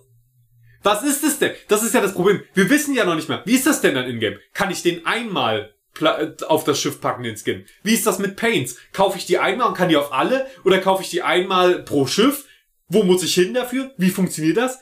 was 0.82 1.02
ist 1.04 1.22
es 1.22 1.38
denn? 1.38 1.52
Das 1.68 1.82
ist 1.82 1.94
ja 1.94 2.00
das 2.00 2.14
Problem. 2.14 2.42
Wir 2.54 2.68
wissen 2.68 2.94
ja 2.94 3.04
noch 3.04 3.14
nicht 3.14 3.28
mehr. 3.28 3.42
Wie 3.44 3.54
ist 3.54 3.66
das 3.66 3.80
denn 3.80 3.94
dann 3.94 4.06
in-game? 4.06 4.38
Kann 4.52 4.70
ich 4.70 4.82
den 4.82 5.06
einmal 5.06 5.74
pla- 5.94 6.34
auf 6.48 6.64
das 6.64 6.80
Schiff 6.80 7.00
packen, 7.00 7.22
den 7.22 7.36
Skin? 7.36 7.64
Wie 7.82 7.94
ist 7.94 8.06
das 8.06 8.18
mit 8.18 8.36
Paints? 8.36 8.76
Kaufe 8.92 9.16
ich 9.18 9.26
die 9.26 9.38
einmal 9.38 9.68
und 9.68 9.74
kann 9.76 9.88
die 9.88 9.96
auf 9.96 10.12
alle? 10.12 10.46
Oder 10.64 10.78
kaufe 10.78 11.02
ich 11.02 11.10
die 11.10 11.22
einmal 11.22 11.82
pro 11.84 12.06
Schiff? 12.06 12.46
Wo 12.88 13.04
muss 13.04 13.22
ich 13.22 13.34
hin 13.34 13.54
dafür? 13.54 13.92
Wie 13.96 14.10
funktioniert 14.10 14.56
das? 14.56 14.80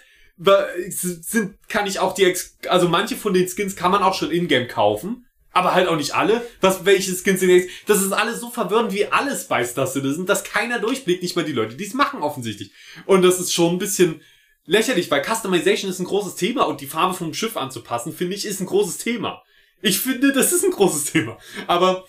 Sind, 0.88 1.58
kann 1.68 1.86
ich 1.86 1.98
auch 1.98 2.14
die, 2.14 2.24
Ex 2.24 2.56
also 2.68 2.88
manche 2.88 3.14
von 3.16 3.34
den 3.34 3.46
Skins 3.46 3.76
kann 3.76 3.90
man 3.90 4.02
auch 4.02 4.14
schon 4.14 4.30
in-game 4.30 4.68
kaufen. 4.68 5.26
Aber 5.52 5.74
halt 5.74 5.88
auch 5.88 5.96
nicht 5.96 6.14
alle. 6.14 6.46
Was, 6.60 6.84
welche 6.84 7.12
Skins 7.14 7.40
sind 7.40 7.50
jetzt? 7.50 7.68
Das 7.86 8.02
ist 8.02 8.12
alles 8.12 8.40
so 8.40 8.50
verwirrend 8.50 8.92
wie 8.92 9.06
alles 9.06 9.48
bei 9.48 9.64
Star 9.64 9.86
Citizen, 9.86 10.26
dass 10.26 10.44
keiner 10.44 10.78
durchblickt, 10.78 11.22
nicht 11.22 11.34
mal 11.34 11.44
die 11.44 11.52
Leute, 11.52 11.76
die 11.76 11.86
es 11.86 11.94
machen 11.94 12.22
offensichtlich. 12.22 12.72
Und 13.06 13.22
das 13.22 13.40
ist 13.40 13.52
schon 13.52 13.74
ein 13.74 13.78
bisschen 13.78 14.22
lächerlich, 14.66 15.10
weil 15.10 15.24
Customization 15.24 15.90
ist 15.90 15.98
ein 15.98 16.06
großes 16.06 16.36
Thema 16.36 16.62
und 16.68 16.80
die 16.80 16.86
Farbe 16.86 17.14
vom 17.14 17.34
Schiff 17.34 17.56
anzupassen, 17.56 18.12
finde 18.12 18.36
ich, 18.36 18.46
ist 18.46 18.60
ein 18.60 18.66
großes 18.66 18.98
Thema. 18.98 19.42
Ich 19.82 19.98
finde, 19.98 20.32
das 20.32 20.52
ist 20.52 20.64
ein 20.64 20.70
großes 20.70 21.12
Thema. 21.12 21.38
Aber 21.66 22.04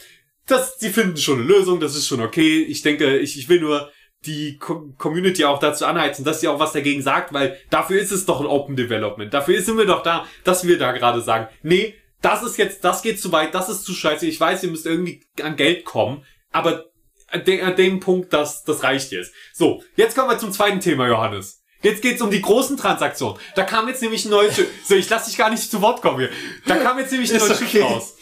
das, 0.45 0.77
sie 0.79 0.89
finden 0.89 1.17
schon 1.17 1.39
eine 1.39 1.47
Lösung, 1.47 1.79
das 1.79 1.95
ist 1.95 2.07
schon 2.07 2.21
okay. 2.21 2.61
Ich 2.63 2.81
denke, 2.81 3.17
ich, 3.17 3.37
ich 3.39 3.49
will 3.49 3.61
nur 3.61 3.91
die 4.25 4.57
Co 4.59 4.93
Community 4.97 5.45
auch 5.45 5.59
dazu 5.59 5.85
anheizen, 5.85 6.23
dass 6.23 6.41
sie 6.41 6.47
auch 6.47 6.59
was 6.59 6.73
dagegen 6.73 7.01
sagt, 7.01 7.33
weil 7.33 7.57
dafür 7.69 7.99
ist 7.99 8.11
es 8.11 8.25
doch 8.25 8.39
ein 8.39 8.45
Open 8.45 8.75
Development. 8.75 9.33
Dafür 9.33 9.59
sind 9.61 9.77
wir 9.77 9.85
doch 9.85 10.03
da, 10.03 10.27
dass 10.43 10.67
wir 10.67 10.77
da 10.77 10.91
gerade 10.91 11.21
sagen, 11.21 11.47
nee, 11.63 11.95
das 12.21 12.43
ist 12.43 12.57
jetzt, 12.57 12.83
das 12.83 13.01
geht 13.01 13.19
zu 13.19 13.31
weit, 13.31 13.53
das 13.53 13.69
ist 13.69 13.83
zu 13.83 13.93
scheiße. 13.93 14.25
Ich 14.25 14.39
weiß, 14.39 14.63
ihr 14.63 14.69
müsst 14.69 14.85
irgendwie 14.85 15.23
an 15.41 15.55
Geld 15.55 15.85
kommen, 15.85 16.25
aber 16.51 16.85
an, 17.27 17.43
de 17.43 17.61
an 17.61 17.75
dem 17.75 17.99
Punkt, 17.99 18.33
das, 18.33 18.63
das 18.63 18.83
reicht 18.83 19.11
jetzt. 19.11 19.33
So, 19.53 19.83
jetzt 19.95 20.15
kommen 20.15 20.29
wir 20.29 20.37
zum 20.37 20.51
zweiten 20.51 20.79
Thema, 20.79 21.07
Johannes. 21.07 21.61
Jetzt 21.81 22.03
geht's 22.03 22.21
um 22.21 22.29
die 22.29 22.41
großen 22.41 22.77
Transaktionen. 22.77 23.39
Da 23.55 23.63
kam 23.63 23.87
jetzt 23.87 24.03
nämlich 24.03 24.25
ein 24.25 24.31
neues 24.31 24.55
Schiff. 24.55 24.67
So, 24.85 24.95
ich 24.95 25.09
lass 25.09 25.25
dich 25.25 25.37
gar 25.37 25.49
nicht 25.49 25.63
zu 25.63 25.81
Wort 25.81 26.01
kommen 26.01 26.19
hier. 26.19 26.29
Da 26.67 26.75
kam 26.75 26.99
jetzt 26.99 27.11
nämlich 27.11 27.31
ein 27.31 27.39
neues 27.39 27.59
okay. 27.59 27.65
Schiff 27.65 27.83
raus. 27.83 28.15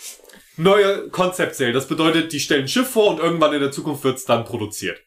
Neue 0.59 1.07
Concept 1.09 1.55
Sale. 1.55 1.71
Das 1.71 1.87
bedeutet, 1.87 2.33
die 2.33 2.39
stellen 2.41 2.63
ein 2.63 2.67
Schiff 2.67 2.89
vor 2.89 3.11
und 3.11 3.19
irgendwann 3.19 3.53
in 3.53 3.61
der 3.61 3.71
Zukunft 3.71 4.03
wird's 4.03 4.25
dann 4.25 4.43
produziert. 4.43 5.01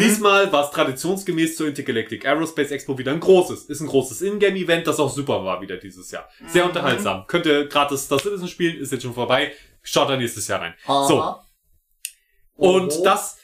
Diesmal 0.00 0.50
war 0.50 0.64
es 0.64 0.72
traditionsgemäß 0.72 1.54
zur 1.54 1.68
Intergalactic 1.68 2.26
Aerospace 2.26 2.72
Expo 2.72 2.98
wieder 2.98 3.12
ein 3.12 3.20
großes. 3.20 3.66
Ist 3.66 3.80
ein 3.80 3.86
großes 3.86 4.20
Ingame-Event, 4.22 4.84
das 4.84 4.98
auch 4.98 5.12
super 5.14 5.44
war 5.44 5.60
wieder 5.60 5.76
dieses 5.76 6.10
Jahr. 6.10 6.28
Sehr 6.48 6.64
unterhaltsam. 6.64 7.24
Könnt 7.28 7.46
ihr 7.46 7.68
gratis 7.68 8.06
Star 8.06 8.18
Citizen 8.18 8.48
spielen, 8.48 8.78
ist 8.78 8.90
jetzt 8.90 9.02
schon 9.02 9.14
vorbei. 9.14 9.52
Schaut 9.80 10.10
da 10.10 10.16
nächstes 10.16 10.48
Jahr 10.48 10.60
rein. 10.60 10.74
So. 10.84 11.20
Aha. 11.20 11.46
Und 12.56 12.92
Oho. 12.92 13.04
das, 13.04 13.36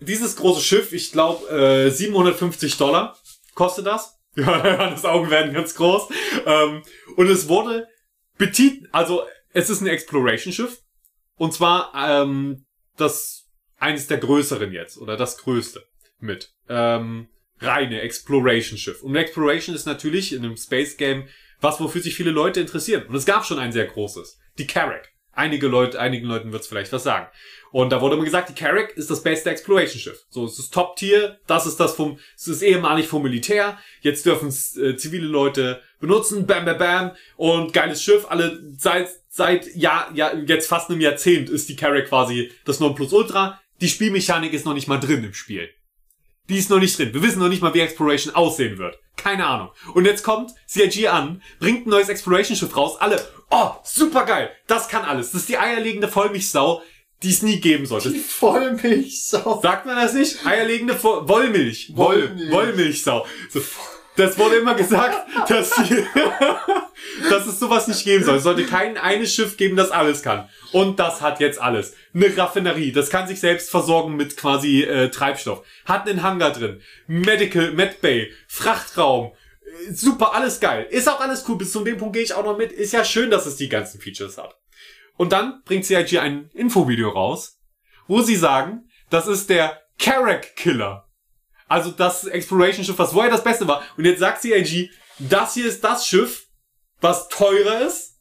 dieses 0.00 0.34
große 0.34 0.62
Schiff, 0.62 0.92
ich 0.92 1.12
glaube, 1.12 1.48
äh, 1.48 1.90
750 1.90 2.76
Dollar 2.76 3.16
kostet 3.54 3.86
das. 3.86 4.18
Ja, 4.36 4.68
Johannes 4.68 5.04
Augen 5.04 5.30
werden 5.30 5.54
ganz 5.54 5.76
groß. 5.76 6.08
Ähm, 6.44 6.82
und 7.14 7.28
es 7.28 7.46
wurde 7.46 7.86
betitelt, 8.36 8.88
also 8.90 9.22
es 9.52 9.70
ist 9.70 9.80
ein 9.80 9.86
Exploration-Schiff. 9.86 10.80
Und 11.36 11.52
zwar 11.52 11.92
ähm, 11.94 12.66
das 12.96 13.48
eines 13.76 14.06
der 14.06 14.18
größeren 14.18 14.72
jetzt 14.72 14.98
oder 14.98 15.16
das 15.16 15.38
größte 15.38 15.84
mit 16.18 16.52
ähm, 16.68 17.28
reine 17.60 18.00
Exploration-Schiff. 18.00 19.02
Und 19.02 19.16
Exploration 19.16 19.74
ist 19.74 19.86
natürlich 19.86 20.32
in 20.32 20.44
einem 20.44 20.56
Space-Game 20.56 21.28
was, 21.60 21.80
wofür 21.80 22.02
sich 22.02 22.14
viele 22.14 22.30
Leute 22.30 22.60
interessieren. 22.60 23.06
Und 23.06 23.14
es 23.14 23.26
gab 23.26 23.44
schon 23.44 23.58
ein 23.58 23.72
sehr 23.72 23.86
großes. 23.86 24.38
Die 24.58 24.66
Carrack. 24.66 25.10
Einige 25.32 25.66
Leute, 25.66 25.98
einigen 25.98 26.26
Leuten 26.26 26.52
wird's 26.52 26.68
vielleicht 26.68 26.92
was 26.92 27.02
sagen. 27.02 27.26
Und 27.72 27.90
da 27.90 28.00
wurde 28.00 28.14
immer 28.14 28.24
gesagt, 28.24 28.50
die 28.50 28.54
Carrack 28.54 28.96
ist 28.96 29.10
das 29.10 29.24
beste 29.24 29.50
Exploration-Schiff. 29.50 30.26
So, 30.28 30.44
es 30.44 30.60
ist 30.60 30.72
Top-Tier, 30.72 31.40
das 31.48 31.66
ist 31.66 31.80
das 31.80 31.96
vom, 31.96 32.20
es 32.36 32.46
ist 32.46 32.62
ehemalig 32.62 33.08
vom 33.08 33.22
Militär, 33.22 33.78
jetzt 34.00 34.26
dürfen 34.26 34.48
es 34.48 34.76
äh, 34.76 34.96
zivile 34.96 35.26
Leute 35.26 35.82
benutzen, 35.98 36.46
bam, 36.46 36.64
bam, 36.64 36.78
bam, 36.78 37.16
und 37.36 37.72
geiles 37.72 38.00
Schiff, 38.00 38.26
alle, 38.28 38.62
seit, 38.78 39.08
seit, 39.34 39.74
ja, 39.74 40.08
ja, 40.14 40.32
jetzt 40.46 40.68
fast 40.68 40.90
einem 40.90 41.00
Jahrzehnt 41.00 41.50
ist 41.50 41.68
die 41.68 41.74
Carrack 41.74 42.08
quasi 42.08 42.52
das 42.64 42.78
Nonplusultra. 42.78 43.60
Die 43.80 43.88
Spielmechanik 43.88 44.52
ist 44.52 44.64
noch 44.64 44.74
nicht 44.74 44.86
mal 44.86 45.00
drin 45.00 45.24
im 45.24 45.34
Spiel. 45.34 45.68
Die 46.48 46.56
ist 46.56 46.70
noch 46.70 46.78
nicht 46.78 46.96
drin. 46.96 47.12
Wir 47.12 47.22
wissen 47.22 47.40
noch 47.40 47.48
nicht 47.48 47.60
mal, 47.60 47.74
wie 47.74 47.80
Exploration 47.80 48.34
aussehen 48.34 48.78
wird. 48.78 48.96
Keine 49.16 49.46
Ahnung. 49.46 49.70
Und 49.94 50.04
jetzt 50.04 50.22
kommt 50.22 50.52
CIG 50.68 51.08
an, 51.08 51.42
bringt 51.58 51.86
ein 51.86 51.90
neues 51.90 52.08
Exploration-Schiff 52.08 52.76
raus. 52.76 52.96
Alle, 53.00 53.26
oh, 53.50 53.72
super 53.82 54.24
geil. 54.24 54.52
Das 54.68 54.88
kann 54.88 55.04
alles. 55.04 55.32
Das 55.32 55.40
ist 55.40 55.48
die 55.48 55.58
eierlegende 55.58 56.06
Vollmilchsau, 56.06 56.82
die 57.24 57.30
es 57.30 57.42
nie 57.42 57.58
geben 57.58 57.86
sollte. 57.86 58.12
Die 58.12 58.20
Vollmilchsau. 58.20 59.60
Sagt 59.62 59.86
man 59.86 59.96
das 59.96 60.14
nicht? 60.14 60.46
Eierlegende 60.46 60.94
Vo 60.94 61.26
Wollmilch. 61.28 61.90
Woll, 61.96 62.28
Wollmilch. 62.28 62.52
Wollmilchsau. 62.52 63.26
So. 63.50 63.60
Das 64.16 64.38
wurde 64.38 64.56
immer 64.56 64.74
gesagt, 64.74 65.16
dass, 65.48 65.74
die, 65.74 66.04
dass 67.28 67.46
es 67.46 67.58
sowas 67.58 67.88
nicht 67.88 68.04
geben 68.04 68.22
soll. 68.24 68.36
Es 68.36 68.44
sollte 68.44 68.64
kein 68.64 68.96
eines 68.96 69.34
Schiff 69.34 69.56
geben, 69.56 69.76
das 69.76 69.90
alles 69.90 70.22
kann. 70.22 70.48
Und 70.72 71.00
das 71.00 71.20
hat 71.20 71.40
jetzt 71.40 71.60
alles. 71.60 71.94
Eine 72.14 72.36
Raffinerie, 72.36 72.92
das 72.92 73.10
kann 73.10 73.26
sich 73.26 73.40
selbst 73.40 73.70
versorgen 73.70 74.14
mit 74.14 74.36
quasi 74.36 74.82
äh, 74.82 75.10
Treibstoff. 75.10 75.64
Hat 75.84 76.08
einen 76.08 76.22
Hangar 76.22 76.52
drin. 76.52 76.80
Medical, 77.08 77.72
Medbay, 77.72 78.32
Frachtraum. 78.46 79.32
Super, 79.90 80.34
alles 80.34 80.60
geil. 80.60 80.86
Ist 80.90 81.08
auch 81.08 81.20
alles 81.20 81.44
cool. 81.48 81.58
Bis 81.58 81.72
zu 81.72 81.82
dem 81.82 81.98
Punkt 81.98 82.14
gehe 82.14 82.22
ich 82.22 82.34
auch 82.34 82.44
noch 82.44 82.56
mit. 82.56 82.70
Ist 82.70 82.92
ja 82.92 83.04
schön, 83.04 83.30
dass 83.30 83.46
es 83.46 83.56
die 83.56 83.68
ganzen 83.68 84.00
Features 84.00 84.38
hat. 84.38 84.56
Und 85.16 85.32
dann 85.32 85.62
bringt 85.64 85.84
CIG 85.84 86.18
ein 86.18 86.50
Infovideo 86.54 87.10
raus, 87.10 87.58
wo 88.06 88.20
sie 88.20 88.36
sagen, 88.36 88.88
das 89.10 89.26
ist 89.26 89.50
der 89.50 89.80
Carrack 89.98 90.54
Killer. 90.56 91.03
Also 91.68 91.90
das 91.90 92.24
Exploration-Schiff, 92.24 92.98
was 92.98 93.12
vorher 93.12 93.30
das 93.30 93.44
Beste 93.44 93.66
war. 93.66 93.82
Und 93.96 94.04
jetzt 94.04 94.20
sagt 94.20 94.42
CIG, 94.42 94.90
das 95.18 95.54
hier 95.54 95.66
ist 95.66 95.82
das 95.82 96.06
Schiff, 96.06 96.46
was 97.00 97.28
teurer 97.28 97.80
ist 97.80 98.20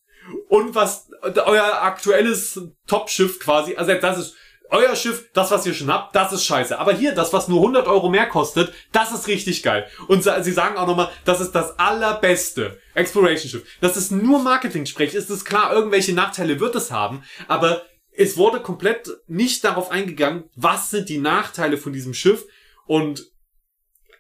und 0.50 0.76
was 0.76 1.10
euer 1.24 1.82
aktuelles 1.82 2.60
Top-Schiff 2.88 3.40
quasi, 3.40 3.76
also 3.76 3.94
das 3.94 4.18
ist 4.18 4.36
euer 4.70 4.96
Schiff, 4.96 5.30
das, 5.34 5.52
was 5.52 5.66
ihr 5.68 5.74
schon 5.74 5.94
habt, 5.94 6.16
das 6.16 6.34
ist 6.34 6.46
scheiße. 6.46 6.80
Aber 6.80 6.94
hier, 6.94 7.14
das, 7.14 7.32
was 7.32 7.48
nur 7.48 7.60
100 7.60 7.86
Euro 7.88 8.10
mehr 8.10 8.28
kostet, 8.28 8.74
das 8.92 9.12
ist 9.12 9.28
richtig 9.28 9.62
geil. 9.62 9.88
Und 10.08 10.24
sie 10.24 10.52
sagen 10.52 10.78
auch 10.78 10.88
nochmal, 10.88 11.12
das 11.26 11.42
ist 11.42 11.52
das 11.52 11.78
allerbeste 11.78 12.80
Exploration-Schiff. 12.96 13.64
Das 13.82 13.98
ist 13.98 14.12
nur 14.12 14.40
Marketing-Sprech. 14.40 15.14
Ist 15.14 15.30
es 15.30 15.46
klar, 15.46 15.74
irgendwelche 15.74 16.14
Nachteile 16.14 16.60
wird 16.60 16.76
es 16.76 16.90
haben, 16.90 17.24
aber 17.48 17.84
es 18.12 18.36
wurde 18.38 18.62
komplett 18.62 19.10
nicht 19.28 19.64
darauf 19.64 19.92
eingegangen, 19.92 20.46
was 20.56 20.90
sind 20.90 21.10
die 21.10 21.20
Nachteile 21.20 21.78
von 21.78 21.94
diesem 21.94 22.14
Schiff 22.14 22.46
und 22.88 23.32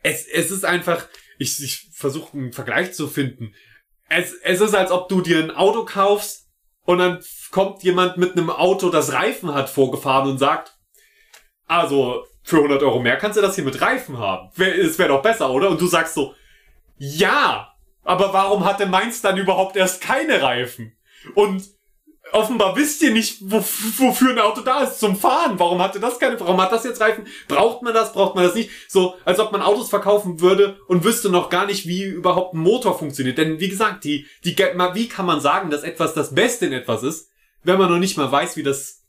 es, 0.04 0.28
es 0.28 0.52
ist 0.52 0.66
einfach, 0.66 1.08
ich, 1.40 1.64
ich 1.64 1.90
versuche 1.94 2.38
einen 2.38 2.54
Vergleich 2.54 2.94
zu 2.94 3.08
finden. 3.08 3.56
Es, 4.10 4.34
es 4.44 4.62
ist, 4.62 4.76
als 4.76 4.92
ob 4.92 5.10
du 5.10 5.22
dir 5.22 5.40
ein 5.40 5.52
Auto 5.52 5.86
kaufst 5.86 6.50
und 6.86 7.00
dann 7.00 7.24
kommt 7.52 7.82
jemand 7.84 8.18
mit 8.18 8.34
einem 8.34 8.50
Auto, 8.50 8.90
das 8.90 9.14
Reifen 9.14 9.54
hat, 9.54 9.70
vorgefahren 9.70 10.30
und 10.30 10.38
sagt, 10.38 10.78
also 11.66 12.26
für 12.44 12.58
100 12.58 12.84
Euro 12.84 13.00
mehr 13.00 13.18
kannst 13.18 13.38
du 13.38 13.42
das 13.42 13.56
hier 13.56 13.64
mit 13.64 13.82
Reifen 13.82 14.18
haben. 14.18 14.50
Es 14.62 15.00
wäre 15.00 15.10
doch 15.10 15.22
besser, 15.22 15.50
oder? 15.50 15.70
Und 15.70 15.80
du 15.80 15.88
sagst 15.88 16.14
so, 16.14 16.36
ja, 16.98 17.74
aber 18.04 18.34
warum 18.34 18.66
hat 18.66 18.82
denn 18.82 18.90
meins 18.90 19.22
dann 19.22 19.38
überhaupt 19.38 19.78
erst 19.78 20.02
keine 20.02 20.42
Reifen? 20.42 20.96
Und 21.36 21.64
offenbar 22.34 22.76
wisst 22.76 23.02
ihr 23.02 23.12
nicht, 23.12 23.38
wo, 23.42 23.58
wofür 23.98 24.32
ein 24.32 24.40
Auto 24.40 24.62
da 24.62 24.82
ist 24.82 25.00
zum 25.00 25.16
Fahren. 25.16 25.60
Warum 25.60 25.82
hatte 25.82 26.00
das 26.00 26.20
keine, 26.20 26.40
warum 26.40 26.60
hat 26.62 26.72
das 26.72 26.84
jetzt 26.84 27.00
Reifen? 27.00 27.26
Braucht 27.48 27.82
man 27.84 27.94
das, 27.94 28.14
braucht 28.14 28.36
man 28.36 28.44
das 28.44 28.56
nicht? 28.56 28.70
So, 28.88 29.16
als 29.24 29.40
ob 29.40 29.52
man 29.52 29.62
Autos 29.62 29.90
verkaufen 29.90 30.42
würde 30.42 30.80
und 30.88 31.04
wüsste 31.04 31.30
noch 31.30 31.50
gar 31.50 31.66
nicht, 31.66 31.88
wie 31.88 32.04
überhaupt 32.04 32.54
ein 32.54 32.60
Motor 32.60 32.98
funktioniert. 32.98 33.38
Denn 33.38 33.60
wie 33.60 33.70
gesagt, 33.70 34.04
die, 34.04 34.26
die, 34.44 34.58
wie 34.58 35.08
kann 35.08 35.26
man 35.26 35.42
sagen, 35.42 35.70
dass 35.70 35.84
etwas 35.84 36.14
das 36.14 36.34
Beste 36.34 36.66
in 36.66 36.74
etwas 36.74 37.04
ist, 37.04 37.30
wenn 37.64 37.78
man 37.78 37.90
noch 37.90 38.00
nicht 38.00 38.18
mal 38.18 38.32
weiß, 38.32 38.58
wie 38.58 38.64
das 38.64 39.03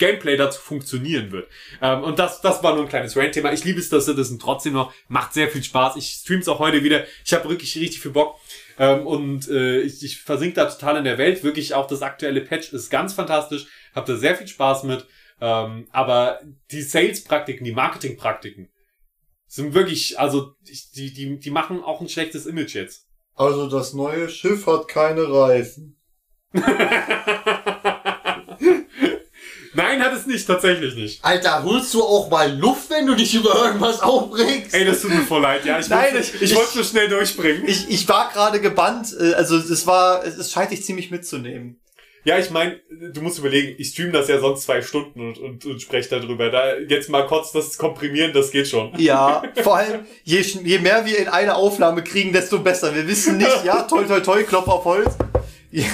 Gameplay 0.00 0.36
dazu 0.36 0.60
funktionieren 0.60 1.30
wird. 1.30 1.48
Ähm, 1.80 2.02
und 2.02 2.18
das, 2.18 2.40
das 2.40 2.60
war 2.64 2.74
nur 2.74 2.82
ein 2.82 2.88
kleines 2.88 3.16
Rant-Thema. 3.16 3.52
Ich 3.52 3.62
liebe 3.62 3.80
Star 3.80 4.00
Citizen 4.00 4.40
trotzdem 4.40 4.72
noch. 4.72 4.92
Macht 5.06 5.32
sehr 5.32 5.48
viel 5.48 5.62
Spaß. 5.62 5.94
Ich 5.94 6.08
stream's 6.22 6.48
auch 6.48 6.58
heute 6.58 6.82
wieder. 6.82 7.04
Ich 7.24 7.32
habe 7.32 7.48
wirklich 7.48 7.76
richtig 7.76 8.00
viel 8.00 8.10
Bock. 8.10 8.40
Ähm, 8.78 9.06
und 9.06 9.48
äh, 9.48 9.82
ich, 9.82 10.02
ich 10.02 10.20
versink 10.20 10.56
da 10.56 10.64
total 10.64 10.96
in 10.96 11.04
der 11.04 11.18
Welt. 11.18 11.44
Wirklich 11.44 11.74
auch 11.74 11.86
das 11.86 12.02
aktuelle 12.02 12.40
Patch 12.40 12.72
ist 12.72 12.90
ganz 12.90 13.12
fantastisch. 13.12 13.66
Hab 13.94 14.06
da 14.06 14.16
sehr 14.16 14.34
viel 14.34 14.48
Spaß 14.48 14.82
mit. 14.82 15.06
Ähm, 15.40 15.86
aber 15.92 16.40
die 16.72 16.82
Sales-Praktiken, 16.82 17.64
die 17.64 17.72
Marketing-Praktiken 17.72 18.68
sind 19.46 19.74
wirklich, 19.74 20.18
also 20.18 20.54
die, 20.94 21.12
die, 21.12 21.38
die 21.38 21.50
machen 21.50 21.82
auch 21.82 22.00
ein 22.00 22.08
schlechtes 22.08 22.46
Image 22.46 22.74
jetzt. 22.74 23.06
Also 23.34 23.68
das 23.68 23.94
neue 23.94 24.28
Schiff 24.28 24.66
hat 24.66 24.88
keine 24.88 25.30
Reifen. 25.30 25.96
Nein, 29.90 30.02
hat 30.04 30.12
es 30.12 30.26
nicht, 30.26 30.46
tatsächlich 30.46 30.94
nicht. 30.94 31.24
Alter, 31.24 31.64
holst 31.64 31.92
du 31.94 32.02
auch 32.02 32.30
mal 32.30 32.52
Luft, 32.56 32.90
wenn 32.90 33.06
du 33.06 33.14
dich 33.16 33.34
über 33.34 33.54
irgendwas 33.64 34.00
aufregst? 34.00 34.72
Ey, 34.72 34.84
das 34.84 35.00
tut 35.02 35.10
mir 35.10 35.22
voll 35.22 35.42
leid, 35.42 35.64
ja. 35.64 35.78
Ich 35.80 35.88
Nein, 35.88 36.14
wollte, 36.14 36.18
ich- 36.36 36.42
ich, 36.42 36.54
wollte 36.54 36.70
so 36.74 36.84
schnell 36.84 37.08
durchbringen. 37.08 37.64
Ich, 37.66 37.88
ich 37.90 38.08
war 38.08 38.30
gerade 38.32 38.60
gebannt, 38.60 39.14
äh, 39.18 39.34
also 39.34 39.56
es 39.56 39.86
war, 39.86 40.24
es, 40.24 40.52
scheint 40.52 40.70
dich 40.70 40.84
ziemlich 40.84 41.10
mitzunehmen. 41.10 41.80
Ja, 42.22 42.38
ich 42.38 42.50
meine, 42.50 42.78
du 43.14 43.20
musst 43.22 43.38
überlegen, 43.38 43.74
ich 43.78 43.88
stream 43.88 44.12
das 44.12 44.28
ja 44.28 44.38
sonst 44.38 44.64
zwei 44.64 44.82
Stunden 44.82 45.26
und, 45.26 45.38
und, 45.38 45.64
und 45.64 45.80
spreche 45.82 46.20
darüber. 46.20 46.50
Da 46.50 46.76
jetzt 46.76 47.08
mal 47.08 47.26
kurz 47.26 47.50
das 47.50 47.78
komprimieren, 47.78 48.32
das 48.34 48.50
geht 48.50 48.68
schon. 48.68 48.92
Ja, 48.98 49.42
vor 49.62 49.76
allem, 49.78 50.06
je, 50.22 50.40
je 50.40 50.78
mehr 50.78 51.04
wir 51.06 51.18
in 51.18 51.28
eine 51.28 51.54
Aufnahme 51.56 52.04
kriegen, 52.04 52.32
desto 52.32 52.58
besser. 52.58 52.94
Wir 52.94 53.08
wissen 53.08 53.38
nicht, 53.38 53.64
ja, 53.64 53.82
toll, 53.84 54.06
toll, 54.06 54.22
toll, 54.22 54.44
Klopf 54.44 54.68
auf 54.68 54.84
Holz. 54.84 55.10
Ja. 55.70 55.84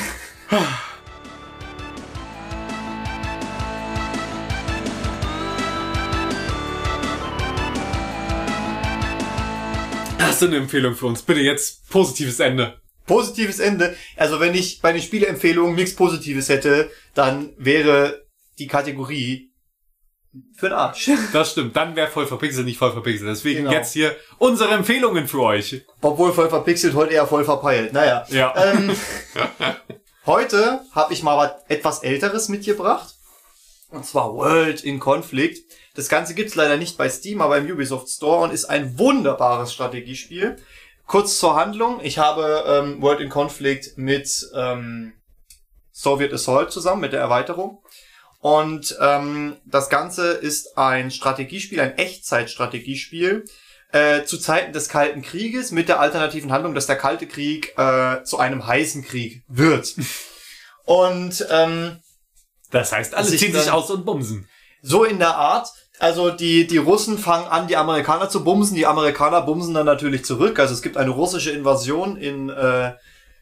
Hast 10.37 10.43
du 10.43 10.49
eine 10.49 10.59
Empfehlung 10.59 10.95
für 10.95 11.07
uns? 11.07 11.23
Bitte 11.23 11.41
jetzt 11.41 11.89
positives 11.89 12.41
Ende. 12.41 12.79
Positives 13.07 13.59
Ende. 13.59 13.97
Also 14.19 14.39
wenn 14.39 14.55
ich 14.55 14.83
bei 14.83 14.93
den 14.93 15.01
Spieleempfehlungen 15.01 15.75
nichts 15.75 15.97
Positives 15.97 16.51
hätte, 16.51 16.91
dann 17.15 17.55
wäre 17.57 18.27
die 18.59 18.67
Kategorie 18.67 19.55
für 20.59 20.69
den 20.69 20.75
Arsch. 20.75 21.11
Das 21.33 21.53
stimmt. 21.53 21.75
Dann 21.75 21.97
wäre 21.97 22.09
voll 22.09 22.27
verpixelt, 22.27 22.67
nicht 22.67 22.77
voll 22.77 22.93
verpixelt. 22.93 23.31
Deswegen 23.31 23.61
Genau. 23.61 23.73
jetzt 23.73 23.95
hier 23.95 24.15
unsere 24.37 24.75
Empfehlungen 24.75 25.27
für 25.27 25.41
euch. 25.41 25.83
Obwohl 26.03 26.35
voll 26.35 26.51
verpixelt, 26.51 26.93
heute 26.93 27.15
eher 27.15 27.27
voll 27.27 27.47
verpeilt. 27.47 27.95
Naja. 27.95 28.27
Ja. 28.29 28.53
Ähm, 28.63 28.95
heute 30.27 30.83
habe 30.93 31.15
ich 31.15 31.23
mal 31.23 31.39
was 31.39 31.53
etwas 31.71 32.03
Älteres 32.03 32.51
mitgebracht. 32.51 33.15
Und 33.89 34.05
zwar 34.05 34.35
World 34.35 34.85
in 34.85 35.01
Conflict. 35.01 35.65
Das 35.97 36.09
Ganze 36.09 36.35
gibt's 36.35 36.55
leider 36.55 36.77
nicht 36.77 36.99
bei 36.99 37.09
Steam, 37.09 37.41
aber 37.41 37.57
im 37.57 37.71
Ubisoft 37.71 38.09
Store 38.09 38.45
und 38.45 38.53
ist 38.53 38.67
ein 38.67 38.99
wunderbares 38.99 39.73
Strategiespiel. 39.73 40.57
Kurz 41.07 41.39
zur 41.39 41.57
Handlung. 41.57 42.01
Ich 42.03 42.19
habe 42.19 42.65
ähm, 42.67 43.01
World 43.01 43.21
in 43.21 43.31
Conflict 43.31 43.97
mit 43.97 44.47
ähm, 44.55 45.15
Soviet 45.91 46.33
Assault 46.33 46.71
zusammen, 46.71 47.01
mit 47.01 47.13
der 47.13 47.21
Erweiterung. 47.21 47.83
Und 48.41 48.97
ähm, 49.01 49.57
das 49.65 49.89
Ganze 49.89 50.33
ist 50.33 50.77
ein 50.77 51.11
Strategiespiel, 51.11 51.81
ein 51.81 51.97
Echtzeitstrategiespiel, 51.97 53.45
äh, 53.93 54.25
zu 54.25 54.37
Zeiten 54.37 54.73
des 54.73 54.89
Kalten 54.89 55.23
Krieges 55.23 55.71
mit 55.71 55.89
der 55.89 56.01
alternativen 56.01 56.53
Handlung, 56.53 56.75
dass 56.75 56.87
der 56.87 56.97
Kalte 56.97 57.27
Krieg 57.27 57.73
äh, 57.79 58.23
zu 58.25 58.39
einem 58.39 58.67
heißen 58.67 59.05
Krieg 59.05 59.43
wird. 59.49 59.95
Und 60.85 61.47
ähm, 61.51 62.01
Das 62.71 62.93
heißt, 62.93 63.15
alle 63.15 63.27
ziehen 63.27 63.53
sich 63.53 63.71
aus 63.71 63.91
und 63.91 64.05
bumsen. 64.05 64.49
so 64.83 65.05
in 65.05 65.19
der 65.19 65.35
Art. 65.37 65.69
Also 65.99 66.31
die, 66.31 66.67
die 66.67 66.77
Russen 66.77 67.19
fangen 67.19 67.47
an, 67.47 67.69
die 67.69 67.77
Amerikaner 67.77 68.29
zu 68.29 68.45
bumsen. 68.45 68.77
Die 68.77 68.87
Amerikaner 68.87 69.43
bumsen 69.43 69.75
dann 69.75 69.87
natürlich 69.87 70.25
zurück. 70.25 70.59
Also 70.59 70.75
es 70.75 70.83
gibt 70.83 70.97
eine 70.97 71.11
russische 71.11 71.51
Invasion 71.51 72.17
in, 72.17 72.51
äh, 72.51 72.93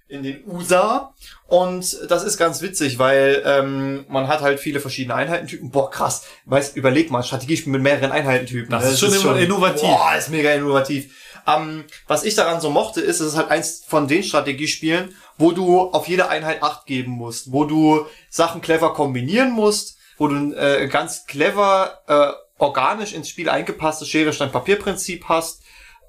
in 0.09 0.23
den 0.23 0.45
USA. 0.47 1.13
Und 1.47 1.99
das 2.09 2.23
ist 2.23 2.37
ganz 2.39 2.63
witzig, 2.63 2.99
weil 2.99 3.43
ähm, 3.45 4.05
man 4.09 4.29
hat 4.29 4.41
halt 4.41 4.61
viele 4.61 4.81
verschiedene 4.81 5.15
Einheitentypen. 5.15 5.71
Boah, 5.71 5.91
krass. 5.91 6.25
Weißt, 6.45 6.77
überleg 6.77 7.11
mal, 7.11 7.23
Strategiespiel 7.23 7.73
mit 7.73 7.83
mehreren 7.83 8.13
Einheitentypen. 8.13 8.71
Das 8.71 8.91
ist 8.91 9.01
schon 9.01 9.13
immer 9.13 9.37
innovativ. 9.37 9.83
Boah, 9.83 10.15
ist 10.17 10.31
mega 10.31 10.53
innovativ. 10.53 11.13
Ähm, 11.47 11.85
was 12.07 12.25
ich 12.25 12.35
daran 12.35 12.61
so 12.61 12.71
mochte, 12.71 13.01
ist, 13.01 13.21
es 13.21 13.33
ist 13.33 13.37
halt 13.37 13.51
eins 13.51 13.85
von 13.87 14.09
den 14.09 14.23
Strategiespielen, 14.23 15.15
wo 15.37 15.53
du 15.53 15.81
auf 15.91 16.09
jede 16.09 16.29
Einheit 16.29 16.63
Acht 16.63 16.87
geben 16.87 17.13
musst, 17.13 17.53
wo 17.53 17.65
du 17.65 18.07
Sachen 18.31 18.61
clever 18.61 18.95
kombinieren 18.95 19.51
musst, 19.51 19.99
wo 20.17 20.29
du 20.29 20.55
äh, 20.55 20.89
ganz 20.89 21.27
clever 21.27 22.01
äh, 22.07 22.44
organisch 22.59 23.13
ins 23.13 23.29
Spiel 23.29 23.49
eingepasstes 23.49 24.09
Schere-Stein-Papier-Prinzip 24.09 25.29
hast. 25.29 25.63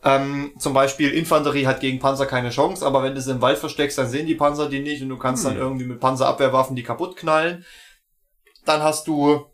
Ähm, 0.04 0.54
zum 0.60 0.74
Beispiel 0.74 1.12
Infanterie 1.12 1.66
hat 1.66 1.80
gegen 1.80 2.00
Panzer 2.00 2.28
keine 2.28 2.52
Chance, 2.52 2.86
aber 2.86 3.02
wenn 3.02 3.16
du 3.16 3.22
sie 3.22 3.32
im 3.32 3.42
Wald 3.42 3.58
versteckst, 3.58 3.98
dann 3.98 4.10
sehen 4.10 4.28
die 4.28 4.36
Panzer 4.36 4.70
die 4.70 4.80
nicht 4.80 5.02
und 5.02 5.10
du 5.10 5.18
kannst 5.18 5.46
dann 5.46 5.58
irgendwie 5.58 5.86
mit 5.86 6.00
Panzerabwehrwaffen 6.00 6.76
die 6.76 6.84
kaputt 6.84 7.16
knallen. 7.16 7.66
Dann 8.66 8.84
hast 8.84 9.08
du 9.08 9.46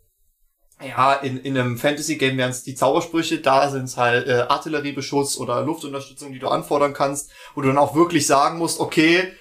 ja, 0.86 1.14
in, 1.14 1.38
in 1.38 1.56
einem 1.56 1.78
Fantasy-Game 1.78 2.36
wären 2.36 2.50
es 2.50 2.64
die 2.64 2.74
Zaubersprüche, 2.74 3.38
da 3.38 3.70
sind 3.70 3.84
es 3.84 3.96
halt 3.96 4.26
äh, 4.26 4.46
Artilleriebeschuss 4.48 5.38
oder 5.38 5.62
Luftunterstützung, 5.62 6.32
die 6.32 6.38
du 6.38 6.48
anfordern 6.48 6.92
kannst, 6.92 7.30
wo 7.54 7.60
du 7.60 7.68
dann 7.68 7.78
auch 7.78 7.94
wirklich 7.94 8.26
sagen 8.26 8.58
musst, 8.58 8.80
okay, 8.80 9.32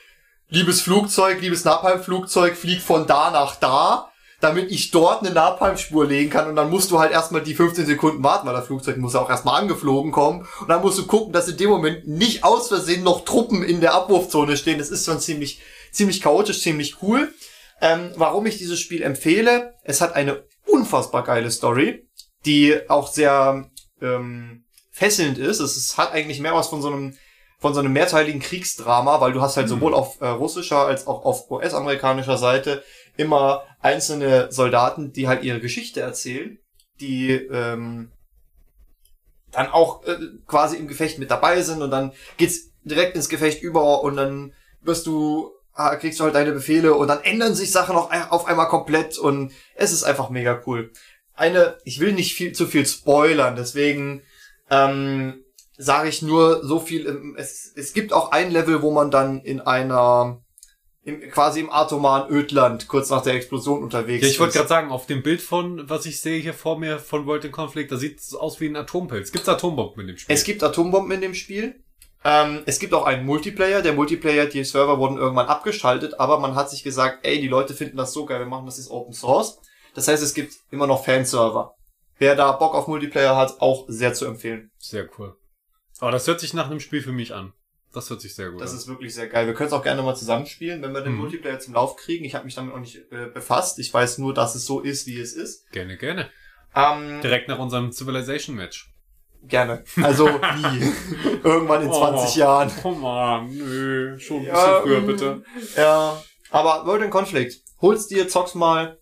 liebes 0.50 0.82
Flugzeug, 0.82 1.42
liebes 1.42 1.66
Napalm-Flugzeug, 1.66 2.56
flieg 2.56 2.82
von 2.82 3.08
da 3.08 3.32
nach 3.32 3.56
da. 3.56 4.11
Damit 4.42 4.72
ich 4.72 4.92
dort 4.92 5.22
eine 5.22 5.34
Napalmspur 5.34 6.06
legen 6.06 6.30
kann 6.30 6.50
und 6.50 6.56
dann 6.56 6.70
musst 6.70 6.92
du 6.92 7.00
halt 7.00 7.12
erstmal 7.12 7.42
die 7.42 7.54
15 7.54 7.86
Sekunden 7.86 8.24
warten, 8.24 8.48
weil 8.48 8.56
das 8.56 8.66
Flugzeug 8.66 8.98
muss 8.98 9.14
ja 9.14 9.22
auch 9.22 9.30
erstmal 9.30 9.62
angeflogen 9.62 10.12
kommen 10.12 10.48
und 10.60 10.68
dann 10.68 10.82
musst 10.82 10.98
du 10.98 11.06
gucken, 11.06 11.32
dass 11.32 11.48
in 11.48 11.58
dem 11.58 11.70
Moment 11.70 12.08
nicht 12.08 12.44
aus 12.44 12.68
Versehen 12.68 13.04
noch 13.04 13.24
Truppen 13.24 13.64
in 13.64 13.82
der 13.82 13.94
Abwurfzone 13.94 14.58
stehen. 14.58 14.80
Das 14.80 14.90
ist 14.90 15.06
schon 15.06 15.20
ziemlich, 15.20 15.62
ziemlich 15.92 16.22
chaotisch, 16.22 16.62
ziemlich 16.62 16.98
cool. 17.02 17.34
Ähm, 17.80 18.12
warum 18.16 18.46
ich 18.46 18.58
dieses 18.58 18.80
Spiel 18.80 19.02
empfehle, 19.04 19.76
es 19.84 20.02
hat 20.02 20.16
eine 20.16 20.44
unfassbar 20.66 21.24
geile 21.24 21.52
Story, 21.52 22.08
die 22.46 22.78
auch 22.90 23.08
sehr 23.08 23.70
ähm, 24.02 24.66
fesselnd 24.92 25.38
ist. 25.38 25.60
Es 25.60 25.78
ist, 25.78 25.98
hat 25.98 26.14
eigentlich 26.14 26.40
mehr 26.40 26.54
was 26.56 26.68
von 26.68 26.82
so 26.82 26.88
einem 26.90 27.16
von 27.60 27.76
so 27.76 27.80
einem 27.80 27.94
mehrteiligen 27.94 28.42
Kriegsdrama, 28.42 29.22
weil 29.22 29.34
du 29.34 29.42
hast 29.42 29.56
halt 29.56 29.70
Hm. 29.70 29.76
sowohl 29.76 29.94
auf 29.94 30.20
äh, 30.20 30.28
russischer 30.28 30.80
als 30.88 31.06
auch 31.06 31.24
auf 31.24 31.50
US-amerikanischer 31.52 32.40
Seite 32.40 32.84
immer 33.22 33.64
einzelne 33.80 34.52
Soldaten, 34.52 35.14
die 35.14 35.28
halt 35.28 35.44
ihre 35.44 35.60
Geschichte 35.60 36.02
erzählen, 36.02 36.60
die 37.00 37.32
ähm, 37.32 38.12
dann 39.52 39.68
auch 39.68 40.04
äh, 40.06 40.18
quasi 40.48 40.78
im 40.78 40.88
Gefecht 40.88 41.20
mit 41.20 41.32
dabei 41.32 41.62
sind 41.62 41.82
und 41.82 41.92
dann 41.92 42.12
geht's 42.38 42.72
direkt 42.84 43.16
ins 43.16 43.30
Gefecht 43.30 43.62
über 43.62 44.04
und 44.04 44.16
dann 44.16 44.54
wirst 44.82 45.06
du 45.08 45.52
kriegst 46.00 46.20
du 46.20 46.26
halt 46.26 46.36
deine 46.36 46.52
Befehle 46.52 46.94
und 46.96 47.08
dann 47.08 47.24
ändern 47.24 47.56
sich 47.56 47.72
Sachen 47.72 47.96
auf, 47.96 48.10
auf 48.30 48.46
einmal 48.46 48.68
komplett 48.68 49.18
und 49.18 49.52
es 49.76 49.94
ist 49.94 50.04
einfach 50.04 50.30
mega 50.30 50.62
cool. 50.66 50.92
Eine, 51.34 51.78
ich 51.86 52.00
will 52.00 52.12
nicht 52.12 52.36
viel 52.36 52.52
zu 52.52 52.68
viel 52.68 52.86
spoilern, 52.86 53.56
deswegen 53.56 54.22
ähm, 54.70 55.44
sage 55.78 56.10
ich 56.10 56.22
nur 56.22 56.64
so 56.64 56.80
viel. 56.80 57.08
ähm, 57.08 57.36
Es, 57.38 57.72
es 57.76 57.94
gibt 57.94 58.14
auch 58.14 58.32
ein 58.32 58.52
Level, 58.52 58.82
wo 58.82 58.92
man 58.92 59.12
dann 59.12 59.42
in 59.42 59.62
einer 59.62 60.41
im, 61.04 61.22
quasi 61.32 61.62
im 61.62 61.72
atomaren 61.72 62.32
Ödland 62.32 62.88
kurz 62.88 63.10
nach 63.10 63.24
der 63.24 63.34
Explosion 63.34 63.84
unterwegs 63.84 64.24
Ja, 64.24 64.30
ich 64.30 64.40
wollte 64.40 64.54
gerade 64.54 64.70
sagen, 64.70 64.92
auf 64.92 65.08
dem 65.08 65.24
Bild 65.24 65.42
von, 65.42 65.90
was 65.90 66.06
ich 66.06 66.20
sehe 66.22 66.40
hier 66.40 66.54
vor 66.54 66.78
mir 66.78 67.00
von 67.00 67.26
World 67.26 67.46
in 67.46 67.52
Conflict, 67.52 67.92
da 67.92 67.98
sieht 67.98 68.20
es 68.20 68.36
aus 68.36 68.60
wie 68.60 68.68
ein 68.68 68.76
Atompilz. 68.76 69.32
Gibt's 69.32 69.50
Atombomben 69.50 70.02
in 70.02 70.08
dem 70.08 70.18
Spiel? 70.18 70.36
Es 70.36 70.44
gibt 70.44 70.64
Atombomben 70.64 71.12
in 71.12 71.22
dem 71.22 71.34
Spiel. 71.34 71.84
Ähm, 72.24 72.62
es 72.68 72.78
gibt 72.78 72.94
auch 72.94 73.06
einen 73.06 73.26
Multiplayer. 73.26 73.82
Der 73.82 73.94
Multiplayer, 73.94 74.46
die 74.46 74.64
Server 74.64 75.00
wurden 75.00 75.18
irgendwann 75.18 75.48
abgeschaltet, 75.48 76.20
aber 76.20 76.40
man 76.40 76.54
hat 76.54 76.70
sich 76.70 76.84
gesagt, 76.84 77.26
ey, 77.26 77.42
die 77.42 77.48
Leute 77.48 77.74
finden 77.74 77.98
das 77.98 78.14
so 78.14 78.26
geil, 78.26 78.40
wir 78.40 78.46
machen 78.46 78.68
das 78.68 78.78
jetzt 78.78 78.92
Open 78.92 79.14
Source. 79.14 79.60
Das 79.96 80.08
heißt, 80.08 80.22
es 80.22 80.36
gibt 80.36 80.54
immer 80.70 80.88
noch 80.88 81.04
Fanserver. 81.04 81.74
Wer 82.20 82.36
da 82.36 82.52
Bock 82.52 82.76
auf 82.76 82.88
Multiplayer 82.88 83.36
hat, 83.36 83.60
auch 83.60 83.86
sehr 83.88 84.14
zu 84.14 84.26
empfehlen. 84.26 84.70
Sehr 84.78 85.10
cool. 85.18 85.36
Aber 86.00 86.12
das 86.12 86.28
hört 86.28 86.40
sich 86.40 86.54
nach 86.54 86.70
einem 86.70 86.80
Spiel 86.80 87.02
für 87.02 87.12
mich 87.12 87.34
an. 87.34 87.54
Das 87.94 88.10
hört 88.10 88.22
sich 88.22 88.34
sehr 88.36 88.50
gut 88.52 88.62
Das 88.62 88.72
an. 88.72 88.78
ist 88.78 88.88
wirklich 88.88 89.14
sehr 89.14 89.28
geil. 89.28 89.48
Wir 89.48 89.54
können 89.54 89.68
es 89.68 89.74
auch 89.74 89.84
gerne 89.84 90.02
mal 90.02 90.16
zusammenspielen, 90.16 90.82
wenn 90.82 90.94
wir 90.94 91.02
den 91.02 91.14
Mhm. 91.14 91.20
Multiplayer 91.20 91.60
zum 91.60 91.74
Lauf 91.74 91.96
kriegen. 91.98 92.24
Ich 92.24 92.36
habe 92.36 92.46
mich 92.46 92.56
damit 92.56 92.74
noch 92.74 92.80
nicht 92.80 92.98
äh, 93.12 93.28
befasst. 93.34 93.80
Ich 93.80 93.94
weiß 93.94 94.18
nur, 94.20 94.34
dass 94.34 94.56
es 94.56 94.66
so 94.66 94.80
ist, 94.80 95.08
wie 95.08 95.20
es 95.20 95.34
ist. 95.34 95.70
Gerne, 95.72 95.98
gerne. 95.98 96.30
Ähm, 96.74 97.20
Direkt 97.22 97.50
nach 97.50 97.60
unserem 97.60 97.92
Civilization-Match. 97.92 98.90
gerne. 99.44 99.84
Also 100.02 100.30
nie. 100.30 100.94
Irgendwann 101.44 101.82
in 101.82 101.92
20 101.92 102.36
Jahren. 102.38 102.72
Komm 102.82 103.02
mal, 103.02 103.46
nö, 103.48 104.18
schon 104.20 104.38
ein 104.42 104.46
Ja, 104.46 104.54
bisschen 104.54 104.82
früher, 104.84 105.02
mm, 105.02 105.08
bitte. 105.08 105.44
Ja, 105.76 106.24
aber 106.50 106.86
World 106.86 107.04
in 107.04 107.10
Conflict. 107.10 107.62
Hol's 107.82 108.08
dir, 108.08 108.28
zock's 108.30 108.56
mal. 108.56 109.00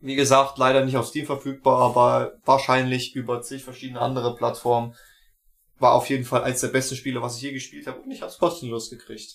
Wie 0.00 0.16
gesagt, 0.16 0.58
leider 0.58 0.84
nicht 0.84 0.96
auf 0.96 1.06
Steam 1.06 1.24
verfügbar, 1.26 1.78
aber 1.80 2.32
wahrscheinlich 2.44 3.14
über 3.14 3.40
zig 3.40 3.62
verschiedene 3.64 4.00
andere 4.00 4.34
Plattformen. 4.34 4.94
War 5.82 5.94
auf 5.94 6.08
jeden 6.08 6.24
Fall 6.24 6.44
eins 6.44 6.60
der 6.60 6.68
besten 6.68 6.94
Spiele, 6.94 7.20
was 7.22 7.36
ich 7.36 7.42
je 7.42 7.52
gespielt 7.52 7.88
habe 7.88 8.00
und 8.00 8.10
ich 8.12 8.22
hab's 8.22 8.38
kostenlos 8.38 8.88
gekriegt. 8.88 9.34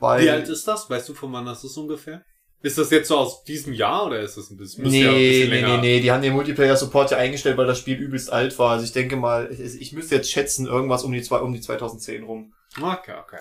Weil 0.00 0.22
Wie 0.22 0.30
alt 0.30 0.48
ist 0.48 0.66
das? 0.66 0.88
Weißt 0.88 1.06
du, 1.10 1.14
von 1.14 1.30
wann 1.34 1.44
das 1.44 1.64
ist 1.64 1.76
ungefähr? 1.76 2.24
Ist 2.62 2.78
das 2.78 2.90
jetzt 2.90 3.08
so 3.08 3.18
aus 3.18 3.44
diesem 3.44 3.74
Jahr 3.74 4.06
oder 4.06 4.20
ist 4.20 4.38
das 4.38 4.48
ein 4.50 4.56
bisschen, 4.56 4.84
Nee, 4.84 5.02
ja 5.02 5.10
ein 5.10 5.16
bisschen 5.16 5.50
nee, 5.50 5.60
länger? 5.60 5.76
nee, 5.76 5.80
nee, 5.96 6.00
die 6.00 6.10
haben 6.10 6.22
den 6.22 6.32
Multiplayer-Support 6.32 7.10
ja 7.10 7.18
eingestellt, 7.18 7.58
weil 7.58 7.66
das 7.66 7.78
Spiel 7.78 7.98
übelst 7.98 8.32
alt 8.32 8.58
war. 8.58 8.70
Also 8.70 8.84
ich 8.84 8.92
denke 8.92 9.16
mal, 9.16 9.52
ich, 9.52 9.80
ich 9.80 9.92
müsste 9.92 10.14
jetzt 10.14 10.30
schätzen, 10.30 10.66
irgendwas 10.66 11.04
um 11.04 11.12
die, 11.12 11.20
zwei, 11.22 11.40
um 11.40 11.52
die 11.52 11.60
2010 11.60 12.22
rum. 12.22 12.54
Okay, 12.80 13.14
okay. 13.22 13.40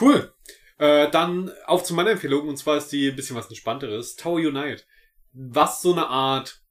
Cool. 0.00 0.32
Äh, 0.78 1.10
dann 1.10 1.52
auf 1.66 1.84
zu 1.84 1.92
meiner 1.92 2.12
Empfehlung, 2.12 2.48
und 2.48 2.56
zwar 2.56 2.78
ist 2.78 2.88
die 2.88 3.10
ein 3.10 3.16
bisschen 3.16 3.36
was 3.36 3.48
entspannteres. 3.48 4.16
Tower 4.16 4.36
Unite. 4.38 4.82
Was 5.32 5.82
so 5.82 5.92
eine 5.92 6.06
Art 6.08 6.62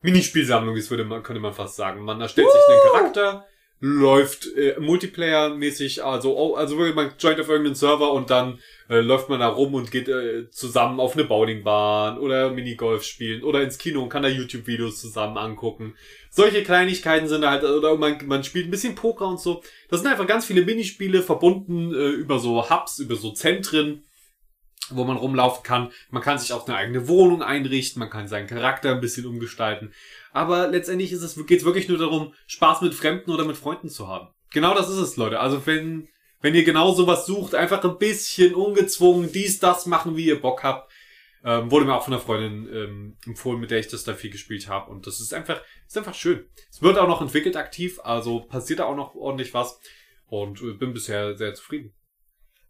Minispielsammlung 0.00 0.76
ist, 0.76 0.90
würde 0.90 1.04
man, 1.04 1.22
könnte 1.22 1.40
man 1.40 1.54
fast 1.54 1.76
sagen. 1.76 2.04
Man 2.04 2.20
erstellt 2.20 2.48
sich 2.50 2.60
einen 2.68 2.92
Charakter, 2.92 3.46
läuft 3.80 4.46
äh, 4.56 4.76
Multiplayer-mäßig, 4.78 6.02
also, 6.02 6.36
oh, 6.36 6.54
also 6.54 6.76
wirklich, 6.76 6.96
man 6.96 7.12
joint 7.18 7.40
auf 7.40 7.48
irgendeinen 7.48 7.76
Server 7.76 8.12
und 8.12 8.30
dann 8.30 8.58
äh, 8.88 9.00
läuft 9.00 9.28
man 9.28 9.40
da 9.40 9.48
rum 9.48 9.74
und 9.74 9.90
geht 9.90 10.08
äh, 10.08 10.50
zusammen 10.50 10.98
auf 10.98 11.14
eine 11.14 11.24
Bowlingbahn 11.24 12.18
oder 12.18 12.50
Minigolf 12.50 13.04
spielen 13.04 13.44
oder 13.44 13.62
ins 13.62 13.78
Kino 13.78 14.02
und 14.02 14.08
kann 14.08 14.22
da 14.22 14.28
YouTube-Videos 14.28 15.00
zusammen 15.00 15.36
angucken. 15.36 15.94
Solche 16.30 16.62
Kleinigkeiten 16.62 17.28
sind 17.28 17.42
da 17.42 17.50
halt, 17.50 17.64
oder 17.64 17.96
man, 17.96 18.18
man 18.26 18.42
spielt 18.42 18.66
ein 18.66 18.72
bisschen 18.72 18.96
Poker 18.96 19.28
und 19.28 19.40
so. 19.40 19.62
Das 19.88 20.00
sind 20.00 20.10
einfach 20.10 20.26
ganz 20.26 20.44
viele 20.44 20.64
Minispiele 20.64 21.22
verbunden 21.22 21.94
äh, 21.94 22.08
über 22.08 22.38
so 22.38 22.68
Hubs, 22.68 22.98
über 22.98 23.14
so 23.14 23.30
Zentren, 23.30 24.04
wo 24.90 25.04
man 25.04 25.16
rumlaufen 25.16 25.62
kann. 25.62 25.90
Man 26.10 26.22
kann 26.22 26.38
sich 26.38 26.52
auch 26.52 26.66
eine 26.66 26.76
eigene 26.76 27.08
Wohnung 27.08 27.42
einrichten, 27.42 28.00
man 28.00 28.10
kann 28.10 28.28
seinen 28.28 28.46
Charakter 28.46 28.92
ein 28.92 29.00
bisschen 29.00 29.26
umgestalten. 29.26 29.92
Aber 30.32 30.68
letztendlich 30.68 31.12
ist 31.12 31.22
es, 31.22 31.46
geht's 31.46 31.64
wirklich 31.64 31.88
nur 31.88 31.98
darum, 31.98 32.34
Spaß 32.46 32.82
mit 32.82 32.94
Fremden 32.94 33.30
oder 33.30 33.44
mit 33.44 33.56
Freunden 33.56 33.88
zu 33.88 34.08
haben. 34.08 34.28
Genau 34.50 34.74
das 34.74 34.88
ist 34.88 34.96
es, 34.96 35.16
Leute. 35.16 35.40
Also 35.40 35.66
wenn, 35.66 36.08
wenn 36.40 36.54
ihr 36.54 36.64
genau 36.64 36.94
sowas 36.94 37.26
sucht, 37.26 37.54
einfach 37.54 37.82
ein 37.84 37.98
bisschen 37.98 38.54
ungezwungen, 38.54 39.30
dies, 39.32 39.58
das 39.58 39.86
machen, 39.86 40.16
wie 40.16 40.26
ihr 40.26 40.40
Bock 40.40 40.62
habt. 40.62 40.90
Ähm, 41.44 41.70
wurde 41.70 41.84
mir 41.84 41.94
auch 41.94 42.02
von 42.02 42.12
einer 42.12 42.22
Freundin 42.22 42.68
ähm, 42.72 43.16
empfohlen, 43.24 43.60
mit 43.60 43.70
der 43.70 43.78
ich 43.78 43.86
das 43.86 44.02
da 44.02 44.14
viel 44.14 44.30
gespielt 44.30 44.68
habe. 44.68 44.90
Und 44.90 45.06
das 45.06 45.20
ist 45.20 45.32
einfach, 45.32 45.60
ist 45.86 45.96
einfach 45.96 46.14
schön. 46.14 46.44
Es 46.68 46.82
wird 46.82 46.98
auch 46.98 47.06
noch 47.06 47.22
entwickelt 47.22 47.56
aktiv, 47.56 48.00
also 48.02 48.40
passiert 48.40 48.80
da 48.80 48.86
auch 48.86 48.96
noch 48.96 49.14
ordentlich 49.14 49.54
was. 49.54 49.80
Und 50.26 50.60
äh, 50.62 50.72
bin 50.72 50.92
bisher 50.92 51.36
sehr 51.36 51.54
zufrieden. 51.54 51.94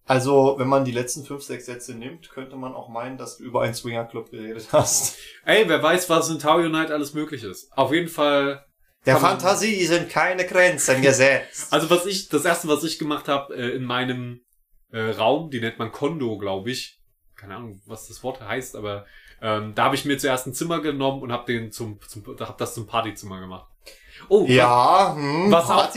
Also, 0.08 0.54
wenn 0.58 0.68
man 0.68 0.86
die 0.86 0.92
letzten 0.92 1.24
fünf, 1.24 1.42
sechs 1.42 1.66
Sätze 1.66 1.94
nimmt, 1.94 2.30
könnte 2.30 2.56
man 2.56 2.74
auch 2.74 2.88
meinen, 2.88 3.18
dass 3.18 3.36
du 3.36 3.44
über 3.44 3.60
einen 3.60 3.74
Swingerclub 3.74 4.30
geredet 4.30 4.68
hast. 4.72 5.18
Ey, 5.44 5.68
wer 5.68 5.82
weiß, 5.82 6.08
was 6.08 6.30
in 6.30 6.38
Tower 6.38 6.64
Unite 6.64 6.94
alles 6.94 7.12
möglich 7.12 7.44
ist. 7.44 7.70
Auf 7.76 7.92
jeden 7.92 8.08
Fall. 8.08 8.64
Der 9.04 9.18
Fantasie 9.18 9.84
sind 9.84 10.08
keine 10.08 10.46
Grenzen 10.46 11.02
gesetzt. 11.02 11.72
Also 11.72 11.88
was 11.90 12.06
ich, 12.06 12.28
das 12.28 12.44
erste, 12.44 12.68
was 12.68 12.84
ich 12.84 12.98
gemacht 12.98 13.28
habe 13.28 13.54
äh, 13.54 13.76
in 13.76 13.84
meinem 13.84 14.40
äh, 14.90 15.10
Raum, 15.10 15.50
die 15.50 15.60
nennt 15.60 15.78
man 15.78 15.92
Kondo, 15.92 16.36
glaube 16.38 16.70
ich. 16.70 16.98
Keine 17.36 17.56
Ahnung, 17.56 17.80
was 17.86 18.08
das 18.08 18.22
Wort 18.22 18.40
heißt, 18.40 18.76
aber 18.76 19.06
ähm, 19.40 19.74
da 19.74 19.84
habe 19.84 19.94
ich 19.94 20.04
mir 20.04 20.18
zuerst 20.18 20.46
ein 20.46 20.54
Zimmer 20.54 20.80
genommen 20.80 21.22
und 21.22 21.32
habe 21.32 21.52
den 21.52 21.70
zum, 21.70 22.00
zum 22.06 22.24
hab 22.40 22.58
das 22.58 22.74
zum 22.74 22.86
Partyzimmer 22.86 23.40
gemacht. 23.40 23.68
Oh, 24.28 24.44
ja, 24.48 25.14
hm, 25.16 25.50
Was 25.50 25.70
auch-. 25.70 25.94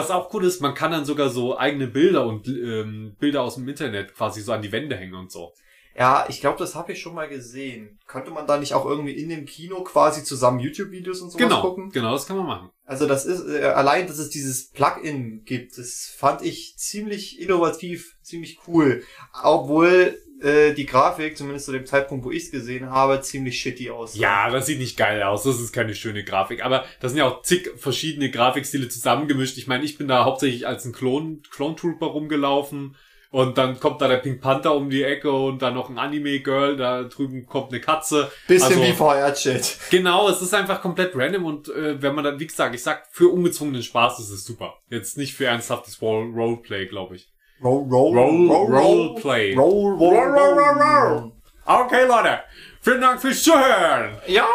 Was 0.00 0.10
auch 0.10 0.32
cool 0.34 0.44
ist, 0.44 0.60
man 0.60 0.74
kann 0.74 0.90
dann 0.90 1.04
sogar 1.04 1.28
so 1.30 1.56
eigene 1.56 1.86
Bilder 1.86 2.26
und 2.26 2.46
ähm, 2.48 3.16
Bilder 3.18 3.42
aus 3.42 3.54
dem 3.56 3.68
Internet 3.68 4.14
quasi 4.14 4.40
so 4.40 4.52
an 4.52 4.62
die 4.62 4.72
Wände 4.72 4.96
hängen 4.96 5.14
und 5.14 5.30
so. 5.32 5.52
Ja, 5.96 6.26
ich 6.28 6.40
glaube, 6.40 6.58
das 6.58 6.74
habe 6.74 6.92
ich 6.92 7.00
schon 7.00 7.14
mal 7.14 7.28
gesehen. 7.28 7.98
Könnte 8.06 8.30
man 8.32 8.46
da 8.46 8.58
nicht 8.58 8.74
auch 8.74 8.84
irgendwie 8.84 9.12
in 9.12 9.28
dem 9.28 9.44
Kino 9.46 9.82
quasi 9.84 10.24
zusammen 10.24 10.58
YouTube-Videos 10.58 11.20
und 11.20 11.30
sowas 11.30 11.42
Genau, 11.42 11.60
gucken? 11.60 11.90
genau, 11.90 12.12
das 12.12 12.26
kann 12.26 12.36
man 12.36 12.46
machen. 12.46 12.70
Also 12.84 13.06
das 13.06 13.24
ist, 13.24 13.46
äh, 13.48 13.62
allein, 13.66 14.06
dass 14.08 14.18
es 14.18 14.28
dieses 14.30 14.70
Plugin 14.70 15.44
gibt, 15.44 15.78
das 15.78 16.12
fand 16.16 16.42
ich 16.42 16.74
ziemlich 16.76 17.40
innovativ, 17.40 18.16
ziemlich 18.22 18.58
cool. 18.66 19.04
Obwohl 19.42 20.18
äh, 20.42 20.74
die 20.74 20.84
Grafik, 20.84 21.36
zumindest 21.36 21.66
zu 21.66 21.72
dem 21.72 21.86
Zeitpunkt, 21.86 22.24
wo 22.24 22.30
ich 22.30 22.44
es 22.46 22.50
gesehen 22.50 22.90
habe, 22.90 23.20
ziemlich 23.20 23.60
shitty 23.60 23.90
aussah. 23.90 24.18
Ja, 24.18 24.50
das 24.50 24.66
sieht 24.66 24.78
nicht 24.80 24.96
geil 24.96 25.22
aus. 25.22 25.44
Das 25.44 25.60
ist 25.60 25.72
keine 25.72 25.94
schöne 25.94 26.24
Grafik. 26.24 26.64
Aber 26.64 26.84
das 27.00 27.12
sind 27.12 27.18
ja 27.18 27.26
auch 27.26 27.42
zig 27.42 27.70
verschiedene 27.76 28.30
Grafikstile 28.30 28.88
zusammengemischt. 28.88 29.56
Ich 29.58 29.66
meine, 29.68 29.84
ich 29.84 29.96
bin 29.96 30.08
da 30.08 30.24
hauptsächlich 30.24 30.66
als 30.66 30.84
ein 30.84 30.92
Klon, 30.92 31.42
Clone 31.50 31.76
Trooper 31.76 32.06
rumgelaufen. 32.06 32.96
Und 33.34 33.58
dann 33.58 33.80
kommt 33.80 34.00
da 34.00 34.06
der 34.06 34.18
Pink 34.18 34.40
Panther 34.40 34.76
um 34.76 34.88
die 34.90 35.02
Ecke 35.02 35.32
und 35.32 35.60
dann 35.60 35.74
noch 35.74 35.90
ein 35.90 35.98
Anime-Girl. 35.98 36.76
Da 36.76 37.02
drüben 37.02 37.46
kommt 37.46 37.72
eine 37.72 37.80
Katze. 37.80 38.30
Bisschen 38.46 38.68
Also- 38.78 38.82
wie 38.82 38.92
VR-Chat. 38.92 39.78
Genau, 39.90 40.28
es 40.28 40.40
ist 40.40 40.54
einfach 40.54 40.80
komplett 40.80 41.16
random. 41.16 41.44
Und 41.44 41.68
äh, 41.68 42.00
wenn 42.00 42.14
man 42.14 42.22
dann, 42.22 42.38
wie 42.38 42.46
gesagt, 42.46 42.76
ich 42.76 42.82
sag, 42.84 43.08
für 43.10 43.28
ungezwungenen 43.32 43.82
Spaß 43.82 44.20
ist 44.20 44.30
es 44.30 44.44
super. 44.44 44.74
Jetzt 44.88 45.18
nicht 45.18 45.34
für 45.34 45.46
ernsthaftes 45.46 46.00
Role- 46.00 46.32
Roleplay, 46.32 46.86
glaube 46.86 47.16
ich. 47.16 47.28
Roll, 47.60 47.88
roll, 47.90 48.16
Roll- 48.16 48.76
Roleplay. 48.76 49.54
Roll, 49.56 49.94
roll, 49.94 50.16
roll, 50.16 50.58
roll, 50.58 50.82
roll. 50.82 51.32
Okay, 51.66 52.06
Leute. 52.06 52.38
Vielen 52.82 53.00
Dank 53.00 53.20
fürs 53.20 53.42
Zuhören. 53.42 54.16
Ja! 54.28 54.46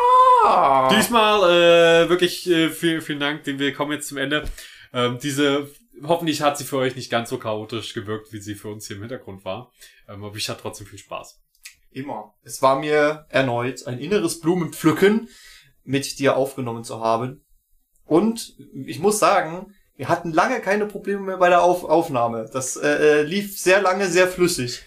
Diesmal 0.90 2.06
äh, 2.06 2.10
wirklich 2.10 2.50
äh, 2.50 2.70
vielen, 2.70 3.02
vielen 3.02 3.20
Dank. 3.20 3.42
Wir 3.44 3.74
kommen 3.74 3.92
jetzt 3.92 4.08
zum 4.08 4.18
Ende. 4.20 4.44
Ähm, 4.94 5.18
diese, 5.22 5.68
hoffentlich 6.04 6.42
hat 6.42 6.58
sie 6.58 6.64
für 6.64 6.78
euch 6.78 6.96
nicht 6.96 7.10
ganz 7.10 7.30
so 7.30 7.38
chaotisch 7.38 7.94
gewirkt, 7.94 8.32
wie 8.34 8.40
sie 8.40 8.56
für 8.56 8.70
uns 8.70 8.88
hier 8.88 8.96
im 8.96 9.02
Hintergrund 9.02 9.46
war. 9.46 9.72
Ähm, 10.08 10.24
aber 10.24 10.36
ich 10.36 10.50
hatte 10.50 10.62
trotzdem 10.62 10.88
viel 10.88 11.00
Spaß. 11.00 11.40
Immer. 11.92 12.34
Es 12.44 12.62
war 12.62 12.80
mir 12.80 13.26
erneut 13.30 13.88
ein 13.88 14.00
inneres 14.00 14.40
Blumenpflücken, 14.40 15.30
mit 15.84 16.20
dir 16.20 16.38
aufgenommen 16.38 16.84
zu 16.84 17.00
haben. 17.00 17.44
Und 18.06 18.56
ich 18.86 19.00
muss 19.00 19.20
sagen, 19.20 19.74
wir 19.96 20.08
hatten 20.08 20.32
lange 20.32 20.62
keine 20.62 20.86
Probleme 20.86 21.22
mehr 21.22 21.38
bei 21.38 21.50
der 21.50 21.64
Auf 21.64 21.84
Aufnahme. 21.84 22.50
Das 22.52 22.78
äh, 22.78 22.88
äh, 22.88 23.22
lief 23.24 23.60
sehr 23.60 23.82
lange, 23.82 24.08
sehr 24.08 24.28
flüssig. 24.28 24.84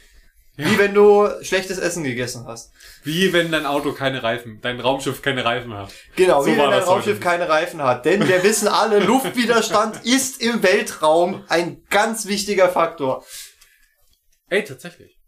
Wie 0.57 0.77
wenn 0.79 0.93
du 0.93 1.29
schlechtes 1.43 1.79
Essen 1.79 2.05
gegessen 2.05 2.45
hast. 2.47 2.73
Wie 3.05 3.33
wenn 3.33 3.51
dein 3.51 3.65
Auto 3.65 3.93
keine 3.93 4.23
Reifen, 4.23 4.61
dein 4.61 4.81
Raumschiff 4.81 5.23
keine 5.23 5.45
Reifen 5.47 5.73
hat. 5.73 5.91
Genau, 6.15 6.43
So 6.43 6.49
wie 6.49 6.57
wenn 6.59 6.71
dein 6.71 6.83
Raumschiff 6.83 7.21
keine 7.21 7.49
Reifen 7.49 7.83
hat. 7.83 8.05
Denn 8.05 8.29
wir 8.29 8.43
wissen 8.43 8.69
alle, 8.69 8.99
Luftwiderstand 9.05 10.05
ist 10.05 10.43
im 10.43 10.63
Weltraum 10.63 11.43
ein 11.49 11.83
ganz 11.89 12.27
wichtiger 12.27 12.69
Faktor. 12.69 13.25
Ey, 14.51 14.63
tatsächlich. 14.63 15.19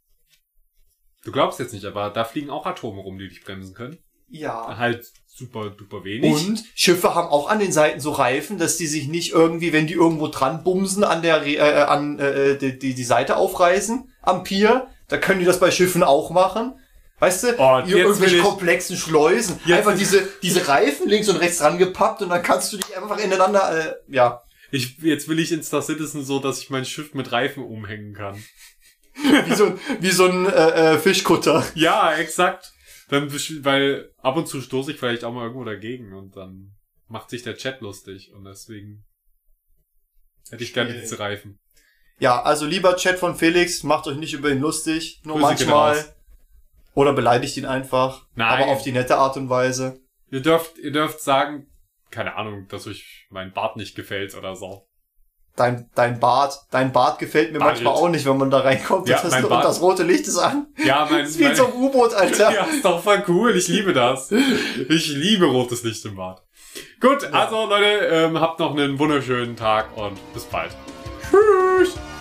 Du 1.25 1.33
glaubst 1.33 1.59
jetzt 1.59 1.73
nicht, 1.73 1.87
aber 1.87 2.11
da 2.11 2.25
fliegen 2.25 2.51
auch 2.51 2.67
Atome 2.67 3.01
rum, 3.01 3.17
die 3.19 3.29
dich 3.29 3.43
bremsen 3.43 3.75
können. 3.75 3.97
Ja. 4.29 4.77
Halt 4.77 5.07
super, 5.27 5.71
duper 5.71 6.05
wenig. 6.05 6.33
Und 6.35 6.65
Schiffe 6.75 7.15
haben 7.15 7.29
auch 7.29 7.49
an 7.49 7.61
den 7.61 7.73
Seiten 7.73 7.99
so 8.01 8.11
Reifen, 8.11 8.59
dass 8.59 8.77
die 8.77 8.87
sich 8.87 9.09
nicht 9.09 9.33
irgendwie, 9.33 9.73
wenn 9.73 9.87
die 9.87 9.95
irgendwo 9.95 10.29
dran 10.29 10.63
bumsen, 10.65 11.03
an 11.03 11.23
der 11.23 11.41
Re- 11.43 11.57
äh, 11.57 11.83
an 11.85 12.19
äh, 12.19 12.59
die, 12.59 12.79
die, 12.79 12.95
die 12.95 13.05
Seite 13.05 13.37
aufreißen 13.37 14.13
am 14.21 14.43
Pier. 14.45 14.89
Da 15.09 15.19
können 15.19 15.41
die 15.41 15.47
das 15.47 15.61
bei 15.61 15.71
Schiffen 15.71 16.03
auch 16.03 16.31
machen. 16.31 16.75
Weißt 17.21 17.45
du, 17.45 17.59
Oh, 17.59 17.81
irgendwelche 17.87 18.39
komplexen 18.39 18.97
Schleusen. 18.97 19.61
Jetzt 19.65 19.79
einfach 19.79 19.97
diese, 19.97 20.29
diese 20.43 20.67
Reifen 20.67 21.09
links 21.09 21.29
und 21.29 21.37
rechts 21.37 21.61
rangepappt 21.63 22.23
und 22.23 22.29
dann 22.31 22.43
kannst 22.43 22.73
du 22.73 22.77
die 22.79 22.95
einfach 22.97 23.19
ineinander, 23.19 23.97
äh, 24.09 24.13
ja. 24.15 24.43
Ich, 24.73 24.99
jetzt 24.99 25.29
will 25.29 25.39
ich 25.39 25.53
in 25.53 25.63
Star 25.63 25.81
Citizen 25.83 26.25
so, 26.25 26.41
dass 26.41 26.59
ich 26.61 26.71
mein 26.71 26.85
Schiff 26.85 27.15
mit 27.15 27.31
Reifen 27.31 27.63
umhängen 27.63 28.15
kann. 28.15 28.43
Wie 29.47 29.55
so, 29.55 29.67
ein- 29.67 29.79
wie 30.01 30.11
so 30.11 30.25
ein 30.27 30.47
äh, 30.47 30.95
äh, 30.95 30.99
Fischkutter. 30.99 31.65
Ja, 31.77 32.15
exakt. 32.17 32.73
Dann, 33.11 33.33
weil 33.65 34.11
ab 34.19 34.37
und 34.37 34.49
zu 34.49 34.61
stoße 34.61 34.91
ich 34.91 34.99
vielleicht 34.99 35.23
auch 35.23 35.33
mal 35.33 35.45
irgendwo 35.45 35.63
dagegen 35.65 36.13
und 36.15 36.37
dann 36.37 36.73
macht 37.07 37.31
sich 37.31 37.45
der 37.45 37.57
Chat 37.57 37.81
lustig 37.81 38.33
und 38.35 38.43
deswegen 38.45 39.05
hätte 40.51 40.65
ich 40.65 40.75
gerne 40.75 40.99
diese 41.01 41.21
Reifen. 41.21 41.61
Ja, 42.19 42.43
also 42.43 42.65
lieber 42.67 42.97
Chat 42.97 43.19
von 43.19 43.35
Felix, 43.35 43.83
macht 43.83 44.07
euch 44.07 44.17
nicht 44.17 44.33
über 44.35 44.51
ihn 44.51 44.61
lustig, 44.61 45.21
nur 45.25 45.35
Grüße 45.37 45.47
manchmal. 45.49 46.05
Oder 46.95 47.13
beleidigt 47.13 47.57
ihn 47.57 47.67
einfach. 47.67 48.23
Nein. 48.37 48.63
Aber 48.63 48.71
auf 48.73 48.83
die 48.83 48.93
nette 48.93 49.17
Art 49.17 49.37
und 49.37 49.51
Weise. 49.51 50.01
Ihr 50.31 50.41
dürft, 50.43 50.79
ihr 50.79 50.93
dürft 50.93 51.21
sagen, 51.21 51.67
keine 52.11 52.37
Ahnung, 52.37 52.67
dass 52.69 52.87
euch 52.87 53.27
mein 53.31 53.53
Bart 53.53 53.77
nicht 53.77 53.97
gefällt 53.97 54.37
oder 54.37 54.55
so. 54.55 54.87
Dein, 55.57 55.89
dein 55.95 56.19
Bart, 56.19 56.57
dein 56.73 56.93
Bart 56.93 57.19
gefällt 57.21 57.53
mir 57.53 57.59
Bart. 57.61 57.75
manchmal 57.75 57.95
auch 57.95 58.09
nicht, 58.09 58.27
wenn 58.27 58.37
man 58.39 58.51
da 58.51 58.61
reinkommt 58.61 59.09
Ja, 59.09 59.21
und, 59.21 59.25
das, 59.33 59.43
und 59.43 59.49
Bart- 59.49 59.65
das 59.65 59.81
rote 59.81 60.03
Licht 60.05 60.27
ist 60.27 60.39
an. 60.39 60.67
Ja, 60.85 61.07
mein, 61.11 61.21
Das 61.23 61.31
ist 61.31 61.39
wie 61.41 61.45
mein 61.45 61.57
so 61.57 61.67
ein 61.67 61.73
U-Boot, 61.75 62.15
Alter. 62.15 62.53
Ja, 62.55 62.65
ist 62.65 62.85
doch 62.85 63.03
voll 63.03 63.23
cool. 63.29 63.57
Ich 63.57 63.69
liebe 63.69 63.93
das. 63.93 64.31
Ich 64.33 65.09
liebe 65.09 65.47
rotes 65.47 65.83
Licht 65.85 66.05
im 66.05 66.17
Bad. 66.17 66.43
Gut, 67.01 67.25
also 67.33 67.67
Leute, 67.67 68.07
ähm, 68.07 68.41
habt 68.41 68.59
noch 68.61 68.73
einen 68.73 68.99
wunderschönen 68.99 69.55
Tag 69.57 69.97
und 69.97 70.19
bis 70.33 70.45
bald. 70.45 70.73
Peace. 71.79 72.14